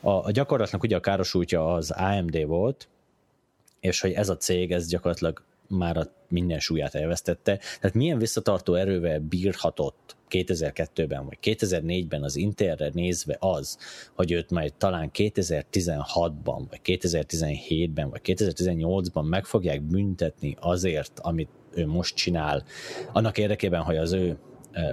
a, 0.00 0.10
a 0.10 0.30
gyakorlatnak 0.30 0.82
ugye 0.82 0.96
a 0.96 1.00
károsultja 1.00 1.74
az 1.74 1.90
AMD 1.90 2.46
volt, 2.46 2.88
és 3.80 4.00
hogy 4.00 4.12
ez 4.12 4.28
a 4.28 4.36
cég, 4.36 4.72
ez 4.72 4.86
gyakorlatilag 4.88 5.42
már 5.68 5.96
a 5.96 6.12
minden 6.28 6.58
súlyát 6.58 6.94
elvesztette. 6.94 7.56
Tehát 7.56 7.96
milyen 7.96 8.18
visszatartó 8.18 8.74
erővel 8.74 9.18
bírhatott 9.18 10.16
2002-ben 10.30 11.24
vagy 11.24 11.38
2004-ben 11.42 12.22
az 12.22 12.36
Interre 12.36 12.90
nézve 12.92 13.36
az, 13.40 13.78
hogy 14.14 14.32
őt 14.32 14.50
majd 14.50 14.74
talán 14.74 15.10
2016-ban, 15.14 16.64
vagy 16.70 16.80
2017-ben, 16.84 18.10
vagy 18.10 18.20
2018-ban 18.24 19.28
meg 19.28 19.44
fogják 19.44 19.82
büntetni 19.82 20.56
azért, 20.60 21.18
amit 21.20 21.48
ő 21.74 21.86
most 21.86 22.16
csinál, 22.16 22.64
annak 23.12 23.38
érdekében, 23.38 23.82
hogy 23.82 23.96
az 23.96 24.12
ő 24.12 24.38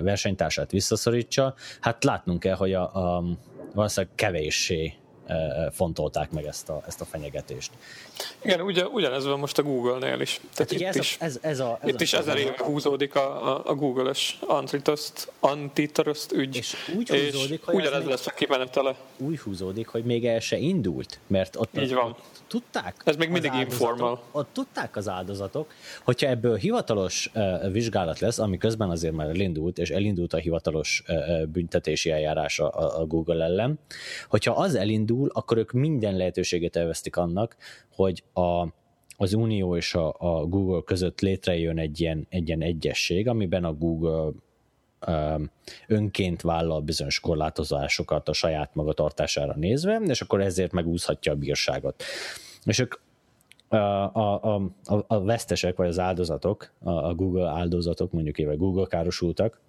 versenytársát 0.02 0.72
visszaszorítsa, 0.72 1.54
hát 1.80 2.04
látnunk 2.04 2.40
kell, 2.40 2.56
hogy 2.56 2.74
a, 2.74 3.18
a 3.18 3.24
valószínűleg 3.74 4.16
kevéssé 4.16 4.94
fontolták 5.72 6.32
meg 6.32 6.46
ezt 6.46 6.70
a, 6.70 6.82
ezt 6.88 7.02
a 7.02 7.06
fenyegetést. 7.06 7.72
Igen, 8.42 8.62
ugye, 8.62 8.86
ugyanez 8.88 9.26
van 9.26 9.40
most 9.40 9.58
a 9.58 9.64
Google-nél 9.64 10.20
is. 10.20 10.42
Tehát 10.54 10.72
Ugye 10.72 10.80
itt 10.80 10.88
ez, 10.88 10.96
is, 10.96 11.18
a, 11.20 11.24
ez, 11.24 11.38
ez 11.42 11.60
a, 11.60 11.80
ez 11.82 11.90
itt 11.90 12.00
a 12.00 12.04
is 12.04 12.14
ezer 12.14 12.38
éve 12.38 12.56
húzódik 12.58 13.16
a, 13.16 13.56
a, 13.56 13.62
a 13.66 13.76
Google-es 13.76 14.40
antitrust, 14.48 15.32
antitrust 15.40 16.32
ügy, 16.32 16.56
És 16.56 16.76
úgy 16.98 17.12
és 17.14 17.32
húzódik, 17.32 17.64
hogy 17.64 17.76
ugyanez 17.76 18.06
lesz 18.06 18.28
a 18.28 18.32
kimenetele. 18.32 18.96
úgy 19.18 19.40
húzódik, 19.40 19.88
hogy 19.88 20.04
még 20.04 20.26
el 20.26 20.40
se 20.40 20.58
indult, 20.58 21.20
mert 21.28 21.56
ott, 21.56 21.78
Így 21.78 21.94
van. 21.94 22.06
ott 22.06 22.20
tudták 22.48 22.96
Ez 23.04 23.16
még 23.16 23.30
mindig 23.30 23.54
informal. 23.54 24.24
Ott 24.32 24.48
tudták 24.54 24.96
az 24.96 25.08
áldozatok, 25.08 25.74
hogyha 26.04 26.28
ebből 26.28 26.56
hivatalos 26.56 27.32
uh, 27.34 27.72
vizsgálat 27.72 28.20
lesz, 28.20 28.40
ami 28.40 28.58
közben 28.58 28.90
azért 28.90 29.14
már 29.14 29.28
elindult, 29.28 29.78
és 29.78 29.90
elindult 29.90 30.34
a 30.34 30.38
hivatalos 30.38 31.04
uh, 31.08 31.46
büntetési 31.46 32.12
eljárás 32.12 32.60
a, 32.60 33.00
a 33.00 33.06
Google 33.06 33.44
ellen, 33.44 33.80
hogyha 34.28 34.54
az 34.54 34.76
elindul, 34.76 35.21
akkor 35.34 35.58
ők 35.58 35.72
minden 35.72 36.18
lehetőséget 36.18 36.76
elvesztik 36.76 37.16
annak, 37.16 37.56
hogy 37.96 38.24
a, 38.34 38.68
az 39.18 39.34
Unió 39.34 39.76
és 39.76 39.94
a, 39.96 40.16
a 40.18 40.46
Google 40.46 40.82
között 40.86 41.20
létrejön 41.20 41.78
egy 41.78 42.02
ilyen, 42.02 42.28
egy 42.30 42.48
ilyen 42.48 42.62
egyesség, 42.62 43.28
amiben 43.28 43.64
a 43.64 43.74
Google 43.74 44.32
öm, 45.00 45.52
önként 45.88 46.42
vállal 46.42 46.82
bizonyos 46.82 47.20
korlátozásokat 47.20 48.30
a 48.30 48.34
saját 48.34 48.76
magatartására 48.76 49.56
nézve, 49.56 50.02
és 50.06 50.22
akkor 50.22 50.42
ezért 50.42 50.72
megúszhatja 50.72 51.32
a 51.32 51.36
bírságot. 51.36 52.04
És 52.64 52.80
ők 52.80 52.94
a, 53.68 53.76
a, 53.76 54.56
a, 54.84 55.04
a 55.08 55.24
vesztesek, 55.24 55.76
vagy 55.76 55.88
az 55.88 56.00
áldozatok, 56.00 56.72
a 56.84 57.14
Google 57.14 57.50
áldozatok, 57.50 58.12
mondjuk 58.12 58.38
éve 58.38 58.54
Google 58.54 58.86
károsultak, 58.86 59.60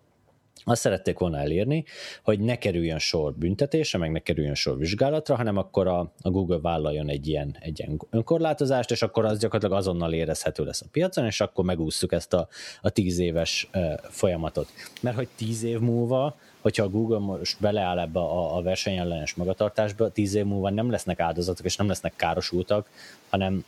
azt 0.64 0.80
szerették 0.80 1.18
volna 1.18 1.38
elérni, 1.38 1.84
hogy 2.22 2.40
ne 2.40 2.56
kerüljön 2.58 2.98
sor 2.98 3.34
büntetése, 3.34 3.98
meg 3.98 4.10
ne 4.10 4.18
kerüljön 4.18 4.54
sor 4.54 4.78
vizsgálatra, 4.78 5.36
hanem 5.36 5.56
akkor 5.56 5.86
a, 5.86 6.12
a 6.22 6.30
Google 6.30 6.58
vállaljon 6.58 7.08
egy 7.08 7.28
ilyen, 7.28 7.56
egy 7.60 7.78
ilyen 7.78 8.00
önkorlátozást, 8.10 8.90
és 8.90 9.02
akkor 9.02 9.24
az 9.24 9.38
gyakorlatilag 9.38 9.78
azonnal 9.80 10.12
érezhető 10.12 10.64
lesz 10.64 10.80
a 10.80 10.86
piacon, 10.92 11.24
és 11.24 11.40
akkor 11.40 11.64
megúsztuk 11.64 12.12
ezt 12.12 12.32
a, 12.32 12.48
a 12.82 12.90
tíz 12.90 13.18
éves 13.18 13.68
uh, 13.74 13.92
folyamatot. 14.02 14.68
Mert 15.00 15.16
hogy 15.16 15.28
tíz 15.36 15.62
év 15.62 15.78
múlva, 15.78 16.36
hogyha 16.60 16.84
a 16.84 16.88
Google 16.88 17.18
most 17.18 17.60
beleáll 17.60 17.98
ebbe 17.98 18.20
a, 18.20 18.56
a 18.56 18.62
versenyellenes 18.62 19.34
magatartásba, 19.34 20.08
tíz 20.08 20.34
év 20.34 20.44
múlva 20.44 20.70
nem 20.70 20.90
lesznek 20.90 21.20
áldozatok, 21.20 21.64
és 21.64 21.76
nem 21.76 21.88
lesznek 21.88 22.12
károsultak, 22.16 22.90
hanem 23.28 23.64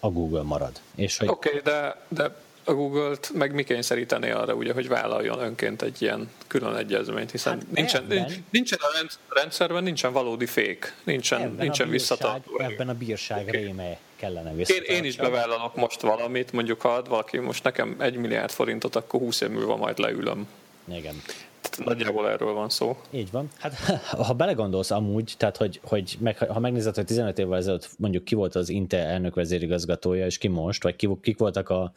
a 0.00 0.10
Google 0.10 0.42
marad. 0.42 0.80
Oké, 0.94 1.48
okay, 1.48 1.60
de, 1.60 1.96
de 2.08 2.34
a 2.68 2.74
Google-t 2.74 3.30
meg 3.34 3.54
mi 3.54 3.64
kényszerítené 3.64 4.30
arra, 4.30 4.54
ugye, 4.54 4.72
hogy 4.72 4.88
vállaljon 4.88 5.38
önként 5.40 5.82
egy 5.82 6.02
ilyen 6.02 6.30
külön 6.46 6.76
egyezményt, 6.76 7.30
hiszen 7.30 7.52
Hát 7.52 7.70
nincsen, 7.70 8.02
ebben- 8.02 8.44
nincsen 8.50 8.78
a 8.82 8.90
rend- 8.96 9.18
rendszerben, 9.28 9.82
nincsen 9.82 10.12
valódi 10.12 10.46
fék, 10.46 10.94
nincsen, 11.04 11.40
ebben, 11.40 11.54
nincsen 11.54 11.88
visszatartó. 11.88 12.58
ebben 12.60 12.88
a 12.88 12.94
bírság 12.94 13.50
réme 13.50 13.98
kellene 14.16 14.52
Én, 14.66 14.82
én 14.86 15.04
is 15.04 15.16
bevállalok 15.16 15.76
most 15.76 16.00
valamit, 16.00 16.52
mondjuk 16.52 16.80
ha 16.80 16.88
ad 16.88 17.08
valaki 17.08 17.38
most 17.38 17.64
nekem 17.64 17.96
egy 17.98 18.16
milliárd 18.16 18.50
forintot, 18.50 18.96
akkor 18.96 19.20
20 19.20 19.40
év 19.40 19.48
múlva 19.48 19.76
majd 19.76 19.98
leülöm. 19.98 20.48
Igen. 20.88 21.22
Tehát 21.60 21.84
nagyjából 21.84 22.28
erről 22.28 22.52
van 22.52 22.68
szó. 22.68 22.96
Így 23.10 23.30
van. 23.30 23.48
Hát 23.58 23.74
ha 24.26 24.32
belegondolsz 24.32 24.90
amúgy, 24.90 25.34
tehát 25.36 25.56
hogy, 25.56 25.80
hogy 25.82 26.16
meg, 26.20 26.38
ha 26.38 26.60
megnézed, 26.60 26.94
hogy 26.94 27.04
15 27.04 27.38
évvel 27.38 27.58
ezelőtt 27.58 27.88
mondjuk 27.98 28.24
ki 28.24 28.34
volt 28.34 28.54
az 28.54 28.68
Intel 28.68 29.06
elnök 29.06 29.34
vezérigazgatója, 29.34 30.26
és 30.26 30.38
ki 30.38 30.48
most, 30.48 30.82
vagy 30.82 30.96
ki, 30.96 31.08
kik 31.22 31.38
voltak 31.38 31.68
a, 31.68 31.92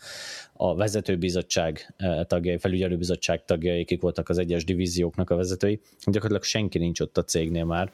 a 0.53 0.75
vezetőbizottság 0.75 1.93
eh, 1.97 2.23
tagjai, 2.27 2.57
felügyelőbizottság 2.57 3.45
tagjai, 3.45 3.85
kik 3.85 4.01
voltak 4.01 4.29
az 4.29 4.37
egyes 4.37 4.63
divízióknak 4.63 5.29
a 5.29 5.35
vezetői, 5.35 5.79
gyakorlatilag 5.99 6.43
senki 6.43 6.77
nincs 6.77 6.99
ott 6.99 7.17
a 7.17 7.23
cégnél 7.23 7.65
már. 7.65 7.91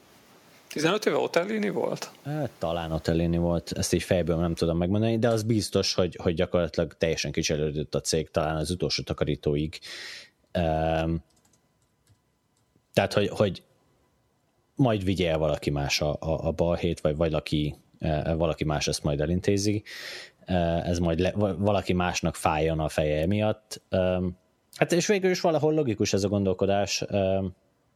15 0.68 1.06
éve 1.06 1.16
Otellini 1.16 1.68
volt? 1.68 2.10
Hát, 2.24 2.50
talán 2.58 2.92
ott 2.92 3.06
eléni 3.06 3.36
volt, 3.36 3.72
ezt 3.72 3.92
így 3.92 4.02
fejből 4.02 4.36
nem 4.36 4.54
tudom 4.54 4.76
megmondani, 4.76 5.18
de 5.18 5.28
az 5.28 5.42
biztos, 5.42 5.94
hogy, 5.94 6.18
hogy 6.22 6.34
gyakorlatilag 6.34 6.94
teljesen 6.98 7.32
kicserélődött 7.32 7.94
a 7.94 8.00
cég, 8.00 8.30
talán 8.30 8.56
az 8.56 8.70
utolsó 8.70 9.02
takarítóig. 9.02 9.78
Um, 10.58 11.22
tehát, 12.98 13.12
hogy, 13.12 13.28
hogy 13.28 13.62
majd 14.74 15.04
vigye 15.04 15.30
el 15.30 15.38
valaki 15.38 15.70
más 15.70 16.00
a, 16.00 16.16
a, 16.20 16.46
a 16.46 16.52
balhét, 16.52 17.00
vagy 17.00 17.16
valaki, 17.16 17.74
eh, 17.98 18.36
valaki 18.36 18.64
más 18.64 18.88
ezt 18.88 19.02
majd 19.02 19.20
elintézi, 19.20 19.82
Eh, 20.48 20.88
ez 20.88 20.98
majd 20.98 21.18
le, 21.18 21.32
va- 21.34 21.56
valaki 21.58 21.92
másnak 21.92 22.34
fájjon 22.34 22.80
a 22.80 22.88
feje 22.88 23.26
miatt. 23.26 23.82
Hát 24.76 24.92
és 24.92 25.06
végül 25.06 25.30
is 25.30 25.40
valahol 25.40 25.74
logikus 25.74 26.12
ez 26.12 26.24
a 26.24 26.28
gondolkodás, 26.28 27.04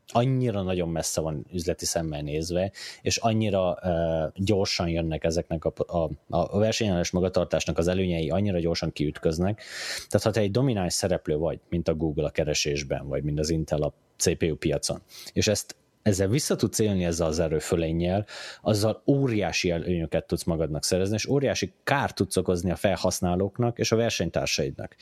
annyira 0.08 0.62
nagyon 0.62 0.88
messze 0.88 1.20
van 1.20 1.46
üzleti 1.52 1.84
szemmel 1.84 2.20
nézve, 2.20 2.72
és 3.02 3.16
annyira 3.16 3.78
uh, 3.82 4.44
gyorsan 4.44 4.88
jönnek 4.88 5.24
ezeknek 5.24 5.64
a, 5.64 5.72
a, 5.76 6.10
a 6.28 6.58
versenyellenes 6.58 7.10
magatartásnak 7.10 7.78
az 7.78 7.88
előnyei, 7.88 8.30
annyira 8.30 8.58
gyorsan 8.58 8.92
kiütköznek. 8.92 9.62
Tehát 10.08 10.26
ha 10.26 10.30
te 10.30 10.40
egy 10.40 10.50
domináns 10.50 10.92
szereplő 10.92 11.36
vagy, 11.36 11.60
mint 11.68 11.88
a 11.88 11.94
Google 11.94 12.26
a 12.26 12.30
keresésben, 12.30 13.08
vagy 13.08 13.22
mint 13.22 13.38
az 13.38 13.50
Intel 13.50 13.82
a 13.82 13.92
CPU 14.16 14.56
piacon, 14.56 15.02
és 15.32 15.46
ezt 15.46 15.76
ezzel 16.02 16.28
vissza 16.28 16.56
tudsz 16.56 16.78
élni 16.78 17.04
ezzel 17.04 17.26
az 17.26 17.38
erőfölénnyel, 17.38 18.26
azzal 18.62 19.02
óriási 19.06 19.70
előnyöket 19.70 20.26
tudsz 20.26 20.44
magadnak 20.44 20.84
szerezni, 20.84 21.14
és 21.14 21.26
óriási 21.26 21.72
kárt 21.84 22.14
tudsz 22.14 22.36
okozni 22.36 22.70
a 22.70 22.76
felhasználóknak 22.76 23.78
és 23.78 23.92
a 23.92 23.96
versenytársaidnak. 23.96 24.96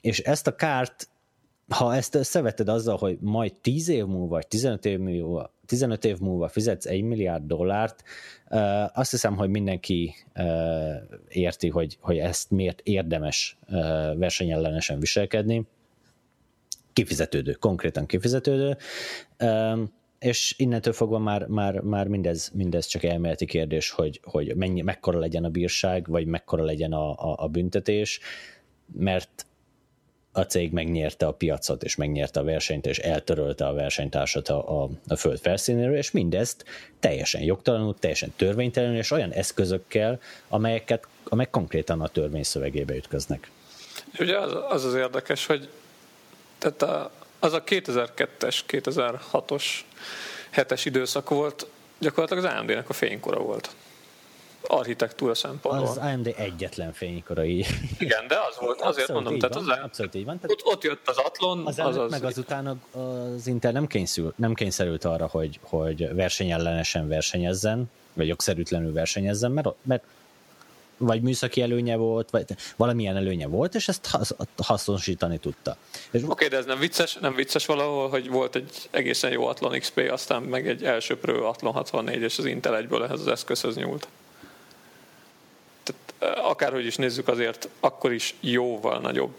És 0.00 0.18
ezt 0.18 0.46
a 0.46 0.54
kárt 0.54 1.08
ha 1.70 1.94
ezt 1.94 2.14
összeveted 2.14 2.68
azzal, 2.68 2.96
hogy 2.96 3.18
majd 3.20 3.52
10 3.60 3.88
év 3.88 4.04
múlva, 4.04 4.28
vagy 4.28 4.46
15 4.46 4.84
év 4.84 4.98
múlva, 4.98 5.54
15 5.66 6.04
év 6.04 6.18
múlva 6.18 6.48
fizetsz 6.48 6.86
1 6.86 7.02
milliárd 7.02 7.46
dollárt, 7.46 8.02
azt 8.94 9.10
hiszem, 9.10 9.36
hogy 9.36 9.48
mindenki 9.48 10.14
érti, 11.28 11.68
hogy, 11.68 11.96
hogy 12.00 12.18
ezt 12.18 12.50
miért 12.50 12.80
érdemes 12.80 13.58
versenyellenesen 14.16 15.00
viselkedni. 15.00 15.66
Kifizetődő, 16.92 17.52
konkrétan 17.52 18.06
kifizetődő. 18.06 18.76
És 20.18 20.54
innentől 20.56 20.92
fogva 20.92 21.18
már, 21.18 21.46
már, 21.46 21.80
már 21.80 22.06
mindez, 22.06 22.50
mindez 22.54 22.86
csak 22.86 23.02
elméleti 23.02 23.46
kérdés, 23.46 23.90
hogy, 23.90 24.20
hogy 24.22 24.56
mennyi, 24.56 24.80
mekkora 24.80 25.18
legyen 25.18 25.44
a 25.44 25.48
bírság, 25.48 26.06
vagy 26.08 26.26
mekkora 26.26 26.64
legyen 26.64 26.92
a, 26.92 27.10
a, 27.10 27.34
a 27.36 27.48
büntetés, 27.48 28.20
mert 28.92 29.46
a 30.32 30.42
cég 30.42 30.72
megnyerte 30.72 31.26
a 31.26 31.32
piacot, 31.32 31.82
és 31.82 31.96
megnyerte 31.96 32.40
a 32.40 32.44
versenyt, 32.44 32.86
és 32.86 32.98
eltörölte 32.98 33.66
a 33.66 33.72
versenytársat 33.72 34.48
a, 34.48 34.82
a, 34.82 34.88
a 35.08 35.16
föld 35.16 35.40
felszínéről, 35.40 35.96
és 35.96 36.10
mindezt 36.10 36.64
teljesen 37.00 37.42
jogtalanul, 37.42 37.98
teljesen 37.98 38.32
törvénytelenül, 38.36 38.96
és 38.96 39.10
olyan 39.10 39.30
eszközökkel, 39.30 40.20
amelyeket, 40.48 41.06
amelyek 41.24 41.50
konkrétan 41.50 42.00
a 42.00 42.08
törvény 42.08 42.42
szövegébe 42.42 42.94
ütköznek. 42.94 43.50
Ugye 44.18 44.38
az 44.38 44.52
az, 44.68 44.84
az 44.84 44.94
érdekes, 44.94 45.46
hogy 45.46 45.68
tehát 46.58 46.82
a, 46.82 47.10
az 47.38 47.52
a 47.52 47.64
2002-es, 47.64 48.58
2006-os, 48.68 49.64
7-es 50.56 50.80
időszak 50.84 51.28
volt, 51.28 51.66
gyakorlatilag 51.98 52.44
az 52.44 52.52
AMD-nek 52.52 52.88
a 52.88 52.92
fénykora 52.92 53.38
volt. 53.38 53.70
Architektúra 54.70 55.34
szempontból. 55.34 55.88
Az 55.88 55.96
AMD 55.96 56.34
egyetlen 56.36 56.92
fénykorai. 56.92 57.64
Igen, 57.98 58.26
de 58.28 58.36
az 58.48 58.56
volt, 58.58 58.80
azért 58.80 59.08
Abszolút 59.08 59.12
mondom, 59.12 59.34
így 59.34 59.40
tehát 59.40 59.54
van, 59.54 59.78
az, 59.78 59.84
abszolút 59.84 60.14
így 60.14 60.24
van. 60.24 60.40
Tehát 60.40 60.50
ott, 60.50 60.72
ott 60.74 60.82
jött 60.82 61.08
az 61.08 61.16
Atlon, 61.16 61.66
az 61.66 61.78
az, 61.78 61.96
az, 61.96 62.10
meg 62.10 62.24
azután 62.24 62.82
az 62.92 63.46
Intel 63.46 63.72
nem, 63.72 63.86
kényszül, 63.86 64.32
nem 64.36 64.54
kényszerült 64.54 65.04
arra, 65.04 65.26
hogy, 65.26 65.60
hogy 65.62 66.14
versenyellenesen 66.14 67.08
versenyezzen, 67.08 67.90
vagy 68.12 68.26
jogszerűtlenül 68.26 68.92
versenyezzen, 68.92 69.50
mert, 69.50 69.68
mert 69.82 70.02
vagy 70.96 71.22
műszaki 71.22 71.62
előnye 71.62 71.96
volt, 71.96 72.30
vagy 72.30 72.44
valamilyen 72.76 73.16
előnye 73.16 73.46
volt, 73.46 73.74
és 73.74 73.88
ezt 73.88 74.06
hasz- 74.06 74.36
hasznosítani 74.62 75.38
tudta. 75.38 75.76
És 76.10 76.22
Oké, 76.22 76.30
okay, 76.30 76.48
de 76.48 76.56
ez 76.56 76.64
nem 76.64 76.78
vicces, 76.78 77.14
nem 77.14 77.34
vicces 77.34 77.66
valahol, 77.66 78.08
hogy 78.08 78.28
volt 78.28 78.56
egy 78.56 78.88
egészen 78.90 79.30
jó 79.30 79.46
Athlon 79.46 79.78
XP, 79.78 80.08
aztán 80.10 80.42
meg 80.42 80.68
egy 80.68 80.84
elsőprő 80.84 81.34
Athlon 81.34 81.72
64, 81.72 82.22
és 82.22 82.38
az 82.38 82.44
Intel 82.44 82.76
egyből 82.76 83.04
ehhez 83.04 83.20
az 83.20 83.26
eszközhöz 83.26 83.76
nyúlt. 83.76 84.08
Akárhogy 86.36 86.86
is 86.86 86.96
nézzük, 86.96 87.28
azért 87.28 87.68
akkor 87.80 88.12
is 88.12 88.34
jóval 88.40 88.98
nagyobb 88.98 89.34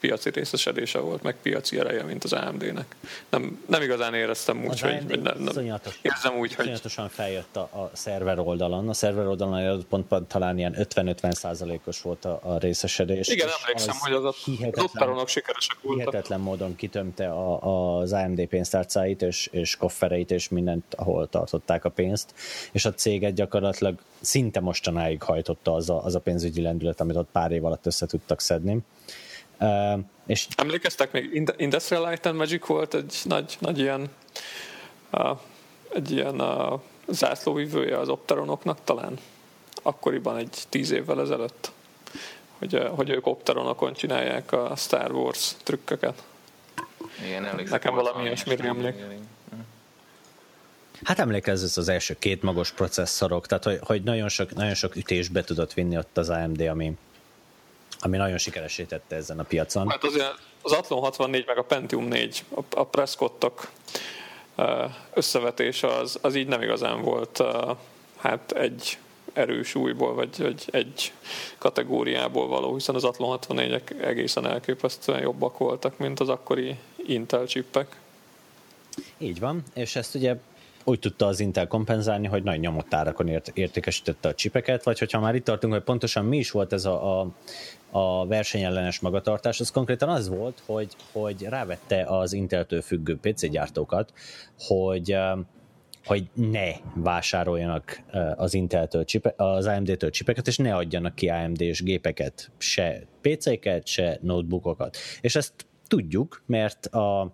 piaci 0.00 0.30
részesedése 0.30 0.98
volt, 0.98 1.22
meg 1.22 1.36
piaci 1.42 1.78
ereje, 1.78 2.02
mint 2.02 2.24
az 2.24 2.32
AMD-nek. 2.32 2.96
Nem, 3.30 3.64
nem 3.66 3.82
igazán 3.82 4.14
éreztem 4.14 4.64
úgy, 4.64 4.70
az 4.70 4.80
hogy, 4.80 4.90
AMD 4.90 5.22
nem, 5.22 5.38
nem. 5.38 5.80
Érzem 6.02 6.38
úgy, 6.38 6.54
hogy 6.54 6.64
iszonyatosan 6.64 7.08
feljött 7.08 7.56
a, 7.56 7.60
a 7.60 7.90
szerver 7.92 8.38
oldalon. 8.38 8.88
A 8.88 8.92
szerver 8.92 9.26
oldalon 9.26 9.54
adott 9.54 9.86
pontban 9.86 10.26
talán 10.26 10.58
ilyen 10.58 10.74
50-50 10.78 11.32
százalékos 11.32 12.02
volt 12.02 12.24
a, 12.24 12.40
a 12.42 12.58
részesedés. 12.58 13.28
igen, 13.28 13.48
emlékszem, 13.62 13.96
hogy 13.98 14.12
az, 14.12 14.24
az 14.24 14.82
opteronok 14.82 15.28
sikeresek 15.28 15.76
voltak. 15.80 16.00
hihetetlen 16.00 16.40
módon 16.40 16.76
kitömte 16.76 17.28
a, 17.28 17.98
az 17.98 18.12
AMD 18.12 18.46
pénztárcáit 18.46 19.22
és, 19.22 19.48
és 19.52 19.76
koffereit 19.76 20.30
és 20.30 20.48
mindent, 20.48 20.94
ahol 20.94 21.28
tartották 21.28 21.84
a 21.84 21.88
pénzt, 21.88 22.34
és 22.72 22.84
a 22.84 22.94
céget 22.94 23.34
gyakorlatilag 23.34 23.94
szinte 24.20 24.60
mostanáig 24.60 25.22
hajtotta 25.22 25.74
az 25.74 25.90
a, 25.90 26.04
az 26.04 26.14
a 26.14 26.20
pénzügyi 26.20 26.60
lendület, 26.60 27.00
amit 27.00 27.16
ott 27.16 27.28
pár 27.32 27.50
év 27.50 27.64
alatt 27.64 27.86
össze 27.86 28.06
tudtak 28.06 28.40
szedni. 28.40 28.78
Uh, 29.60 30.00
és 30.26 30.46
Emlékeztek 30.56 31.12
még, 31.12 31.34
Ind- 31.34 31.54
Industrial 31.56 32.08
Light 32.08 32.26
and 32.26 32.36
Magic 32.36 32.66
volt 32.66 32.94
egy 32.94 33.20
nagy, 33.24 33.56
nagy 33.60 33.78
ilyen, 33.78 34.10
uh, 35.12 35.38
egy 35.94 36.10
ilyen 36.10 36.40
uh, 36.40 36.80
zászlóvivője 37.08 37.98
az 37.98 38.08
Opteronoknak 38.08 38.78
talán? 38.84 39.18
Akkoriban 39.82 40.36
egy 40.36 40.56
tíz 40.68 40.90
évvel 40.90 41.20
ezelőtt? 41.20 41.70
Hogy, 42.58 42.82
hogy 42.90 43.10
ők 43.10 43.26
Opteronokon 43.26 43.92
csinálják 43.92 44.52
a 44.52 44.72
Star 44.76 45.12
Wars 45.12 45.54
trükköket. 45.62 46.22
Igen, 47.26 47.44
emlékszem. 47.44 47.78
Nekem 47.78 47.94
valami 47.94 48.22
ilyesmire 48.22 48.64
emlék. 48.64 48.94
Hát 51.04 51.18
emlékezz 51.18 51.78
az 51.78 51.88
első 51.88 52.16
két 52.18 52.42
magos 52.42 52.72
processzorok, 52.72 53.46
tehát 53.46 53.64
hogy, 53.64 53.78
hogy 53.82 54.02
nagyon, 54.02 54.28
sok, 54.28 54.54
nagyon 54.54 54.74
sok 54.74 54.96
ütésbe 54.96 55.44
tudott 55.44 55.72
vinni 55.72 55.96
ott 55.96 56.18
az 56.18 56.28
AMD, 56.28 56.60
ami, 56.60 56.92
ami 58.00 58.16
nagyon 58.16 58.38
sikeresítette 58.38 59.16
ezen 59.16 59.38
a 59.38 59.42
piacon. 59.42 59.88
Hát 59.88 60.04
azért 60.04 60.38
az 60.62 60.72
Athlon 60.72 61.00
64 61.00 61.46
meg 61.46 61.58
a 61.58 61.62
Pentium 61.62 62.04
4, 62.04 62.44
a, 62.70 62.84
Prescottok 62.84 63.70
összevetése 65.14 65.86
az, 65.86 66.18
az 66.22 66.34
így 66.34 66.46
nem 66.46 66.62
igazán 66.62 67.02
volt 67.02 67.42
hát 68.16 68.52
egy 68.52 68.98
erős 69.32 69.74
újból, 69.74 70.14
vagy, 70.14 70.36
vagy 70.38 70.64
egy 70.70 71.12
kategóriából 71.58 72.48
való, 72.48 72.74
hiszen 72.74 72.94
az 72.94 73.04
Athlon 73.04 73.38
64-ek 73.48 74.02
egészen 74.02 74.46
elképesztően 74.46 75.20
jobbak 75.20 75.58
voltak, 75.58 75.98
mint 75.98 76.20
az 76.20 76.28
akkori 76.28 76.78
Intel 77.06 77.46
csippek. 77.46 77.96
Így 79.18 79.40
van, 79.40 79.62
és 79.74 79.96
ezt 79.96 80.14
ugye 80.14 80.36
úgy 80.84 80.98
tudta 80.98 81.26
az 81.26 81.40
Intel 81.40 81.66
kompenzálni, 81.66 82.26
hogy 82.26 82.42
nagy 82.42 82.60
nyomott 82.60 82.94
árakon 82.94 83.28
ért, 83.28 83.50
értékesítette 83.54 84.28
a 84.28 84.34
csipeket, 84.34 84.84
vagy 84.84 84.98
hogyha 84.98 85.20
már 85.20 85.34
itt 85.34 85.44
tartunk, 85.44 85.72
hogy 85.72 85.82
pontosan 85.82 86.24
mi 86.24 86.36
is 86.36 86.50
volt 86.50 86.72
ez 86.72 86.84
a, 86.84 87.20
a, 87.20 87.28
a 87.90 88.26
versenyellenes 88.26 89.00
magatartás, 89.00 89.60
az 89.60 89.70
konkrétan 89.70 90.08
az 90.08 90.28
volt, 90.28 90.62
hogy, 90.66 90.96
hogy 91.12 91.42
rávette 91.42 92.04
az 92.04 92.32
Inteltől 92.32 92.82
függő 92.82 93.16
PC 93.16 93.48
gyártókat, 93.50 94.12
hogy 94.58 95.16
hogy 96.04 96.28
ne 96.34 96.72
vásároljanak 96.94 98.02
az 98.36 98.54
Intel-től 98.54 99.04
csipe, 99.04 99.34
az 99.36 99.66
AMD-től 99.66 100.10
csipeket, 100.10 100.46
és 100.46 100.56
ne 100.56 100.74
adjanak 100.74 101.14
ki 101.14 101.28
AMD-s 101.28 101.82
gépeket, 101.82 102.50
se 102.58 103.02
PC-ket, 103.20 103.86
se 103.86 104.18
notebookokat. 104.22 104.96
És 105.20 105.36
ezt 105.36 105.52
tudjuk, 105.86 106.42
mert 106.46 106.86
a 106.86 107.32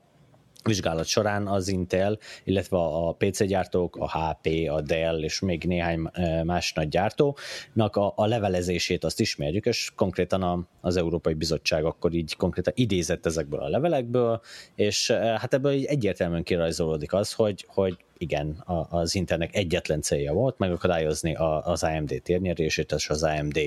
vizsgálat 0.67 1.07
során 1.07 1.47
az 1.47 1.69
Intel, 1.69 2.19
illetve 2.45 2.77
a 2.77 3.13
PC 3.13 3.45
gyártók, 3.45 3.97
a 3.97 4.11
HP, 4.11 4.71
a 4.71 4.81
Dell 4.81 5.23
és 5.23 5.41
még 5.41 5.65
néhány 5.65 6.11
más 6.45 6.73
nagy 6.73 6.89
gyártónak 6.89 7.97
a, 7.97 8.13
a 8.17 8.27
levelezését 8.27 9.05
azt 9.05 9.21
ismerjük, 9.21 9.67
és 9.67 9.93
konkrétan 9.95 10.43
a, 10.43 10.67
az 10.81 10.97
Európai 10.97 11.35
Bizottság 11.35 11.85
akkor 11.85 12.13
így 12.15 12.37
konkrétan 12.37 12.73
idézett 12.77 13.27
ezekből 13.27 13.61
a 13.61 13.69
levelekből, 13.69 14.41
és 14.75 15.11
hát 15.11 15.55
ebből 15.55 15.73
így 15.73 15.85
egyértelműen 15.85 16.43
kirajzolódik 16.43 17.13
az, 17.13 17.33
hogy, 17.33 17.65
hogy 17.69 17.97
igen, 18.19 18.65
az 18.89 19.15
Intelnek 19.15 19.57
egyetlen 19.57 20.01
célja 20.01 20.33
volt 20.33 20.59
megakadályozni 20.59 21.35
az 21.63 21.83
AMD 21.83 22.21
térnyerését, 22.23 22.93
és 22.93 23.09
az 23.09 23.23
AMD 23.23 23.59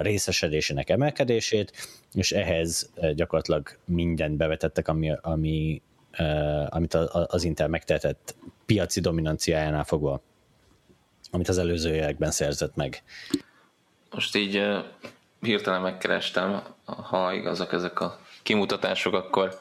részesedésének 0.00 0.90
emelkedését, 0.90 1.72
és 2.14 2.32
ehhez 2.32 2.90
gyakorlatilag 3.14 3.78
mindent 3.84 4.36
bevetettek, 4.36 4.88
ami, 4.88 5.12
ami 5.20 5.82
amit 6.68 6.94
az 6.94 7.44
Intel 7.44 7.68
megtehetett 7.68 8.34
piaci 8.66 9.00
dominanciájánál 9.00 9.84
fogva, 9.84 10.22
amit 11.30 11.48
az 11.48 11.58
előző 11.58 11.94
években 11.94 12.30
szerzett 12.30 12.74
meg. 12.74 13.02
Most 14.10 14.36
így 14.36 14.62
hirtelen 15.40 15.80
megkerestem, 15.80 16.62
ha 16.84 17.32
igazak 17.32 17.72
ezek 17.72 18.00
a 18.00 18.18
kimutatások, 18.42 19.14
akkor 19.14 19.58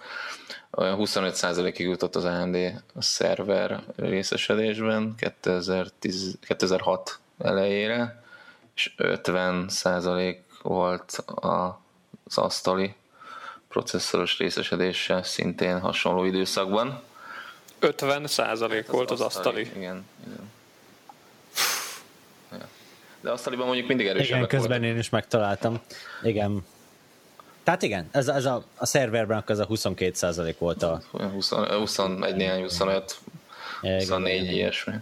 olyan 0.71 0.97
25%-ig 0.99 1.85
jutott 1.85 2.15
az 2.15 2.25
AMD 2.25 2.83
szerver 2.97 3.83
részesedésben 3.95 5.15
2010, 5.17 6.37
2006 6.41 7.19
elejére, 7.37 8.23
és 8.75 8.93
50% 8.97 10.37
volt 10.61 11.23
az 12.25 12.37
asztali 12.37 12.95
processzoros 13.69 14.37
részesedése 14.37 15.23
szintén 15.23 15.79
hasonló 15.79 16.23
időszakban. 16.23 17.01
50 17.79 18.27
százalék 18.27 18.85
hát 18.85 18.95
volt 18.95 19.11
az 19.11 19.21
asztali. 19.21 19.61
asztali. 19.61 19.81
Igen, 19.81 20.05
igen. 20.27 20.49
De 23.21 23.31
asztaliban 23.31 23.65
mondjuk 23.65 23.87
mindig 23.87 24.07
erősebb. 24.07 24.37
Igen, 24.37 24.47
közben 24.47 24.69
voltak. 24.69 24.85
én 24.85 24.97
is 24.97 25.09
megtaláltam. 25.09 25.79
Igen. 26.23 26.65
Tehát 27.63 27.81
igen, 27.81 28.09
ez, 28.11 28.27
ez 28.27 28.45
a, 28.45 28.63
a 28.75 28.85
szerverben 28.85 29.43
az 29.45 29.59
a 29.59 29.65
22 29.65 30.13
százalék 30.13 30.57
volt 30.57 30.83
a... 30.83 31.01
20, 31.11 31.49
21 31.49 32.35
néhány, 32.35 32.61
25, 32.61 33.19
24 33.81 34.41
igen, 34.41 34.53
ilyesmi. 34.53 34.93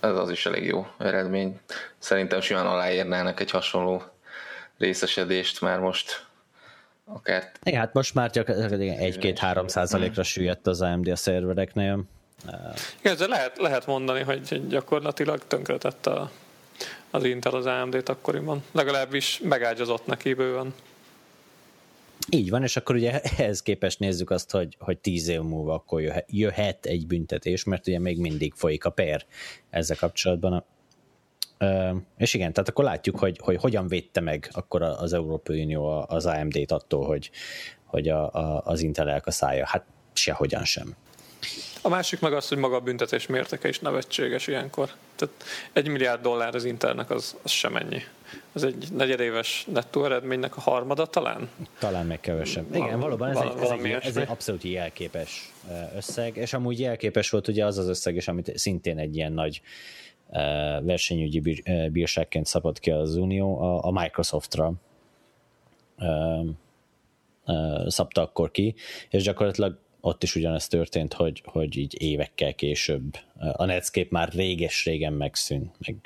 Ez 0.00 0.16
az 0.16 0.30
is 0.30 0.46
elég 0.46 0.64
jó 0.64 0.86
eredmény. 0.98 1.60
Szerintem 1.98 2.40
simán 2.40 2.66
aláírnának 2.66 3.40
egy 3.40 3.50
hasonló 3.50 4.02
részesedést 4.78 5.60
már 5.60 5.78
most 5.78 6.26
akár... 7.04 7.52
Igen, 7.62 7.80
hát 7.80 7.92
most 7.92 8.14
már 8.14 8.30
csak 8.30 8.46
1-2-3 8.48 9.68
százalékra 9.68 10.22
süllyedt 10.22 10.66
az 10.66 10.80
AMD 10.80 11.08
a 11.08 11.16
szervereknél. 11.16 12.04
Igen, 13.00 13.16
de 13.16 13.26
lehet, 13.26 13.58
lehet 13.58 13.86
mondani, 13.86 14.22
hogy 14.22 14.66
gyakorlatilag 14.68 15.46
tönkretett 15.46 16.06
a, 16.06 16.30
az 17.10 17.24
Intel 17.24 17.54
az 17.54 17.66
AMD-t 17.66 18.08
akkoriban. 18.08 18.62
Legalábbis 18.72 19.40
megágyazott 19.42 20.06
neki 20.06 20.34
bőven. 20.34 20.74
Így 22.30 22.50
van, 22.50 22.62
és 22.62 22.76
akkor 22.76 22.94
ugye 22.94 23.20
ehhez 23.20 23.62
képest 23.62 23.98
nézzük 23.98 24.30
azt, 24.30 24.50
hogy, 24.50 24.76
hogy 24.78 24.98
tíz 24.98 25.28
év 25.28 25.40
múlva 25.40 25.74
akkor 25.74 26.00
jöhet, 26.00 26.26
jöhet 26.30 26.86
egy 26.86 27.06
büntetés, 27.06 27.64
mert 27.64 27.86
ugye 27.86 27.98
még 27.98 28.18
mindig 28.18 28.52
folyik 28.56 28.84
a 28.84 28.90
per 28.90 29.24
ezzel 29.70 29.96
kapcsolatban 29.96 30.64
és 32.16 32.34
igen, 32.34 32.52
tehát 32.52 32.68
akkor 32.68 32.84
látjuk, 32.84 33.18
hogy, 33.18 33.38
hogy 33.42 33.56
hogyan 33.56 33.88
védte 33.88 34.20
meg 34.20 34.48
akkor 34.52 34.82
az 34.82 35.12
Európai 35.12 35.62
Unió 35.62 36.04
az 36.08 36.26
AMD-t 36.26 36.72
attól, 36.72 37.06
hogy, 37.06 37.30
hogy 37.84 38.08
a, 38.08 38.32
a, 38.32 38.62
az 38.64 38.80
Intel 38.80 39.10
elkaszálja. 39.10 39.66
Hát 39.66 39.84
sehogyan 40.12 40.64
sem. 40.64 40.94
A 41.82 41.88
másik 41.88 42.20
meg 42.20 42.32
az, 42.32 42.48
hogy 42.48 42.58
maga 42.58 42.76
a 42.76 42.80
büntetés 42.80 43.26
mértéke 43.26 43.68
is 43.68 43.78
nevetséges 43.78 44.46
ilyenkor. 44.46 44.90
Tehát 45.16 45.34
egy 45.72 45.88
milliárd 45.88 46.22
dollár 46.22 46.54
az 46.54 46.64
Intelnek 46.64 47.10
az, 47.10 47.36
az 47.42 47.50
sem 47.50 47.76
ennyi. 47.76 48.02
Az 48.52 48.64
egy 48.64 48.86
negyedéves 48.92 49.66
nettó 49.72 50.04
eredménynek 50.04 50.56
a 50.56 50.60
harmada 50.60 51.06
talán? 51.06 51.48
Talán 51.78 52.06
meg 52.06 52.20
kevesebb. 52.20 52.74
Igen, 52.74 53.00
valóban 53.00 53.30
ez, 53.30 53.36
egy, 53.36 53.62
ez, 53.62 53.70
egy, 53.70 53.90
ez 53.90 54.16
egy 54.16 54.28
abszolút 54.28 54.62
jelképes 54.62 55.52
összeg, 55.96 56.36
és 56.36 56.52
amúgy 56.52 56.80
jelképes 56.80 57.30
volt 57.30 57.48
ugye 57.48 57.64
az 57.64 57.78
az 57.78 57.88
összeg 57.88 58.16
is, 58.16 58.28
amit 58.28 58.58
szintén 58.58 58.98
egy 58.98 59.16
ilyen 59.16 59.32
nagy 59.32 59.60
versenyügyi 60.82 61.62
bírságként 61.92 62.46
szabad 62.46 62.78
ki 62.78 62.90
az 62.90 63.16
Unió 63.16 63.58
a, 63.60 63.90
Microsoftra 63.90 64.72
szabta 67.86 68.22
akkor 68.22 68.50
ki, 68.50 68.74
és 69.10 69.22
gyakorlatilag 69.22 69.78
ott 70.00 70.22
is 70.22 70.34
ugyanezt 70.34 70.70
történt, 70.70 71.12
hogy, 71.12 71.42
hogy 71.44 71.76
így 71.76 72.02
évekkel 72.02 72.54
később 72.54 73.16
a 73.52 73.64
Netscape 73.64 74.08
már 74.10 74.32
réges-régen 74.32 75.12
megszűnt, 75.12 75.74
meg 75.86 75.96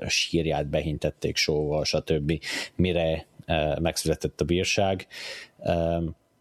a 0.00 0.08
sírját 0.08 0.66
behintették 0.66 1.36
sóval, 1.36 1.84
stb. 1.84 2.44
mire 2.74 3.26
megszületett 3.80 4.40
a 4.40 4.44
bírság 4.44 5.06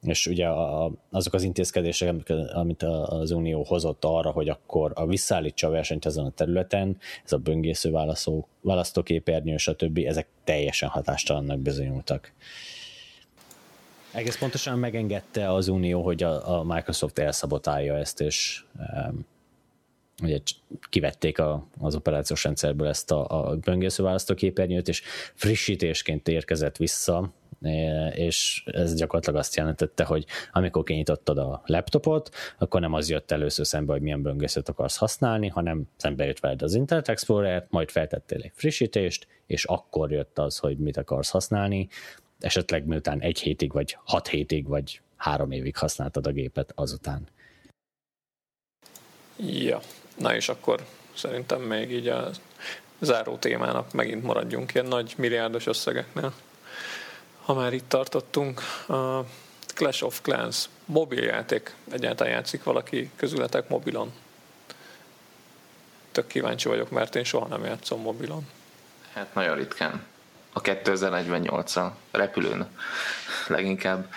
és 0.01 0.27
ugye 0.27 0.47
a, 0.47 0.91
azok 1.11 1.33
az 1.33 1.43
intézkedések, 1.43 2.29
amit 2.53 2.83
az 2.83 3.31
Unió 3.31 3.63
hozott 3.63 4.05
arra, 4.05 4.31
hogy 4.31 4.49
akkor 4.49 4.91
a 4.95 5.05
visszaállítsa 5.05 5.67
a 5.67 5.71
versenyt 5.71 6.05
ezen 6.05 6.25
a 6.25 6.29
területen, 6.29 6.97
ez 7.25 7.31
a 7.31 7.37
böngésző 7.37 7.91
válaszó, 7.91 8.47
választóképernyő, 8.61 9.57
stb., 9.57 9.97
ezek 9.97 10.27
teljesen 10.43 10.89
hatástalannak 10.89 11.59
bizonyultak. 11.59 12.31
Egész 14.11 14.37
pontosan 14.37 14.79
megengedte 14.79 15.53
az 15.53 15.67
Unió, 15.67 16.03
hogy 16.03 16.23
a, 16.23 16.59
a 16.59 16.63
Microsoft 16.63 17.19
elszabotálja 17.19 17.97
ezt, 17.97 18.21
és 18.21 18.63
um, 19.07 19.25
ugye 20.23 20.39
kivették 20.89 21.39
a, 21.39 21.67
az 21.79 21.95
operációs 21.95 22.43
rendszerből 22.43 22.87
ezt 22.87 23.11
a, 23.11 23.49
a 23.49 23.55
böngésző 23.55 24.03
választóképernyőt, 24.03 24.87
és 24.87 25.01
frissítésként 25.33 26.27
érkezett 26.27 26.77
vissza 26.77 27.33
és 28.13 28.63
ez 28.65 28.95
gyakorlatilag 28.95 29.39
azt 29.39 29.55
jelentette, 29.55 30.03
hogy 30.03 30.25
amikor 30.51 30.83
kinyitottad 30.83 31.37
a 31.37 31.61
laptopot, 31.65 32.29
akkor 32.57 32.81
nem 32.81 32.93
az 32.93 33.09
jött 33.09 33.31
először 33.31 33.65
szembe, 33.65 33.91
hogy 33.91 34.01
milyen 34.01 34.21
böngészőt 34.21 34.69
akarsz 34.69 34.97
használni, 34.97 35.47
hanem 35.47 35.89
szembe 35.97 36.25
jött 36.25 36.39
veled 36.39 36.61
az 36.61 36.73
Internet 36.73 37.09
explorer 37.09 37.65
majd 37.69 37.89
feltettél 37.89 38.41
egy 38.41 38.51
frissítést, 38.53 39.27
és 39.45 39.65
akkor 39.65 40.11
jött 40.11 40.39
az, 40.39 40.57
hogy 40.57 40.77
mit 40.77 40.97
akarsz 40.97 41.29
használni, 41.29 41.87
esetleg 42.39 42.85
miután 42.85 43.21
egy 43.21 43.39
hétig, 43.39 43.71
vagy 43.71 43.97
hat 44.03 44.27
hétig, 44.27 44.67
vagy 44.67 45.01
három 45.15 45.51
évig 45.51 45.77
használtad 45.77 46.27
a 46.27 46.31
gépet 46.31 46.71
azután. 46.75 47.27
Ja, 49.39 49.79
na 50.17 50.35
és 50.35 50.49
akkor 50.49 50.85
szerintem 51.13 51.61
még 51.61 51.91
így 51.91 52.07
a 52.07 52.29
záró 52.99 53.37
témának 53.37 53.93
megint 53.93 54.23
maradjunk 54.23 54.73
ilyen 54.73 54.85
nagy 54.85 55.13
milliárdos 55.17 55.67
összegeknél 55.67 56.33
ha 57.47 57.53
már 57.53 57.73
itt 57.73 57.89
tartottunk, 57.89 58.61
a 58.87 59.25
Clash 59.75 60.03
of 60.03 60.21
Clans 60.21 60.69
mobiljáték. 60.85 61.75
Egyáltalán 61.91 62.33
játszik 62.33 62.63
valaki 62.63 63.11
közületek 63.15 63.69
mobilon? 63.69 64.13
tök 66.17 66.27
kíváncsi 66.27 66.67
vagyok, 66.67 66.89
mert 66.89 67.15
én 67.15 67.23
soha 67.23 67.47
nem 67.47 67.63
játszom 67.63 68.01
mobilon. 68.01 68.47
Hát 69.13 69.33
nagyon 69.33 69.55
ritkán. 69.55 70.05
A 70.53 70.61
2048-al 70.61 71.89
repülőn 72.11 72.67
leginkább. 73.47 74.13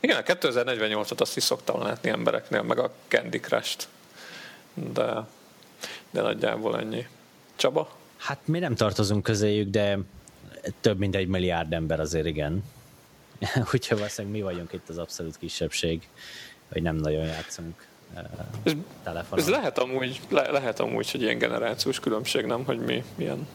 Igen, 0.00 0.16
a 0.16 0.22
2048-at 0.22 1.20
azt 1.20 1.36
is 1.36 1.42
szoktam 1.42 1.82
látni 1.82 2.10
embereknél, 2.10 2.62
meg 2.62 2.78
a 2.78 2.92
Candy 3.08 3.40
Crush-t. 3.40 3.88
De, 4.74 5.26
de 6.10 6.20
nagyjából 6.20 6.78
ennyi. 6.78 7.06
Csaba? 7.56 7.90
Hát 8.16 8.38
mi 8.44 8.58
nem 8.58 8.74
tartozunk 8.74 9.22
közéjük, 9.22 9.68
de 9.68 9.98
több 10.80 10.98
mint 10.98 11.16
egy 11.16 11.26
milliárd 11.26 11.72
ember 11.72 12.00
azért 12.00 12.26
igen. 12.26 12.64
Úgyhogy 13.72 13.98
valószínűleg 13.98 14.36
mi 14.36 14.42
vagyunk 14.42 14.72
itt 14.72 14.88
az 14.88 14.98
abszolút 14.98 15.38
kisebbség, 15.38 16.08
hogy 16.72 16.82
nem 16.82 16.96
nagyon 16.96 17.24
játszunk 17.24 17.88
ez, 18.62 18.72
telefonon. 19.02 19.44
Ez 19.44 19.50
lehet 19.50 19.78
amúgy, 19.78 20.20
le, 20.28 20.50
lehet 20.50 20.80
amúgy, 20.80 21.10
hogy 21.10 21.22
ilyen 21.22 21.38
generációs 21.38 22.00
különbség, 22.00 22.44
nem? 22.44 22.64
Hogy 22.64 22.78
mi 22.78 23.04
milyen 23.14 23.46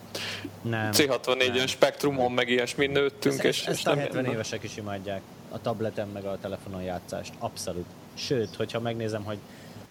nem, 0.61 0.89
C64-en 0.93 1.67
spektrumon 1.67 2.31
meg 2.31 2.49
ilyesmi 2.49 2.87
nőttünk. 2.87 3.39
Ez, 3.39 3.45
és, 3.45 3.65
ezt 3.65 3.79
és 3.79 3.85
a 3.85 3.89
nem 3.89 3.99
70 3.99 4.25
évesek 4.25 4.63
is 4.63 4.77
imádják. 4.77 5.21
A 5.49 5.61
tableten 5.61 6.07
meg 6.07 6.25
a 6.25 6.37
telefonon 6.41 6.81
játszást. 6.81 7.33
Abszolút. 7.39 7.85
Sőt, 8.13 8.55
hogyha 8.55 8.79
megnézem, 8.79 9.23
hogy 9.23 9.37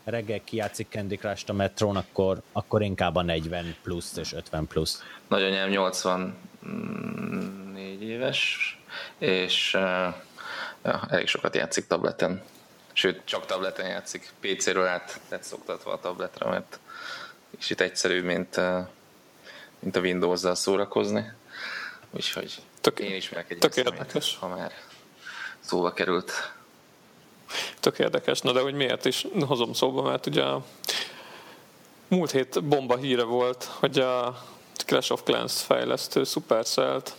reggel 0.04 0.40
kijátszik 0.44 0.86
Candy 0.90 1.16
Crush-t 1.16 1.48
a 1.48 1.52
metrón, 1.52 1.96
akkor, 1.96 2.42
akkor 2.52 2.82
inkább 2.82 3.16
a 3.16 3.22
40 3.22 3.76
plusz 3.82 4.16
és 4.16 4.32
50 4.32 4.66
plusz. 4.66 5.02
Nagyanyám 5.28 5.70
84 6.64 8.02
éves, 8.02 8.78
és 9.18 9.72
ja, 10.82 11.06
elég 11.08 11.26
sokat 11.26 11.54
játszik 11.54 11.86
tableten 11.86 12.42
sőt 12.94 13.20
csak 13.24 13.46
tableten 13.46 13.86
játszik, 13.86 14.32
PC-ről 14.40 14.86
át 14.86 15.20
lett 15.28 15.42
szoktatva 15.42 15.92
a 15.92 16.00
tabletre, 16.00 16.48
mert 16.48 16.78
kicsit 17.58 17.80
egyszerűbb, 17.80 18.24
mint, 18.24 18.56
eh, 18.56 18.86
mint 19.78 19.96
a 19.96 20.00
Windows-zal 20.00 20.54
szórakozni. 20.54 21.32
Úgyhogy 22.10 22.62
tök, 22.80 22.98
én 22.98 23.14
ismerek 23.14 23.50
egy 23.50 23.58
tök 23.58 23.76
érdekes. 23.76 24.36
ha 24.40 24.48
már 24.48 24.72
szóba 25.60 25.92
került. 25.92 26.52
Tök 27.80 27.98
érdekes, 27.98 28.40
na 28.40 28.52
de 28.52 28.60
hogy 28.60 28.74
miért 28.74 29.04
is 29.04 29.26
hozom 29.46 29.72
szóba, 29.72 30.02
mert 30.02 30.26
ugye 30.26 30.44
múlt 32.08 32.30
hét 32.30 32.64
bomba 32.64 32.96
híre 32.96 33.22
volt, 33.22 33.64
hogy 33.64 33.98
a 33.98 34.44
Clash 34.84 35.12
of 35.12 35.22
Clans 35.22 35.62
fejlesztő 35.62 36.24
Supercell-t 36.24 37.16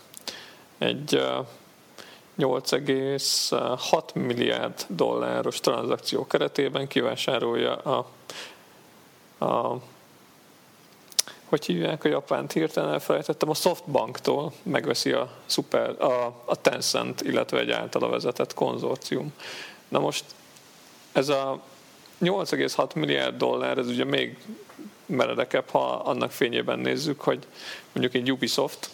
egy 0.78 1.14
eh, 1.14 1.38
8,6 2.38 4.14
milliárd 4.14 4.84
dolláros 4.88 5.60
tranzakció 5.60 6.26
keretében 6.26 6.86
kivásárolja 6.86 7.76
a, 7.76 8.06
a 9.44 9.80
hogy 11.48 11.66
hívják 11.66 12.04
a 12.04 12.08
japánt 12.08 12.52
hirtelen 12.52 12.92
elfelejtettem, 12.92 13.50
a 13.50 13.54
Softbanktól 13.54 14.52
megveszi 14.62 15.12
a, 15.12 15.30
super, 15.46 16.02
a, 16.02 16.42
a 16.44 16.56
Tencent, 16.60 17.20
illetve 17.20 17.58
egy 17.58 17.70
általa 17.70 18.08
vezetett 18.08 18.54
konzorcium. 18.54 19.32
Na 19.88 19.98
most 19.98 20.24
ez 21.12 21.28
a 21.28 21.62
8,6 22.20 22.94
milliárd 22.94 23.36
dollár, 23.36 23.78
ez 23.78 23.86
ugye 23.86 24.04
még 24.04 24.38
meredekebb, 25.06 25.68
ha 25.68 25.92
annak 25.92 26.30
fényében 26.30 26.78
nézzük, 26.78 27.20
hogy 27.20 27.38
mondjuk 27.92 28.14
egy 28.14 28.32
Ubisoft 28.32 28.90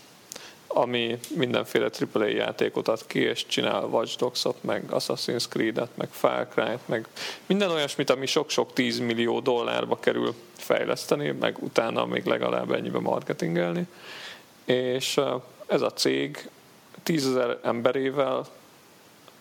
ami 0.74 1.18
mindenféle 1.36 1.90
AAA 2.12 2.26
játékot 2.26 2.88
ad 2.88 3.06
ki, 3.06 3.18
és 3.18 3.46
csinál 3.46 3.84
Watch 3.84 4.18
Dogs-ot, 4.18 4.62
meg 4.62 4.84
Assassin's 4.90 5.48
Creed-et, 5.48 5.96
meg 5.96 6.08
Far 6.10 6.48
Cry-t, 6.48 6.88
meg 6.88 7.06
minden 7.46 7.70
olyasmit, 7.70 8.10
ami 8.10 8.26
sok-sok 8.26 8.72
10 8.72 8.98
millió 8.98 9.40
dollárba 9.40 10.00
kerül 10.00 10.34
fejleszteni, 10.56 11.30
meg 11.30 11.56
utána 11.58 12.06
még 12.06 12.24
legalább 12.24 12.72
ennyibe 12.72 12.98
marketingelni. 12.98 13.86
És 14.64 15.20
ez 15.66 15.80
a 15.80 15.92
cég 15.92 16.48
10 17.02 17.26
ezer 17.26 17.58
emberével 17.62 18.46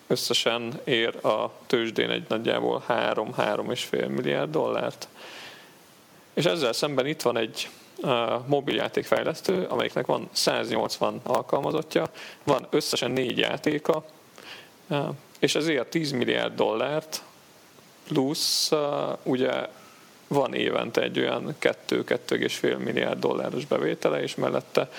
összesen 0.07 0.79
ér 0.83 1.25
a 1.25 1.51
tőzsdén 1.67 2.09
egy 2.09 2.25
nagyjából 2.27 2.83
3-3,5 2.87 4.07
milliárd 4.07 4.51
dollárt. 4.51 5.07
És 6.33 6.45
ezzel 6.45 6.73
szemben 6.73 7.05
itt 7.05 7.21
van 7.21 7.37
egy 7.37 7.69
mobiljátékfejlesztő, 8.45 9.65
amelyiknek 9.69 10.05
van 10.05 10.29
180 10.31 11.21
alkalmazottja, 11.23 12.09
van 12.43 12.67
összesen 12.69 13.11
négy 13.11 13.37
játéka, 13.37 14.05
és 15.39 15.55
ezért 15.55 15.89
10 15.89 16.11
milliárd 16.11 16.55
dollárt 16.55 17.23
plusz 18.07 18.71
ugye 19.23 19.67
van 20.27 20.53
évente 20.53 21.01
egy 21.01 21.19
olyan 21.19 21.55
2-2,5 21.61 22.77
milliárd 22.77 23.19
dolláros 23.19 23.65
bevétele, 23.65 24.21
és 24.21 24.35
mellette 24.35 24.89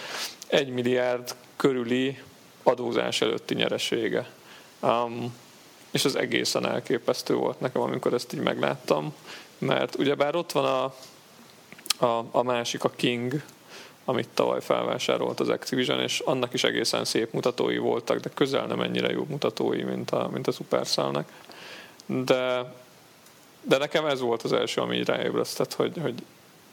1 0.46 0.68
milliárd 0.68 1.34
körüli 1.56 2.18
adózás 2.62 3.20
előtti 3.20 3.54
nyeresége. 3.54 4.30
Um, 4.80 5.34
és 5.90 6.04
az 6.04 6.16
egészen 6.16 6.66
elképesztő 6.66 7.34
volt 7.34 7.60
nekem, 7.60 7.82
amikor 7.82 8.14
ezt 8.14 8.32
így 8.32 8.40
megláttam, 8.40 9.14
mert 9.58 9.98
ugyebár 9.98 10.34
ott 10.34 10.52
van 10.52 10.64
a 10.64 10.94
a, 12.02 12.24
a 12.30 12.42
másik 12.42 12.84
a 12.84 12.90
King, 12.96 13.42
amit 14.04 14.28
tavaly 14.34 14.60
felvásárolt 14.60 15.40
az 15.40 15.48
Activision, 15.48 16.00
és 16.00 16.18
annak 16.18 16.52
is 16.52 16.64
egészen 16.64 17.04
szép 17.04 17.32
mutatói 17.32 17.78
voltak, 17.78 18.20
de 18.20 18.30
közel 18.34 18.66
nem 18.66 18.80
ennyire 18.80 19.10
jó 19.10 19.26
mutatói, 19.28 19.82
mint 19.82 20.10
a, 20.10 20.28
mint 20.32 20.46
a 20.46 20.52
Supercell-nek. 20.52 21.32
De, 22.06 22.72
de 23.62 23.78
nekem 23.78 24.06
ez 24.06 24.20
volt 24.20 24.42
az 24.42 24.52
első, 24.52 24.80
ami 24.80 24.96
így 24.96 25.06
ráébresztett, 25.06 25.74
hogy, 25.74 25.92
hogy 26.02 26.14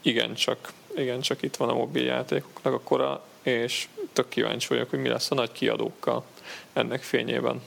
igencsak, 0.02 0.72
igencsak 0.96 1.42
itt 1.42 1.56
van 1.56 1.68
a 1.68 1.74
mobiljátékoknak 1.74 2.74
a 2.74 2.80
kora, 2.80 3.24
és 3.42 3.88
tök 4.12 4.28
kíváncsi 4.28 4.68
vagyok, 4.68 4.90
hogy 4.90 5.00
mi 5.00 5.08
lesz 5.08 5.30
a 5.30 5.34
nagy 5.34 5.52
kiadókkal 5.52 6.24
ennek 6.72 7.02
fényében. 7.02 7.62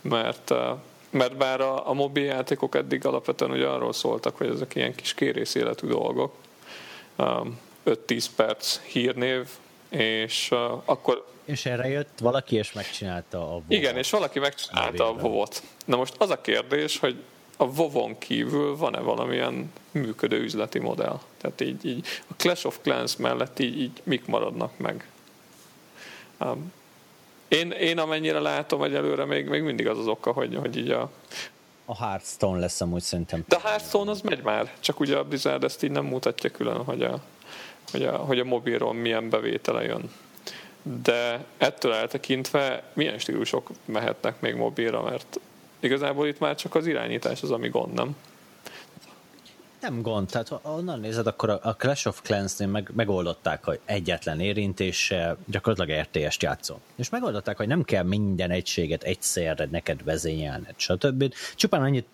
Mert, 0.00 0.54
mert 1.10 1.36
bár 1.36 1.60
a, 1.60 1.88
a 1.88 1.92
mobiljátékok 1.92 2.74
eddig 2.74 3.06
alapvetően 3.06 3.50
ugye 3.50 3.66
arról 3.66 3.92
szóltak, 3.92 4.36
hogy 4.36 4.46
ezek 4.46 4.74
ilyen 4.74 4.94
kis 4.94 5.14
kérész 5.14 5.54
életű 5.54 5.86
dolgok, 5.86 6.34
5-10 7.18 7.58
um, 7.84 8.34
perc 8.36 8.80
hírnév, 8.80 9.48
és 9.88 10.50
uh, 10.50 10.58
akkor... 10.84 11.26
És 11.44 11.66
erre 11.66 11.88
jött 11.88 12.18
valaki, 12.18 12.56
és 12.56 12.72
megcsinálta 12.72 13.38
a 13.38 13.44
WoW-ot. 13.44 13.64
Igen, 13.68 13.96
és 13.96 14.10
valaki 14.10 14.38
megcsinálta 14.38 15.08
a 15.08 15.12
WoW-ot. 15.12 15.62
Na 15.84 15.96
most 15.96 16.14
az 16.18 16.30
a 16.30 16.40
kérdés, 16.40 16.98
hogy 16.98 17.22
a 17.56 17.64
WoW-on 17.64 18.18
kívül 18.18 18.76
van-e 18.76 19.00
valamilyen 19.00 19.72
működő 19.90 20.42
üzleti 20.42 20.78
modell? 20.78 21.20
Tehát 21.36 21.60
így, 21.60 21.84
így 21.84 22.06
a 22.26 22.34
Clash 22.36 22.66
of 22.66 22.78
Clans 22.82 23.16
mellett 23.16 23.58
így, 23.58 23.80
így 23.80 24.00
mik 24.02 24.26
maradnak 24.26 24.78
meg? 24.78 25.08
Um, 26.40 26.72
én, 27.48 27.70
én 27.70 27.98
amennyire 27.98 28.40
látom 28.40 28.82
egyelőre 28.82 29.24
még, 29.24 29.46
még 29.46 29.62
mindig 29.62 29.88
az 29.88 29.98
az 29.98 30.06
oka, 30.06 30.32
hogy, 30.32 30.56
hogy 30.56 30.76
így 30.76 30.90
a, 30.90 31.10
a 31.90 31.96
Hearthstone 31.96 32.58
lesz 32.58 32.80
amúgy 32.80 33.02
szerintem. 33.02 33.44
De 33.48 33.56
a 33.56 33.68
Hearthstone 33.68 34.10
az 34.10 34.20
megy 34.20 34.42
már, 34.42 34.72
csak 34.80 35.00
ugye 35.00 35.16
a 35.16 35.24
Blizzard 35.24 35.64
ezt 35.64 35.82
így 35.82 35.90
nem 35.90 36.04
mutatja 36.04 36.50
külön, 36.50 36.84
hogy 36.84 37.02
a, 37.02 37.20
hogy 37.90 38.02
a, 38.02 38.16
hogy 38.16 38.38
a 38.38 38.44
mobilról 38.44 38.92
milyen 38.92 39.28
bevétele 39.28 39.82
jön. 39.82 40.10
De 40.82 41.44
ettől 41.58 41.92
eltekintve 41.92 42.82
milyen 42.92 43.18
stílusok 43.18 43.70
mehetnek 43.84 44.40
még 44.40 44.54
mobilra, 44.54 45.02
mert 45.02 45.40
igazából 45.80 46.26
itt 46.26 46.38
már 46.38 46.54
csak 46.54 46.74
az 46.74 46.86
irányítás 46.86 47.42
az, 47.42 47.50
ami 47.50 47.68
gond, 47.68 47.92
nem? 47.92 48.16
Nem 49.80 50.02
gond, 50.02 50.28
tehát 50.28 50.48
ha 50.48 50.60
onnan 50.62 51.00
nézed, 51.00 51.26
akkor 51.26 51.50
a 51.62 51.76
Clash 51.76 52.06
of 52.06 52.22
Clans-nél 52.22 52.68
meg, 52.68 52.90
megoldották, 52.94 53.64
hogy 53.64 53.80
egyetlen 53.84 54.40
érintéssel 54.40 55.36
gyakorlatilag 55.46 56.00
RTS-t 56.00 56.42
játszol. 56.42 56.80
És 56.96 57.08
megoldották, 57.08 57.56
hogy 57.56 57.66
nem 57.66 57.82
kell 57.82 58.02
minden 58.02 58.50
egységet 58.50 59.02
egyszerre 59.02 59.68
neked 59.70 60.04
vezényelned, 60.04 60.74
stb. 60.76 61.34
Csupán 61.54 61.82
annyit 61.82 62.06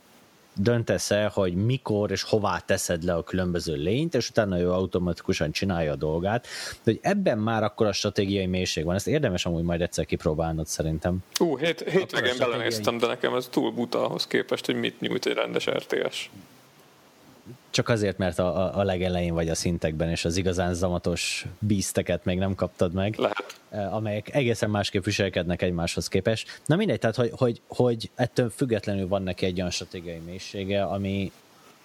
döntesz 0.57 1.11
el, 1.11 1.29
hogy 1.29 1.55
mikor 1.55 2.11
és 2.11 2.23
hová 2.23 2.59
teszed 2.59 3.03
le 3.03 3.15
a 3.15 3.23
különböző 3.23 3.75
lényt, 3.75 4.15
és 4.15 4.29
utána 4.29 4.59
ő 4.59 4.73
automatikusan 4.73 5.51
csinálja 5.51 5.93
a 5.93 5.97
dolgát. 5.97 6.47
De 6.83 6.91
hogy 6.91 6.99
ebben 7.03 7.39
már 7.39 7.62
akkor 7.62 7.87
a 7.87 7.93
stratégiai 7.93 8.47
mélység 8.47 8.85
van. 8.85 8.95
Ezt 8.95 9.07
érdemes 9.07 9.47
amúgy 9.47 9.62
majd 9.62 9.81
egyszer 9.81 10.07
kipróbálnod 10.07 10.67
szerintem. 10.67 11.19
Ú, 11.41 11.57
hét, 11.57 11.79
hétvégén 11.81 12.07
stratégiai... 12.07 12.39
belenéztem, 12.39 12.99
de 12.99 13.07
nekem 13.07 13.35
ez 13.35 13.49
túl 13.51 13.71
buta 13.71 14.05
ahhoz 14.05 14.27
képest, 14.27 14.67
hogy 14.67 14.75
mit 14.75 15.01
nyújt 15.01 15.27
egy 15.27 15.35
rendes 15.35 15.71
RTS 15.71 16.31
csak 17.71 17.89
azért, 17.89 18.19
mert 18.19 18.39
a, 18.39 18.79
a 18.79 18.83
legelején 18.83 19.35
vagy 19.35 19.49
a 19.49 19.55
szintekben, 19.55 20.11
és 20.11 20.25
az 20.25 20.37
igazán 20.37 20.75
zamatos 20.75 21.47
bízteket 21.59 22.25
még 22.25 22.39
nem 22.39 22.55
kaptad 22.55 22.93
meg, 22.93 23.17
Lehet. 23.17 23.61
Eh, 23.69 23.95
amelyek 23.95 24.35
egészen 24.35 24.71
másképp 24.71 25.05
viselkednek 25.05 25.63
egymáshoz 25.63 26.09
képest. 26.09 26.61
Na 26.67 26.77
mindegy, 26.77 26.99
tehát 26.99 27.17
hogy, 27.17 27.31
hogy, 27.35 27.61
hogy 27.69 28.11
ettől 28.15 28.51
függetlenül 28.51 29.09
van 29.09 29.23
neki 29.23 29.47
egy 29.47 29.59
olyan 29.59 29.71
stratégiai 29.71 30.19
mélysége, 30.19 30.83
ami, 30.83 31.33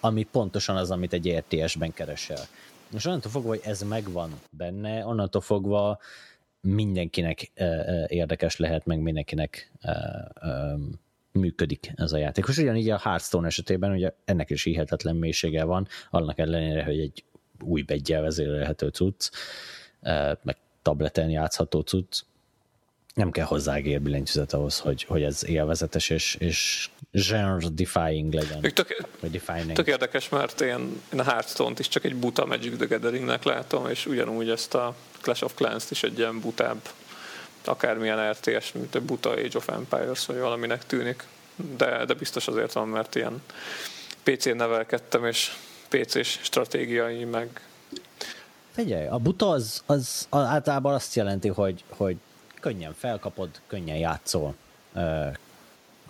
ami 0.00 0.22
pontosan 0.22 0.76
az, 0.76 0.90
amit 0.90 1.12
egy 1.12 1.36
RTS-ben 1.36 1.92
keresel. 1.92 2.46
És 2.94 3.04
onnantól 3.04 3.30
fogva, 3.30 3.48
hogy 3.48 3.60
ez 3.64 3.82
megvan 3.82 4.40
benne, 4.50 5.06
onnantól 5.06 5.40
fogva 5.40 5.98
mindenkinek 6.60 7.50
eh, 7.54 7.78
eh, 7.78 8.04
érdekes 8.08 8.56
lehet, 8.56 8.86
meg 8.86 8.98
mindenkinek 9.00 9.70
működik 11.32 11.92
ez 11.94 12.12
a 12.12 12.16
játék. 12.16 12.44
És 12.48 12.58
ugyanígy 12.58 12.90
a 12.90 12.98
Hearthstone 12.98 13.46
esetében 13.46 13.92
ugye 13.92 14.12
ennek 14.24 14.50
is 14.50 14.62
hihetetlen 14.62 15.16
mélysége 15.16 15.64
van, 15.64 15.88
annak 16.10 16.38
ellenére, 16.38 16.84
hogy 16.84 16.98
egy 16.98 17.24
új 17.60 17.82
beggyel 17.82 18.22
vezérelhető 18.22 18.88
cucc, 18.88 19.30
meg 20.42 20.56
tableten 20.82 21.30
játszható 21.30 21.80
cucc, 21.80 22.22
nem 23.14 23.30
kell 23.30 23.44
hozzá 23.44 23.76
gérbillentyűzet 23.76 24.52
ahhoz, 24.52 24.78
hogy, 24.78 25.02
hogy 25.02 25.22
ez 25.22 25.48
élvezetes 25.48 26.10
és, 26.10 26.36
és 26.38 26.90
genre-defying 27.10 28.32
legyen. 28.32 28.60
Tök, 28.60 29.06
tök 29.74 29.86
érdekes, 29.86 30.28
mert 30.28 30.60
én, 30.60 31.00
én 31.12 31.18
a 31.18 31.22
Hearthstone-t 31.22 31.78
is 31.78 31.88
csak 31.88 32.04
egy 32.04 32.16
buta 32.16 32.46
Magic 32.46 32.76
the 32.76 32.86
Gathering-nek 32.86 33.44
látom, 33.44 33.88
és 33.88 34.06
ugyanúgy 34.06 34.50
ezt 34.50 34.74
a 34.74 34.94
Clash 35.20 35.44
of 35.44 35.54
Clans-t 35.54 35.90
is 35.90 36.02
egy 36.02 36.18
ilyen 36.18 36.40
butább, 36.40 36.80
akármilyen 37.64 38.32
RTS, 38.32 38.72
mint 38.72 38.94
egy 38.94 39.02
buta 39.02 39.30
Age 39.30 39.56
of 39.56 39.68
Empires, 39.68 40.26
vagy 40.26 40.38
valaminek 40.38 40.86
tűnik. 40.86 41.24
De, 41.76 42.04
de 42.04 42.14
biztos 42.14 42.48
azért 42.48 42.72
van, 42.72 42.88
mert 42.88 43.14
ilyen 43.14 43.42
PC-n 44.22 44.56
nevelkedtem, 44.56 45.24
és 45.24 45.52
PC-s 45.88 46.38
stratégiai, 46.42 47.24
meg 47.24 47.60
Figyelj, 48.70 49.06
a 49.06 49.18
buta 49.18 49.48
az, 49.48 49.82
az 49.86 50.26
általában 50.30 50.94
azt 50.94 51.14
jelenti, 51.14 51.48
hogy, 51.48 51.84
hogy 51.88 52.16
könnyen 52.60 52.94
felkapod, 52.98 53.48
könnyen 53.66 53.96
játszol, 53.96 54.54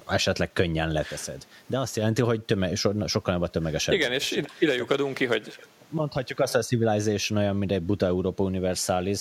esetleg 0.08 0.52
könnyen 0.52 0.92
leteszed. 0.92 1.46
De 1.66 1.78
azt 1.78 1.96
jelenti, 1.96 2.22
hogy 2.22 2.40
töme, 2.40 2.74
so, 2.74 3.06
sokkal 3.06 3.34
nagyobb 3.34 3.48
a 3.48 3.50
tömegesebb. 3.52 3.94
Igen, 3.94 4.12
és 4.12 4.42
ide 4.58 4.74
lyukadunk 4.74 5.14
ki, 5.14 5.24
hogy... 5.24 5.58
Mondhatjuk 5.88 6.40
azt, 6.40 6.52
hogy 6.52 6.60
a 6.60 6.64
Civilization 6.64 7.38
olyan, 7.38 7.56
mint 7.56 7.72
egy 7.72 7.82
buta 7.82 8.06
Europa 8.06 8.42
Universalis, 8.42 9.20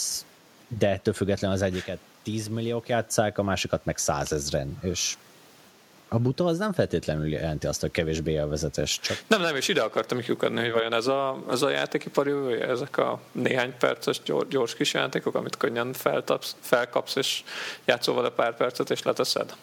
de 0.68 0.90
ettől 0.90 1.14
függetlenül 1.14 1.56
az 1.56 1.62
egyiket 1.62 2.00
10 2.32 2.48
milliók 2.48 2.88
játszák, 2.88 3.38
a 3.38 3.44
másikat 3.44 3.86
meg 3.86 3.98
százezren, 3.98 4.78
és 4.82 5.18
a 6.08 6.20
buta 6.20 6.46
az 6.46 6.58
nem 6.58 6.74
feltétlenül 6.74 7.28
jelenti 7.28 7.68
azt, 7.68 7.82
hogy 7.82 7.92
kevésbé 7.92 8.32
élvezetes. 8.32 9.00
Csak... 9.00 9.18
Nem, 9.28 9.42
nem, 9.42 9.56
és 9.56 9.68
ide 9.68 9.82
akartam 9.82 10.20
kiukadni, 10.20 10.62
hogy 10.62 10.72
vajon 10.72 10.94
ez 10.94 11.08
a, 11.08 11.44
ez 11.50 11.62
a 11.62 11.70
játékipar 11.70 12.28
jövője, 12.28 12.68
ezek 12.68 12.98
a 12.98 13.20
néhány 13.32 13.74
perces 13.78 14.22
gyors, 14.26 14.48
gyors 14.48 14.76
kis 14.76 14.94
játékok, 14.94 15.36
amit 15.36 15.58
könnyen 15.58 15.94
feltapsz, 15.94 16.56
felkapsz, 16.60 17.16
és 17.16 17.44
játszol 17.86 18.16
vele 18.16 18.30
pár 18.30 18.56
percet, 18.56 18.90
és 18.90 19.04
leteszed. 19.04 19.56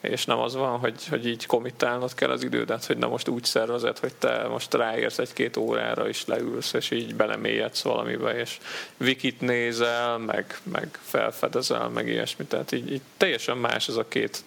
És 0.00 0.24
nem 0.24 0.38
az 0.38 0.54
van, 0.54 0.78
hogy, 0.78 1.08
hogy 1.08 1.26
így 1.26 1.46
komittálnod 1.46 2.14
kell 2.14 2.30
az 2.30 2.42
idődet, 2.42 2.84
hogy 2.84 2.96
na 2.96 3.08
most 3.08 3.28
úgy 3.28 3.44
szervezed, 3.44 3.98
hogy 3.98 4.14
te 4.14 4.46
most 4.48 4.74
ráérsz 4.74 5.18
egy-két 5.18 5.56
órára, 5.56 6.08
és 6.08 6.26
leülsz, 6.26 6.72
és 6.72 6.90
így 6.90 7.14
belemélyedsz 7.14 7.82
valamibe, 7.82 8.38
és 8.38 8.58
wikit 9.00 9.40
nézel, 9.40 10.18
meg, 10.18 10.58
meg 10.62 10.98
felfedezel, 11.02 11.88
meg 11.88 12.08
ilyesmi. 12.08 12.44
Tehát 12.44 12.72
így, 12.72 12.92
így 12.92 13.02
teljesen 13.16 13.56
más 13.56 13.88
ez 13.88 13.96
a 13.96 14.08
két 14.08 14.44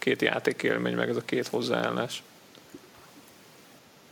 két 0.00 0.22
játékélmény, 0.22 0.94
meg 0.94 1.08
ez 1.08 1.16
a 1.16 1.24
két 1.24 1.46
hozzáállás. 1.46 2.22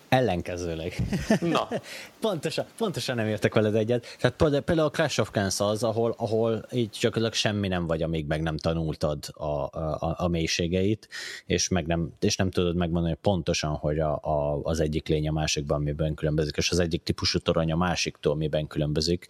Ellenkezőleg. 0.09 0.95
Na. 1.41 1.69
pontosan, 2.21 2.65
pontosan 2.77 3.17
nem 3.17 3.27
értek 3.27 3.55
veled 3.55 3.75
egyet. 3.75 4.07
Tehát 4.19 4.37
például 4.65 4.87
a 4.87 4.91
Clash 4.91 5.21
of 5.21 5.31
Clans 5.31 5.61
az, 5.61 5.83
ahol, 5.83 6.15
ahol 6.17 6.67
így 6.73 6.97
gyakorlatilag 7.01 7.35
semmi 7.35 7.69
nem 7.69 7.87
vagy, 7.87 8.03
amíg 8.03 8.27
meg 8.27 8.43
nem 8.43 8.57
tanultad 8.57 9.25
a, 9.33 9.45
a, 9.45 10.15
a 10.19 10.29
mélységeit, 10.29 11.09
és, 11.47 11.69
meg 11.69 11.87
nem, 11.87 12.13
és 12.21 12.37
nem 12.37 12.51
tudod 12.51 12.77
megmondani 12.77 13.13
hogy 13.13 13.33
pontosan, 13.33 13.71
hogy 13.71 13.99
a, 13.99 14.19
a, 14.23 14.61
az 14.63 14.81
egyik 14.81 15.09
lény 15.09 15.29
a 15.29 15.33
másikban 15.33 15.83
miben 15.83 16.15
különbözik, 16.15 16.57
és 16.57 16.71
az 16.71 16.79
egyik 16.79 17.03
típusú 17.03 17.39
torony 17.39 17.73
a 17.73 17.77
másiktól 17.77 18.37
miben 18.37 18.67
különbözik 18.67 19.27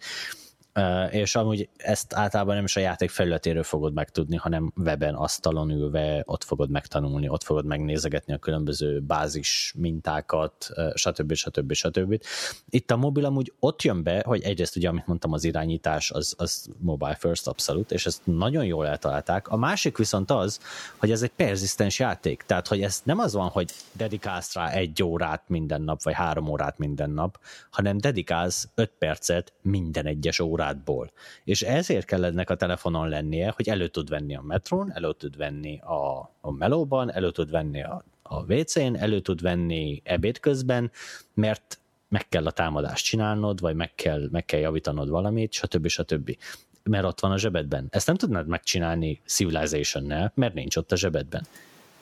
és 1.11 1.35
amúgy 1.35 1.69
ezt 1.77 2.13
általában 2.13 2.55
nem 2.55 2.63
is 2.63 2.75
a 2.75 2.79
játék 2.79 3.09
felületéről 3.09 3.63
fogod 3.63 3.93
megtudni, 3.93 4.35
hanem 4.35 4.73
weben, 4.75 5.15
asztalon 5.15 5.69
ülve 5.69 6.23
ott 6.25 6.43
fogod 6.43 6.69
megtanulni, 6.69 7.29
ott 7.29 7.43
fogod 7.43 7.65
megnézegetni 7.65 8.33
a 8.33 8.37
különböző 8.37 8.99
bázis 8.99 9.73
mintákat, 9.77 10.69
stb. 10.93 11.33
stb. 11.33 11.73
stb. 11.73 12.21
Itt 12.69 12.91
a 12.91 12.97
mobil 12.97 13.25
amúgy 13.25 13.53
ott 13.59 13.81
jön 13.81 14.03
be, 14.03 14.23
hogy 14.25 14.41
egyrészt 14.41 14.75
ugye, 14.75 14.89
amit 14.89 15.07
mondtam, 15.07 15.33
az 15.33 15.43
irányítás 15.43 16.11
az, 16.11 16.33
az 16.37 16.69
mobile 16.77 17.15
first 17.15 17.47
abszolút, 17.47 17.91
és 17.91 18.05
ezt 18.05 18.21
nagyon 18.23 18.65
jól 18.65 18.87
eltalálták. 18.87 19.47
A 19.47 19.57
másik 19.57 19.97
viszont 19.97 20.31
az, 20.31 20.59
hogy 20.97 21.11
ez 21.11 21.21
egy 21.21 21.31
perzisztens 21.35 21.99
játék, 21.99 22.43
tehát 22.45 22.67
hogy 22.67 22.81
ez 22.81 23.01
nem 23.03 23.19
az 23.19 23.33
van, 23.33 23.47
hogy 23.47 23.71
dedikálsz 23.91 24.53
rá 24.53 24.69
egy 24.69 25.03
órát 25.03 25.43
minden 25.47 25.81
nap, 25.81 26.03
vagy 26.03 26.13
három 26.13 26.47
órát 26.47 26.77
minden 26.77 27.09
nap, 27.09 27.39
hanem 27.69 27.97
dedikálsz 27.97 28.69
öt 28.75 28.91
percet 28.97 29.53
minden 29.61 30.05
egyes 30.05 30.39
órát 30.39 30.68
órádból. 30.69 31.11
És 31.43 31.61
ezért 31.61 32.05
kell 32.05 32.23
ennek 32.23 32.49
a 32.49 32.55
telefonon 32.55 33.09
lennie, 33.09 33.53
hogy 33.55 33.69
elő 33.69 33.87
tud 33.87 34.09
venni 34.09 34.35
a 34.35 34.41
metrón, 34.41 34.91
elő 34.93 35.13
tud 35.13 35.37
venni 35.37 35.79
a, 35.79 36.31
a 36.41 36.51
melóban, 36.51 37.13
elő 37.13 37.31
tud 37.31 37.51
venni 37.51 37.83
a, 37.83 38.03
a 38.23 38.53
WC-n, 38.53 38.95
elő 38.95 39.19
tud 39.19 39.41
venni 39.41 40.01
ebéd 40.03 40.39
közben, 40.39 40.91
mert 41.33 41.79
meg 42.09 42.27
kell 42.29 42.45
a 42.45 42.51
támadást 42.51 43.05
csinálnod, 43.05 43.59
vagy 43.59 43.75
meg 43.75 43.95
kell, 43.95 44.27
meg 44.31 44.45
kell 44.45 44.59
javítanod 44.59 45.09
valamit, 45.09 45.53
stb. 45.53 45.87
stb. 45.87 46.37
Mert 46.83 47.05
ott 47.05 47.19
van 47.19 47.31
a 47.31 47.37
zsebedben. 47.37 47.87
Ezt 47.89 48.07
nem 48.07 48.15
tudnád 48.15 48.47
megcsinálni 48.47 49.21
Civilization-nel, 49.25 50.31
mert 50.35 50.53
nincs 50.53 50.75
ott 50.75 50.91
a 50.91 50.95
zsebedben. 50.95 51.45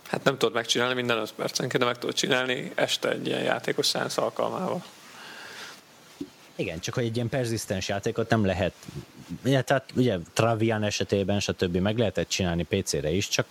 Hát 0.08 0.24
nem 0.24 0.38
tudod 0.38 0.54
megcsinálni 0.54 0.94
minden 0.94 1.18
5 1.18 1.34
percenként, 1.34 1.84
de 1.84 1.90
meg 1.90 1.98
tudod 1.98 2.16
csinálni 2.16 2.72
este 2.76 3.10
egy 3.10 3.28
ilyen 3.28 3.44
játékos 3.44 3.86
szánsz 3.86 4.18
alkalmával. 4.18 4.84
Igen, 6.58 6.80
csak 6.80 6.94
hogy 6.94 7.04
egy 7.04 7.16
ilyen 7.16 7.30
perzisztens 7.30 7.88
játékot 7.88 8.30
nem 8.30 8.46
lehet, 8.46 8.74
ja, 9.44 9.62
tehát 9.62 9.92
ugye 9.96 10.18
Travian 10.34 10.84
esetében, 10.84 11.40
stb. 11.40 11.78
meg 11.78 11.98
lehetett 11.98 12.30
csinálni 12.30 12.64
PC-re 12.64 13.10
is, 13.10 13.28
csak 13.28 13.46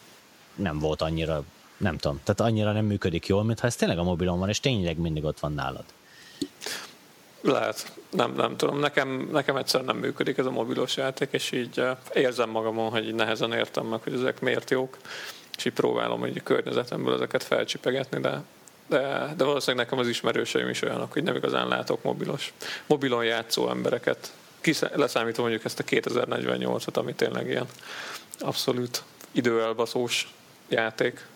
nem 0.55 0.79
volt 0.79 1.03
annyira, 1.03 1.45
nem 1.77 1.97
tudom, 1.97 2.21
tehát 2.25 2.53
annyira 2.53 2.73
nem 2.73 2.85
működik 2.85 3.27
jól, 3.27 3.45
mintha 3.45 3.67
ez 3.67 3.77
tényleg 3.77 3.99
a 3.99 4.03
mobilon 4.03 4.39
van, 4.39 4.49
és 4.49 4.61
tényleg 4.61 4.99
mindig 4.99 5.25
ott 5.25 5.41
van 5.41 5.53
nálad. 5.53 5.85
Lehet, 7.41 7.93
nem, 8.11 8.33
nem 8.33 8.57
tudom. 8.57 8.79
Nekem, 8.79 9.29
nekem 9.33 9.57
egyszer 9.57 9.85
nem 9.85 9.97
működik 9.97 10.39
ez 10.39 10.47
a 10.47 10.51
mobilos 10.51 10.97
játék, 10.97 11.29
és 11.33 11.53
így 11.53 11.79
eh, 11.79 11.97
érzem 12.13 12.51
magamon, 12.51 12.91
hogy 12.91 13.07
így 13.07 13.15
nehezen 13.15 13.53
értem 13.53 13.87
meg, 13.87 14.03
hogy 14.03 14.13
ezek 14.13 14.41
miért 14.41 14.71
jók, 14.71 14.97
és 15.57 15.65
így 15.65 15.73
próbálom 15.73 16.21
hogy 16.21 16.37
a 16.37 16.43
környezetemből 16.43 17.15
ezeket 17.15 17.43
felcsipegetni, 17.43 18.21
de 18.21 18.43
de, 18.87 19.35
de 19.37 19.45
valószínűleg 19.45 19.87
nekem 19.87 19.99
az 19.99 20.09
ismerőseim 20.09 20.69
is 20.69 20.83
olyanok, 20.83 21.13
hogy 21.13 21.23
nem 21.23 21.37
igazán 21.37 21.69
látok 21.69 22.03
mobilos, 22.03 22.53
mobilon 22.87 23.25
játszó 23.25 23.69
embereket. 23.69 24.33
Kisz, 24.61 24.83
leszámítom 24.95 25.45
mondjuk 25.45 25.65
ezt 25.65 25.79
a 25.79 25.85
2048-at, 25.85 26.97
ami 26.97 27.15
tényleg 27.15 27.47
ilyen 27.47 27.67
abszolút 28.39 29.03
időelbaszós 29.33 30.35
játék. 30.69 31.27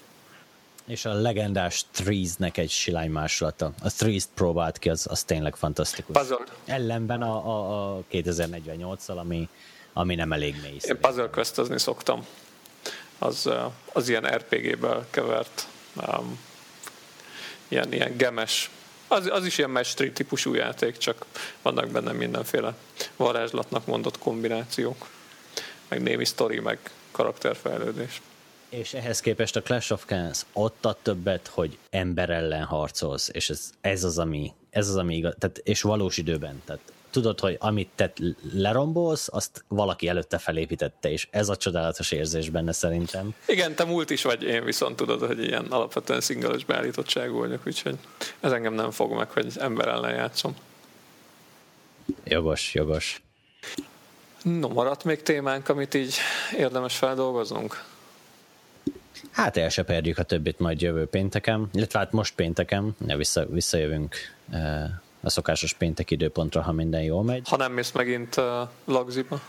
És 0.87 1.05
a 1.05 1.13
legendás 1.13 1.85
Trees-nek 1.91 2.57
egy 2.57 2.71
silány 2.71 3.11
másolata. 3.11 3.73
A 3.83 3.91
Trees-t 3.91 4.29
próbált 4.35 4.79
ki, 4.79 4.89
az, 4.89 5.07
az 5.11 5.25
tényleg 5.25 5.57
fantasztikus. 5.57 6.17
Puzzle. 6.17 6.45
Ellenben 6.65 7.23
a, 7.23 7.47
a, 7.47 7.97
a 7.97 8.03
2048-szal, 8.13 9.17
ami, 9.17 9.49
ami 9.93 10.15
nem 10.15 10.33
elég 10.33 10.57
mély. 10.63 10.77
Én 10.81 10.99
puzzle 11.01 11.29
questezni 11.31 11.79
szoktam. 11.79 12.27
Az, 13.19 13.51
az 13.93 14.09
ilyen 14.09 14.25
RPG-ből 14.25 15.07
kevert 15.11 15.67
um, 15.97 16.39
ilyen, 17.71 17.93
ilyen 17.93 18.17
gemes, 18.17 18.71
az, 19.09 19.29
az 19.31 19.47
is 19.47 19.59
ilyen 19.59 19.71
mestri 19.71 20.13
típusú 20.13 20.55
játék, 20.55 20.97
csak 20.97 21.25
vannak 21.63 21.89
benne 21.89 22.13
mindenféle 22.13 22.75
varázslatnak 23.17 23.87
mondott 23.87 24.19
kombinációk, 24.19 25.09
meg 25.89 26.03
némi 26.03 26.25
sztori, 26.25 26.61
meg 26.61 26.79
karakterfejlődés. 27.11 28.21
És 28.69 28.95
ehhez 28.95 29.21
képest 29.21 29.57
a 29.57 29.63
Clash 29.63 29.93
of 29.93 30.05
Clans 30.07 30.43
ott 30.53 30.85
ad 30.85 30.97
többet, 31.03 31.47
hogy 31.47 31.79
ember 31.91 32.31
ellen 32.31 32.65
harcolsz, 32.65 33.29
és 33.33 33.51
ez, 33.51 33.71
ez 33.81 34.05
az, 34.05 34.19
ami, 34.19 34.53
ez 34.71 34.89
az, 34.89 34.97
ami 34.97 35.17
igaz, 35.17 35.35
tehát, 35.39 35.59
és 35.59 35.83
valós 35.83 36.17
időben. 36.17 36.63
Tehát 36.65 36.81
tudod, 37.11 37.41
hogy 37.41 37.57
amit 37.61 37.89
te 37.95 38.13
lerombolsz, 38.53 39.29
azt 39.33 39.65
valaki 39.69 40.09
előtte 40.09 40.39
felépítette, 40.39 41.11
és 41.11 41.29
ez 41.31 41.49
a 41.49 41.57
csodálatos 41.57 42.13
érzés 42.13 42.49
benne 42.51 42.73
szerintem. 42.73 43.35
Igen, 43.47 43.75
te 43.75 43.85
múlt 43.85 44.11
is 44.11 44.23
vagy, 44.23 44.43
én 44.43 44.65
viszont 44.65 44.97
tudod, 44.97 45.27
hogy 45.27 45.45
ilyen 45.45 45.65
alapvetően 45.65 46.21
szingeles 46.21 46.65
beállítottságú 46.65 47.39
vagyok, 47.39 47.67
úgyhogy 47.67 47.99
ez 48.41 48.53
engem 48.53 48.75
nem 48.75 48.91
fog 48.91 49.13
meg, 49.13 49.31
hogy 49.31 49.53
ember 49.59 49.89
ellen 49.89 50.15
játszom. 50.15 50.57
Jogos, 52.25 52.75
jogos. 52.75 53.23
No, 54.43 54.69
maradt 54.69 55.05
még 55.05 55.23
témánk, 55.23 55.69
amit 55.69 55.95
így 55.95 56.15
érdemes 56.57 56.97
feldolgoznunk? 56.97 57.85
Hát 59.31 59.57
elseperjük 59.57 60.19
a 60.19 60.23
többit 60.23 60.59
majd 60.59 60.81
jövő 60.81 61.07
pénteken, 61.07 61.69
illetve 61.73 61.99
hát 61.99 62.13
most 62.13 62.35
pénteken, 62.35 62.97
vissza, 62.99 63.47
visszajövünk 63.47 64.17
uh, 64.53 64.85
a 65.23 65.31
szokásos 65.31 65.73
péntek 65.73 66.11
időpontra, 66.11 66.63
ha 66.63 66.73
minden 66.73 67.03
jól 67.03 67.23
megy. 67.23 67.49
Ha 67.49 67.57
nem 67.57 67.73
mész 67.73 67.93
megint 67.93 68.37
uh, 68.37 68.45
lagziba. 68.85 69.41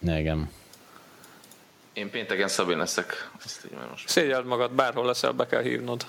Igen. 0.00 0.50
Én 1.92 2.10
pénteken 2.10 2.48
Szabin 2.48 2.78
leszek. 2.78 3.30
Szégyeld 4.06 4.46
magad, 4.46 4.70
bárhol 4.70 5.06
leszel, 5.06 5.32
be 5.32 5.46
kell 5.46 5.62
hívnod. 5.62 6.06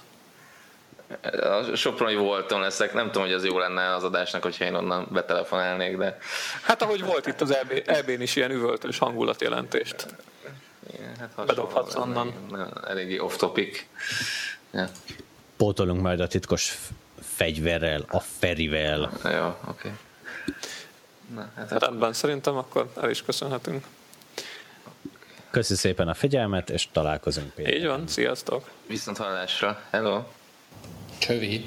A 1.41 1.75
Soproni 1.75 2.15
volton 2.15 2.59
leszek, 2.59 2.93
nem 2.93 3.05
tudom, 3.05 3.23
hogy 3.23 3.33
az 3.33 3.45
jó 3.45 3.57
lenne 3.57 3.95
az 3.95 4.03
adásnak, 4.03 4.43
hogyha 4.43 4.65
én 4.65 4.73
onnan 4.73 5.07
betelefonálnék, 5.11 5.97
de... 5.97 6.17
Hát 6.61 6.81
ahogy 6.81 7.03
volt 7.03 7.27
itt 7.27 7.41
az 7.41 7.55
EB, 7.55 7.83
EB-n 7.85 8.21
is 8.21 8.35
ilyen 8.35 8.51
üvöltős 8.51 8.97
hangulatjelentést. 8.97 10.05
Igen, 10.93 11.15
hát 11.19 11.45
Bedobhatsz 11.45 11.95
onnan. 11.95 12.33
Eléggé 12.87 13.17
off-topic. 13.17 13.85
Ja. 14.71 14.89
Pótolunk 15.57 16.01
majd 16.01 16.19
a 16.19 16.27
titkos 16.27 16.77
fegyverrel, 17.39 18.05
a 18.07 18.19
Ferivel. 18.19 19.11
Jó, 19.23 19.45
oké. 19.45 19.57
Okay. 19.67 19.91
Na, 21.33 21.49
hát 21.55 21.71
Rendben, 21.71 22.13
szerintem 22.13 22.55
akkor 22.55 22.91
el 23.01 23.09
is 23.09 23.21
köszönhetünk. 23.21 23.85
Köszi 25.49 25.75
szépen 25.75 26.07
a 26.07 26.13
figyelmet, 26.13 26.69
és 26.69 26.87
találkozunk 26.91 27.51
Így 27.57 27.85
van, 27.85 28.07
sziasztok! 28.07 28.69
Viszont 28.87 29.17
hallásra, 29.17 29.81
hello! 29.89 30.23
Csövi! 31.17 31.65